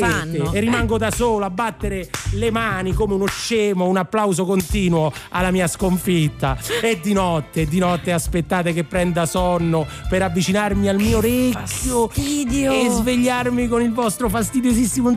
E 0.60 0.62
rimango 0.62 0.98
da 0.98 1.10
solo 1.10 1.46
a 1.46 1.50
battere 1.50 2.10
le 2.34 2.52
mani 2.52 2.94
come 2.94 3.14
uno 3.14 3.26
scemo 3.26 3.88
un 3.88 3.98
applauso 3.98 4.46
continuo 4.46 5.12
alla 5.30 5.52
mia 5.52 5.68
sconfitta. 5.68 6.58
E 6.82 7.00
di 7.02 7.14
notte 7.14 7.66
di 7.66 7.80
notte 7.80 8.12
aspettate 8.12 8.74
che 8.74 8.84
prenda 8.84 9.26
sonno 9.26 9.88
per 10.10 10.22
avvicinarmi 10.22 10.90
al 10.90 10.98
mio 10.98 11.18
orecchio 11.18 12.12
e 12.14 12.88
svegliarmi 12.90 13.68
con 13.68 13.82
il 13.82 13.94
vostro 13.94 14.30
fastidiosissimo 14.30 15.16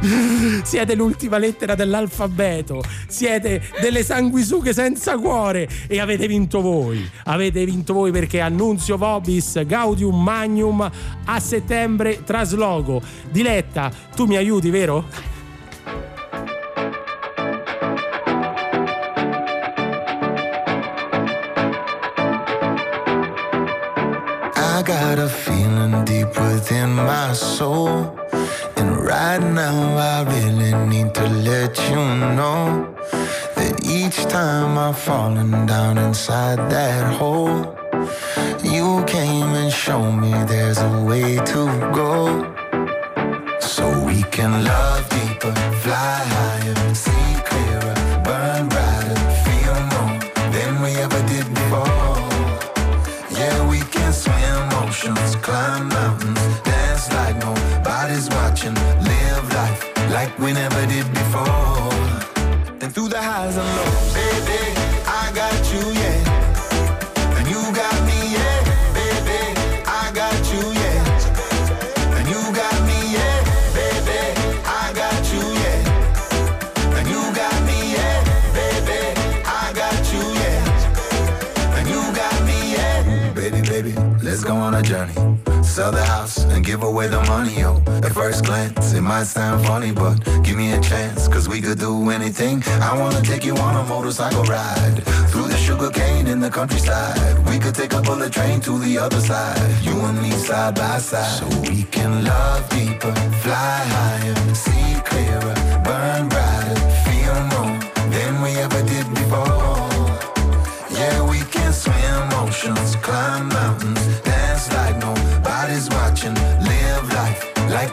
siete 0.64 0.94
l'ultima 0.94 1.38
lettera 1.38 1.74
dell'alfabeto, 1.74 2.82
siete 3.06 3.62
delle 3.80 4.02
sanguisughe 4.02 4.72
senza 4.72 5.16
cuore 5.16 5.68
e 5.86 6.00
avete 6.00 6.26
vinto 6.26 6.60
voi. 6.60 7.08
Avete 7.24 7.64
vinto 7.64 7.92
voi 7.92 8.10
perché 8.10 8.40
Annunzio 8.40 8.96
Vobis 8.96 9.64
Gaudium 9.64 10.22
Magnum 10.22 10.90
a 11.24 11.40
settembre 11.40 12.24
traslogo. 12.24 13.00
Diletta, 13.30 13.92
tu 14.14 14.24
mi 14.26 14.36
aiuti, 14.36 14.70
vero? 14.70 15.29
Time 34.30 34.78
I've 34.78 34.96
fallen 34.96 35.66
down 35.66 35.98
inside 35.98 36.58
that 36.70 37.14
hole, 37.18 37.76
you 38.62 39.04
came 39.04 39.50
and 39.60 39.72
showed 39.72 40.12
me 40.12 40.30
there's 40.44 40.78
a 40.78 41.02
way 41.02 41.34
to 41.52 41.62
go. 41.92 42.14
So 43.60 43.84
we 44.04 44.22
can 44.30 44.52
love 44.62 45.08
deeper, 45.08 45.52
fly 45.82 46.18
higher, 46.36 46.94
see 46.94 47.30
clearer, 47.48 47.94
burn 48.22 48.68
brighter, 48.68 49.20
feel 49.44 49.76
more 49.92 50.16
than 50.54 50.80
we 50.80 50.90
ever 51.04 51.22
did 51.26 51.46
before. 51.52 52.22
Yeah, 53.36 53.68
we 53.68 53.80
can 53.94 54.12
swim 54.12 54.62
oceans, 54.82 55.34
climb 55.46 55.88
mountains, 55.88 56.60
dance 56.62 57.12
like 57.14 57.36
nobody's 57.46 58.28
watching, 58.30 58.76
live 59.10 59.46
life 59.54 59.80
like 60.12 60.38
we 60.38 60.52
never 60.52 60.86
did 60.86 61.12
before. 61.12 61.80
And 62.82 62.94
through 62.94 63.08
the 63.08 63.20
highs 63.20 63.56
and 63.56 63.68
lows, 63.76 63.79
give 86.70 86.84
away 86.84 87.08
the 87.08 87.20
money, 87.22 87.54
yo. 87.62 87.82
At 88.06 88.12
first 88.12 88.44
glance, 88.44 88.92
it 88.92 89.00
might 89.00 89.24
sound 89.24 89.66
funny, 89.66 89.90
but 89.90 90.14
give 90.44 90.56
me 90.56 90.72
a 90.72 90.80
chance, 90.80 91.26
cause 91.26 91.48
we 91.48 91.60
could 91.60 91.80
do 91.80 92.10
anything. 92.10 92.62
I 92.90 92.96
wanna 92.96 93.22
take 93.22 93.44
you 93.44 93.56
on 93.56 93.74
a 93.82 93.84
motorcycle 93.88 94.44
ride 94.44 95.02
through 95.30 95.48
the 95.48 95.56
sugar 95.56 95.90
cane 95.90 96.28
in 96.28 96.38
the 96.38 96.50
countryside. 96.50 97.18
We 97.48 97.58
could 97.58 97.74
take 97.74 97.92
a 97.92 98.00
bullet 98.00 98.32
train 98.32 98.60
to 98.60 98.78
the 98.78 98.98
other 98.98 99.20
side. 99.20 99.58
You 99.82 99.96
and 100.08 100.22
me 100.22 100.30
side 100.30 100.76
by 100.76 100.98
side. 100.98 101.40
So 101.40 101.46
we 101.68 101.82
can 101.96 102.12
love 102.22 102.62
deeper, 102.68 103.14
fly 103.44 103.78
higher, 103.96 104.36
see 104.54 104.90
clearer, 105.10 105.54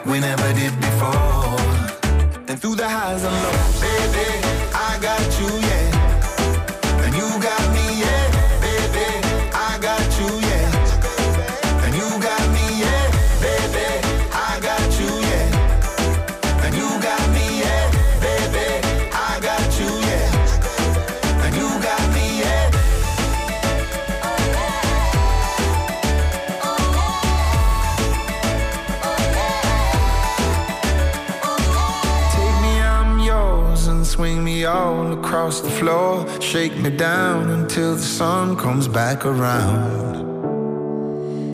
we 0.07 0.19
never 0.19 0.53
did 0.53 0.73
before. 0.79 1.57
And 2.47 2.59
through 2.59 2.75
the 2.75 2.88
highs 2.88 3.23
and 3.23 3.34
lows, 3.43 3.76
Shake 36.52 36.78
me 36.78 36.90
down 36.90 37.49
until 37.49 37.95
the 37.95 38.02
sun 38.02 38.56
comes 38.56 38.88
back 38.88 39.26
around. 39.26 40.15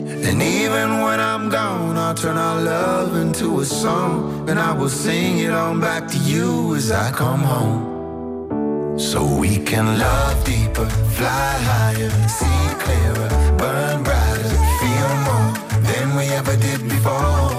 And 0.08 0.40
even 0.40 1.00
when 1.00 1.18
I'm 1.18 1.48
gone, 1.48 1.96
I'll 1.96 2.14
turn 2.14 2.36
our 2.36 2.62
love 2.62 3.16
into 3.16 3.58
a 3.58 3.64
song. 3.64 4.48
And 4.48 4.56
I 4.56 4.72
will 4.72 4.88
sing 4.88 5.38
it 5.38 5.50
on 5.50 5.80
back 5.80 6.06
to 6.12 6.18
you 6.18 6.76
as 6.76 6.92
I 6.92 7.10
come 7.10 7.40
home. 7.40 8.96
So 8.96 9.26
we 9.26 9.58
can 9.58 9.98
love 9.98 10.44
deeper, 10.44 10.86
fly 11.18 11.54
higher, 11.70 12.10
see 12.28 12.64
clearer, 12.84 13.28
burn 13.58 14.04
brighter, 14.04 14.54
feel 14.80 15.12
more 15.26 15.50
than 15.88 16.14
we 16.16 16.26
ever 16.38 16.56
did 16.56 16.80
before. 16.88 17.50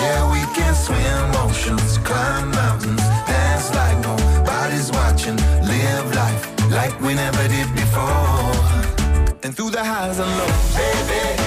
Yeah, 0.00 0.30
we 0.30 0.42
can 0.54 0.72
swim 0.76 1.34
oceans, 1.44 1.98
climb 1.98 2.52
we 7.12 7.16
never 7.16 7.48
did 7.48 7.74
before. 7.74 8.52
And 9.42 9.54
through 9.54 9.70
the 9.70 9.84
highs 9.84 10.18
and 10.18 10.30
lows, 10.38 10.74
baby, 10.74 11.41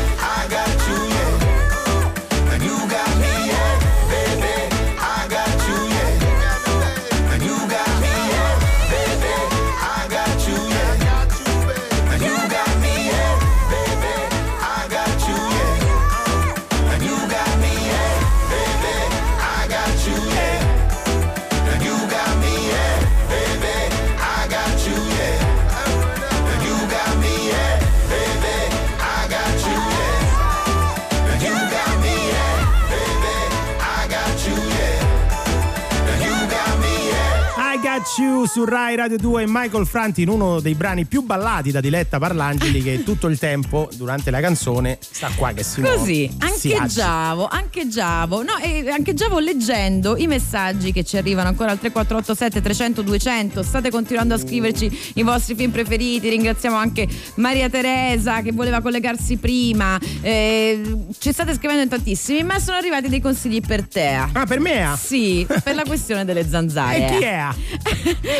su 38.65 38.71
Rai 38.71 38.95
Radio 38.95 39.17
2 39.17 39.43
e 39.43 39.45
Michael 39.47 39.85
Franti 39.85 40.23
in 40.23 40.29
uno 40.29 40.59
dei 40.59 40.73
brani 40.73 41.05
più 41.05 41.21
ballati 41.21 41.71
da 41.71 41.81
Diletta 41.81 42.17
Parlangeli 42.17 42.81
che 42.81 43.03
tutto 43.03 43.27
il 43.27 43.37
tempo 43.37 43.87
durante 43.93 44.31
la 44.31 44.39
canzone 44.39 44.97
sta 44.99 45.29
qua 45.35 45.51
che 45.51 45.63
si 45.63 45.81
muove, 45.81 45.97
Così, 45.97 46.31
si 46.55 46.73
ancheggiavo, 46.73 47.47
ancheggiavo, 47.47 48.43
no, 48.43 48.57
e 48.57 48.89
ancheggiavo 48.89 49.39
leggendo 49.39 50.17
i 50.17 50.25
messaggi 50.25 50.91
che 50.91 51.03
ci 51.03 51.17
arrivano 51.17 51.49
ancora 51.49 51.71
al 51.71 51.79
3487 51.79 52.61
300 52.61 53.01
200. 53.01 53.63
State 53.63 53.91
continuando 53.91 54.33
a 54.33 54.37
scriverci 54.37 55.11
i 55.15 55.23
vostri 55.23 55.55
film 55.55 55.71
preferiti. 55.71 56.29
Ringraziamo 56.29 56.75
anche 56.75 57.07
Maria 57.35 57.69
Teresa 57.69 58.41
che 58.41 58.51
voleva 58.51 58.81
collegarsi 58.81 59.37
prima. 59.37 59.99
Eh, 60.21 60.81
ci 61.19 61.31
state 61.31 61.53
scrivendo 61.53 61.83
in 61.83 61.89
tantissimi, 61.89 62.43
ma 62.43 62.59
sono 62.59 62.77
arrivati 62.77 63.09
dei 63.09 63.21
consigli 63.21 63.61
per 63.61 63.87
te. 63.87 64.13
Ah, 64.31 64.45
per 64.47 64.59
me? 64.59 64.95
Sì, 64.97 65.45
per 65.63 65.75
la 65.75 65.83
questione 65.83 66.25
delle 66.25 66.47
zanzare. 66.47 66.93
E 67.05 67.17
chi 67.17 67.23
è? 67.23 67.47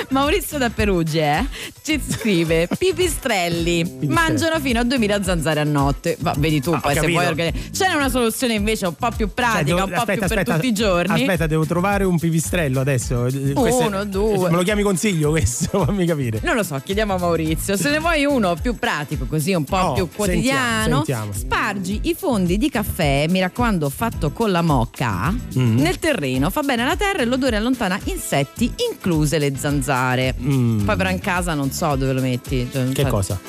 Maurizio 0.16 0.58
da 0.58 0.70
Perugia 0.70 1.40
eh, 1.40 1.46
ci 1.84 2.00
scrive 2.08 2.70
pipistrelli 2.78 3.98
mangiano 4.08 4.62
fino 4.62 4.80
a 4.80 4.84
2000 4.86 5.24
zanzare 5.24 5.60
a 5.60 5.66
notte 5.66 6.16
ma 6.22 6.34
vedi 6.38 6.62
tu 6.62 6.72
Ah, 6.72 6.80
poi 6.80 6.94
se 6.94 7.02
vuoi 7.12 7.26
organizzare 7.26 7.70
c'è 7.72 7.94
una 7.94 8.08
soluzione 8.08 8.54
invece 8.54 8.86
un 8.86 8.96
po' 8.96 9.10
più 9.10 9.26
Cioè, 9.26 9.34
pratica 9.36 9.64
devo- 9.64 9.84
un 9.84 9.90
po' 9.90 9.96
aspetta, 9.96 10.14
più 10.14 10.24
aspetta, 10.24 10.44
per 10.44 10.54
tutti 10.56 10.68
i 10.68 10.74
giorni 10.74 11.22
Aspetta, 11.22 11.48
devo 11.48 11.66
trovare 11.66 12.06
un 12.06 12.18
pipistrello 12.18 12.80
adesso. 12.80 13.26
Eh, 13.26 13.52
Uno, 13.56 14.06
due. 14.06 14.50
Me 14.50 14.56
lo 14.56 14.64
chiami 14.64 14.84
consiglio 14.84 15.32
questo? 15.32 15.84
Fammi 15.86 16.06
capire. 16.06 16.40
non 16.44 16.56
lo 16.56 16.64
so, 16.64 16.80
chiediamo 16.82 17.16
a 17.16 17.18
Maurizio. 17.18 17.76
Se 17.76 17.90
ne 17.90 18.00
vuoi 18.00 18.24
uno 18.24 18.56
più 18.62 18.76
pratico, 18.80 19.26
così 19.26 19.54
un 19.54 19.66
po' 19.66 19.74
Oh, 19.76 19.94
più 19.94 20.08
quotidiano, 20.16 21.04
sentiamo, 21.04 21.34
sentiamo. 21.34 21.34
spargi 21.34 22.00
i 22.04 22.16
fondi 22.18 22.58
di 22.58 22.70
caffè, 22.70 23.26
mi 23.30 23.42
raccomando, 23.42 23.90
fatto 23.90 24.32
con 24.32 24.50
la 24.52 24.62
mocca, 24.62 25.34
Mm. 25.58 25.78
nel 25.78 26.00
terreno. 26.00 26.50
Fa 26.50 26.62
bene 26.62 26.84
alla 26.84 26.96
terra 26.96 27.22
e 27.22 27.26
l'odore 27.26 27.58
allontana 27.58 28.00
insetti, 28.06 28.72
incluse 28.90 29.38
le 29.40 29.54
zanzare. 29.58 30.04
Mm. 30.42 30.86
Poi 30.86 30.96
però 30.96 31.10
in 31.10 31.20
casa 31.20 31.54
non 31.54 31.72
so 31.72 31.96
dove 31.96 32.14
lo 32.14 32.22
metti. 32.22 32.68
Cioè, 32.72 32.90
Che 32.92 33.04
so- 33.04 33.10
cosa? 33.10 33.40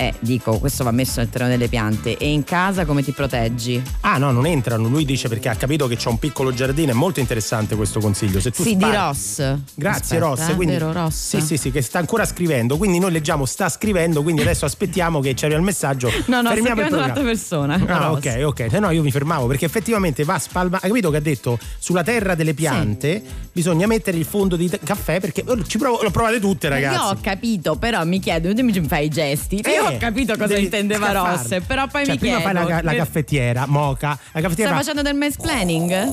Eh, 0.00 0.14
dico, 0.20 0.58
questo 0.58 0.82
va 0.82 0.92
messo 0.92 1.20
nel 1.20 1.28
terreno 1.28 1.50
delle 1.50 1.68
piante. 1.68 2.16
E 2.16 2.26
in 2.32 2.42
casa 2.42 2.86
come 2.86 3.02
ti 3.02 3.12
proteggi? 3.12 3.82
Ah 4.00 4.16
no, 4.16 4.30
non 4.30 4.46
entrano. 4.46 4.88
Lui 4.88 5.04
dice 5.04 5.28
perché 5.28 5.50
ha 5.50 5.54
capito 5.56 5.86
che 5.88 5.96
c'è 5.96 6.08
un 6.08 6.18
piccolo 6.18 6.54
giardino. 6.54 6.90
È 6.92 6.94
molto 6.94 7.20
interessante 7.20 7.76
questo 7.76 8.00
consiglio. 8.00 8.40
Se 8.40 8.50
tu 8.50 8.62
Sì, 8.62 8.76
di 8.76 8.80
spari- 8.82 8.96
Ross. 8.96 9.36
Grazie 9.74 10.16
Aspetta, 10.16 10.24
Ross. 10.24 10.48
eh, 10.48 10.54
Quindi, 10.54 10.72
vero, 10.74 10.92
Ross? 10.92 11.14
Sì, 11.14 11.40
sì, 11.42 11.56
sì, 11.58 11.70
che 11.70 11.82
sta 11.82 11.98
ancora 11.98 12.24
scrivendo. 12.24 12.78
Quindi 12.78 12.98
noi 12.98 13.12
leggiamo 13.12 13.44
sta 13.44 13.68
scrivendo, 13.68 14.22
quindi 14.22 14.40
adesso 14.40 14.64
aspettiamo 14.64 15.20
che 15.20 15.34
ci 15.34 15.44
arrivi 15.44 15.60
il 15.60 15.66
messaggio. 15.66 16.10
No, 16.30 16.40
no, 16.40 16.48
Fermiamo 16.48 16.80
scrivendo 16.80 16.96
un'altra 16.96 17.22
persona. 17.22 17.74
Ah, 17.86 18.06
Ross. 18.06 18.24
ok, 18.24 18.42
ok. 18.44 18.66
Se 18.70 18.78
no 18.78 18.88
io 18.90 19.02
mi 19.02 19.10
fermavo 19.10 19.46
perché 19.48 19.66
effettivamente 19.66 20.24
va 20.24 20.38
spalma. 20.38 20.78
Hai 20.80 20.88
capito 20.88 21.10
che 21.10 21.16
ha 21.18 21.20
detto 21.20 21.58
sulla 21.78 22.02
terra 22.02 22.34
delle 22.34 22.54
piante 22.54 23.22
bisogna 23.52 23.86
mettere 23.86 24.16
il 24.16 24.24
fondo 24.24 24.56
di 24.56 24.70
caffè 24.82 25.20
perché 25.20 25.42
oh, 25.46 25.62
ci 25.66 25.76
provo, 25.76 26.00
l'ho 26.02 26.10
provate 26.10 26.40
tutte, 26.40 26.68
ragazzi. 26.70 26.94
Io 26.94 27.02
ho 27.10 27.16
capito, 27.20 27.76
però 27.76 28.02
mi 28.06 28.18
chiedo, 28.20 28.54
tu 28.54 28.62
mi 28.62 28.72
fai 28.86 29.04
i 29.06 29.08
gesti. 29.10 29.56
Io 29.56 29.88
Eh, 29.88 29.89
ho 29.94 29.98
capito 29.98 30.32
cosa 30.34 30.46
devi 30.46 30.62
intendeva 30.64 31.06
scaffarlo. 31.10 31.36
Ross, 31.42 31.66
però 31.66 31.86
poi 31.86 32.04
Cioè, 32.04 32.12
mi 32.14 32.18
prima 32.18 32.36
chiedo. 32.40 32.58
fai 32.58 32.68
la, 32.68 32.80
la 32.82 32.94
caffettiera, 32.94 33.66
moca. 33.66 34.08
La 34.08 34.16
Stai 34.28 34.42
caffettiera 34.42 34.70
fa- 34.72 34.76
facendo 34.78 35.02
del 35.02 35.14
mansplaining? 35.14 36.12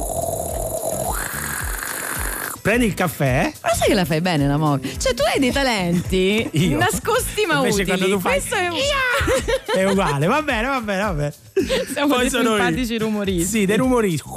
prendi 2.62 2.86
il 2.86 2.94
caffè. 2.94 3.49
Ma 3.62 3.70
sai 3.74 3.88
che 3.88 3.94
la 3.94 4.04
fai 4.04 4.20
bene 4.20 4.45
la 4.45 4.58
moca? 4.58 4.88
Cioè 4.98 5.14
tu 5.14 5.24
hai 5.34 5.40
dei 5.40 5.52
talenti 5.54 6.49
Io? 6.68 6.78
nascosti 6.78 7.45
ma 7.45 7.56
Invece 7.66 7.84
utili. 7.84 8.10
tu 8.12 8.20
fai- 8.20 8.34
Questo 8.41 8.56
è. 8.56 8.68
È 9.78 9.84
uguale, 9.90 10.26
va 10.28 10.41
bene, 10.41 10.68
va 10.68 10.82
bene, 10.82 11.02
va 11.04 11.14
bene. 11.14 11.34
Siamo 11.94 12.16
Poi 12.16 12.30
dei 12.30 12.41
simpatici 12.41 12.98
rumoristi. 12.98 13.45
Sì, 13.60 13.66
dei 13.66 13.78
rumoristi. 13.78 14.30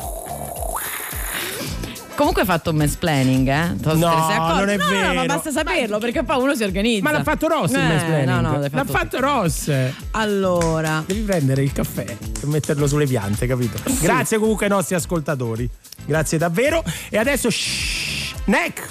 Comunque 2.20 2.42
hai 2.42 2.48
fatto 2.48 2.68
un 2.68 2.76
mansplaining, 2.76 3.48
eh? 3.48 3.76
Te- 3.76 3.82
te 3.82 3.94
ne 3.94 3.98
No, 3.98 4.54
non 4.54 4.68
è 4.68 4.76
no, 4.76 4.84
No, 4.84 4.90
vero. 4.90 5.14
ma 5.14 5.24
basta 5.24 5.50
saperlo 5.50 5.96
perché 5.96 6.22
poi 6.22 6.42
uno 6.42 6.54
si 6.54 6.62
organizza. 6.62 7.02
Ma 7.02 7.12
l'ha 7.12 7.22
fatto 7.22 7.48
Ross 7.48 7.70
il 7.70 7.78
Eh, 7.78 7.82
mansplaining. 7.82 8.28
No, 8.28 8.40
no, 8.42 8.58
l'hai 8.58 8.68
l'ha 8.70 8.84
fatto 8.84 8.92
fatto 8.92 9.20
Ross. 9.20 9.72
Allora, 10.10 11.02
Devi 11.06 11.20
prendere 11.22 11.62
il 11.62 11.72
caffè 11.72 12.04
e 12.04 12.18
metterlo 12.46 12.86
sulle 12.86 13.06
piante, 13.06 13.46
capito? 13.46 13.78
Grazie 14.02 14.36
comunque 14.36 14.66
ai 14.66 14.70
nostri 14.70 14.96
ascoltatori. 14.96 15.66
Grazie 16.04 16.36
davvero. 16.36 16.84
E 17.08 17.16
adesso 17.16 17.48
shh, 17.48 18.34
Neck. 18.44 18.86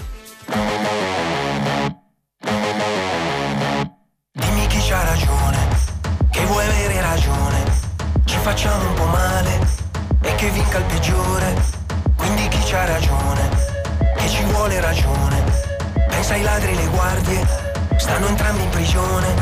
Dimmi 4.31 4.67
chi 4.69 4.79
c'ha 4.89 5.03
ragione, 5.03 5.57
che 6.31 6.43
vuoi 6.45 6.65
avere 6.65 6.99
ragione. 6.99 7.63
Ci 8.25 8.37
facciamo 8.41 8.89
un 8.89 8.93
po' 8.95 9.05
male 9.05 9.59
e 10.23 10.33
che 10.33 10.49
vinca 10.49 10.79
il 10.79 10.83
peggiore. 10.85 11.78
Quindi 12.29 12.47
chi 12.49 12.61
c'ha 12.69 12.85
ragione, 12.85 13.49
che 14.15 14.29
ci 14.29 14.43
vuole 14.43 14.79
ragione. 14.79 15.43
Pensa 16.09 16.35
ai 16.35 16.43
ladri 16.43 16.73
e 16.73 16.75
le 16.75 16.85
guardie, 16.85 17.47
stanno 17.97 18.27
entrambi 18.27 18.61
in 18.61 18.69
prigione. 18.69 19.33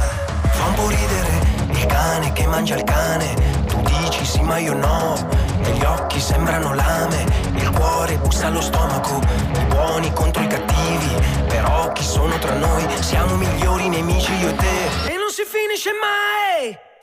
Fa 0.52 0.66
un 0.68 0.74
po' 0.74 0.88
ridere 0.88 1.42
il 1.68 1.86
cane 1.86 2.32
che 2.32 2.48
mangia 2.48 2.78
il 2.78 2.86
cane. 2.86 3.34
Tu 3.68 3.82
dici 3.82 4.24
sì 4.24 4.42
ma 4.42 4.58
io 4.60 4.74
no. 4.74 5.16
E 5.64 5.72
gli 5.72 5.84
occhi 5.84 6.22
sembrano 6.22 6.74
lame, 6.74 7.26
il 7.56 7.70
cuore 7.72 8.18
bussa 8.20 8.48
allo 8.48 8.62
stomaco. 8.62 9.20
I 9.60 9.66
buoni 9.66 10.14
contro 10.14 10.42
i 10.42 10.48
cattivi, 10.48 11.14
però 11.46 11.92
chi 11.92 12.04
sono 12.04 12.40
tra 12.40 12.54
noi? 12.54 12.88
Siamo 13.02 13.36
migliori 13.36 13.90
nemici 13.90 14.34
io 14.36 14.48
e 14.48 14.56
te. 14.56 15.12
E 15.12 15.18
non 15.18 15.30
si 15.30 15.44
finisce 15.44 15.90
mai! 15.92 16.97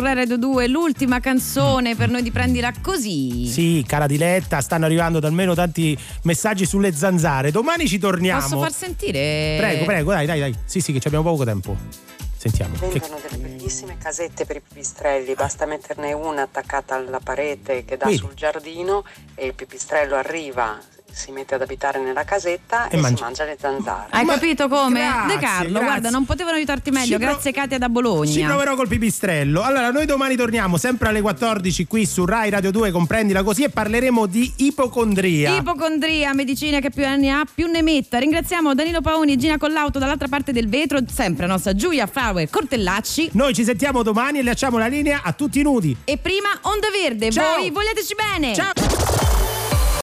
Radio 0.00 0.36
2, 0.36 0.68
l'ultima 0.68 1.20
canzone 1.20 1.94
per 1.94 2.08
noi 2.08 2.22
di 2.22 2.30
Prendila 2.30 2.72
Così. 2.80 3.46
Sì, 3.46 3.84
cara 3.86 4.06
Diletta, 4.06 4.60
stanno 4.60 4.84
arrivando 4.84 5.20
da 5.20 5.28
almeno 5.28 5.54
tanti 5.54 5.96
messaggi 6.22 6.66
sulle 6.66 6.92
zanzare. 6.92 7.50
Domani 7.50 7.86
ci 7.86 7.98
torniamo. 7.98 8.40
Posso 8.42 8.60
far 8.60 8.72
sentire? 8.72 9.56
Prego, 9.58 9.84
prego, 9.84 10.12
dai, 10.12 10.26
dai, 10.26 10.40
dai. 10.40 10.54
Sì, 10.64 10.80
sì, 10.80 10.92
che 10.92 11.00
ci 11.00 11.06
abbiamo 11.08 11.24
poco 11.30 11.44
tempo. 11.44 11.76
Sentiamo. 12.36 12.74
Che- 12.76 12.88
Vendono 12.88 13.20
delle 13.28 13.40
bellissime 13.40 13.96
casette 13.98 14.44
per 14.44 14.56
i 14.56 14.60
pipistrelli, 14.60 15.34
basta 15.34 15.64
metterne 15.64 16.12
una 16.12 16.42
attaccata 16.42 16.96
alla 16.96 17.20
parete 17.22 17.84
che 17.84 17.96
dà 17.96 18.06
Vedi. 18.06 18.16
sul 18.18 18.34
giardino 18.34 19.04
e 19.36 19.46
il 19.46 19.54
pipistrello 19.54 20.16
arriva, 20.16 20.76
si 21.22 21.30
mette 21.30 21.54
ad 21.54 21.62
abitare 21.62 22.00
nella 22.00 22.24
casetta 22.24 22.88
E 22.88 22.96
e, 22.96 23.00
mangia. 23.00 23.16
si 23.16 23.22
mangia 23.22 23.44
le 23.44 23.56
zanzare. 23.60 24.06
Hai 24.10 24.26
capito 24.26 24.66
come? 24.68 25.00
grazie, 25.00 25.34
De 25.36 25.40
Carlo, 25.40 25.68
grazie. 25.70 25.86
guarda, 25.86 26.10
non 26.10 26.24
potevano 26.24 26.56
aiutarti 26.56 26.90
meglio. 26.90 27.12
Ci 27.12 27.16
pro- 27.22 27.26
Grazie 27.32 27.52
Katia 27.52 27.78
da 27.78 27.88
Bologna. 27.88 28.30
Ci 28.30 28.42
proverò 28.42 28.74
col 28.74 28.88
pipistrello. 28.88 29.62
Allora, 29.62 29.90
noi 29.90 30.06
domani 30.06 30.34
torniamo 30.36 30.76
sempre 30.76 31.08
alle 31.08 31.20
14 31.20 31.86
qui 31.86 32.04
su 32.06 32.24
Rai 32.24 32.50
Radio 32.50 32.70
2, 32.72 32.90
comprendila 32.90 33.42
così, 33.42 33.62
e 33.64 33.68
parleremo 33.70 34.26
di 34.26 34.52
ipocondria. 34.56 35.56
Ipocondria, 35.56 36.34
medicina 36.34 36.80
che 36.80 36.90
più 36.90 37.06
anni 37.06 37.30
ha, 37.30 37.44
più 37.52 37.66
ne 37.68 37.82
metta. 37.82 38.18
Ringraziamo 38.18 38.74
Danilo 38.74 39.00
Paoni 39.00 39.32
e 39.32 39.36
Gina 39.36 39.58
Collauto 39.58 39.98
dall'altra 39.98 40.28
parte 40.28 40.52
del 40.52 40.68
vetro, 40.68 40.98
sempre 41.10 41.46
la 41.46 41.52
nostra 41.52 41.74
Giulia 41.74 42.06
Flower 42.06 42.48
Cortellacci. 42.50 43.30
Noi 43.32 43.54
ci 43.54 43.64
sentiamo 43.64 44.02
domani 44.02 44.38
e 44.40 44.42
lasciamo 44.42 44.78
la 44.78 44.86
linea 44.88 45.20
a 45.22 45.32
tutti 45.32 45.60
i 45.60 45.62
nudi. 45.62 45.96
E 46.04 46.18
prima 46.18 46.48
Onda 46.62 46.88
Verde, 46.90 47.30
Ciao. 47.30 47.56
voi 47.58 47.70
vogliateci 47.70 48.14
bene. 48.14 48.54
Ciao. 48.54 49.01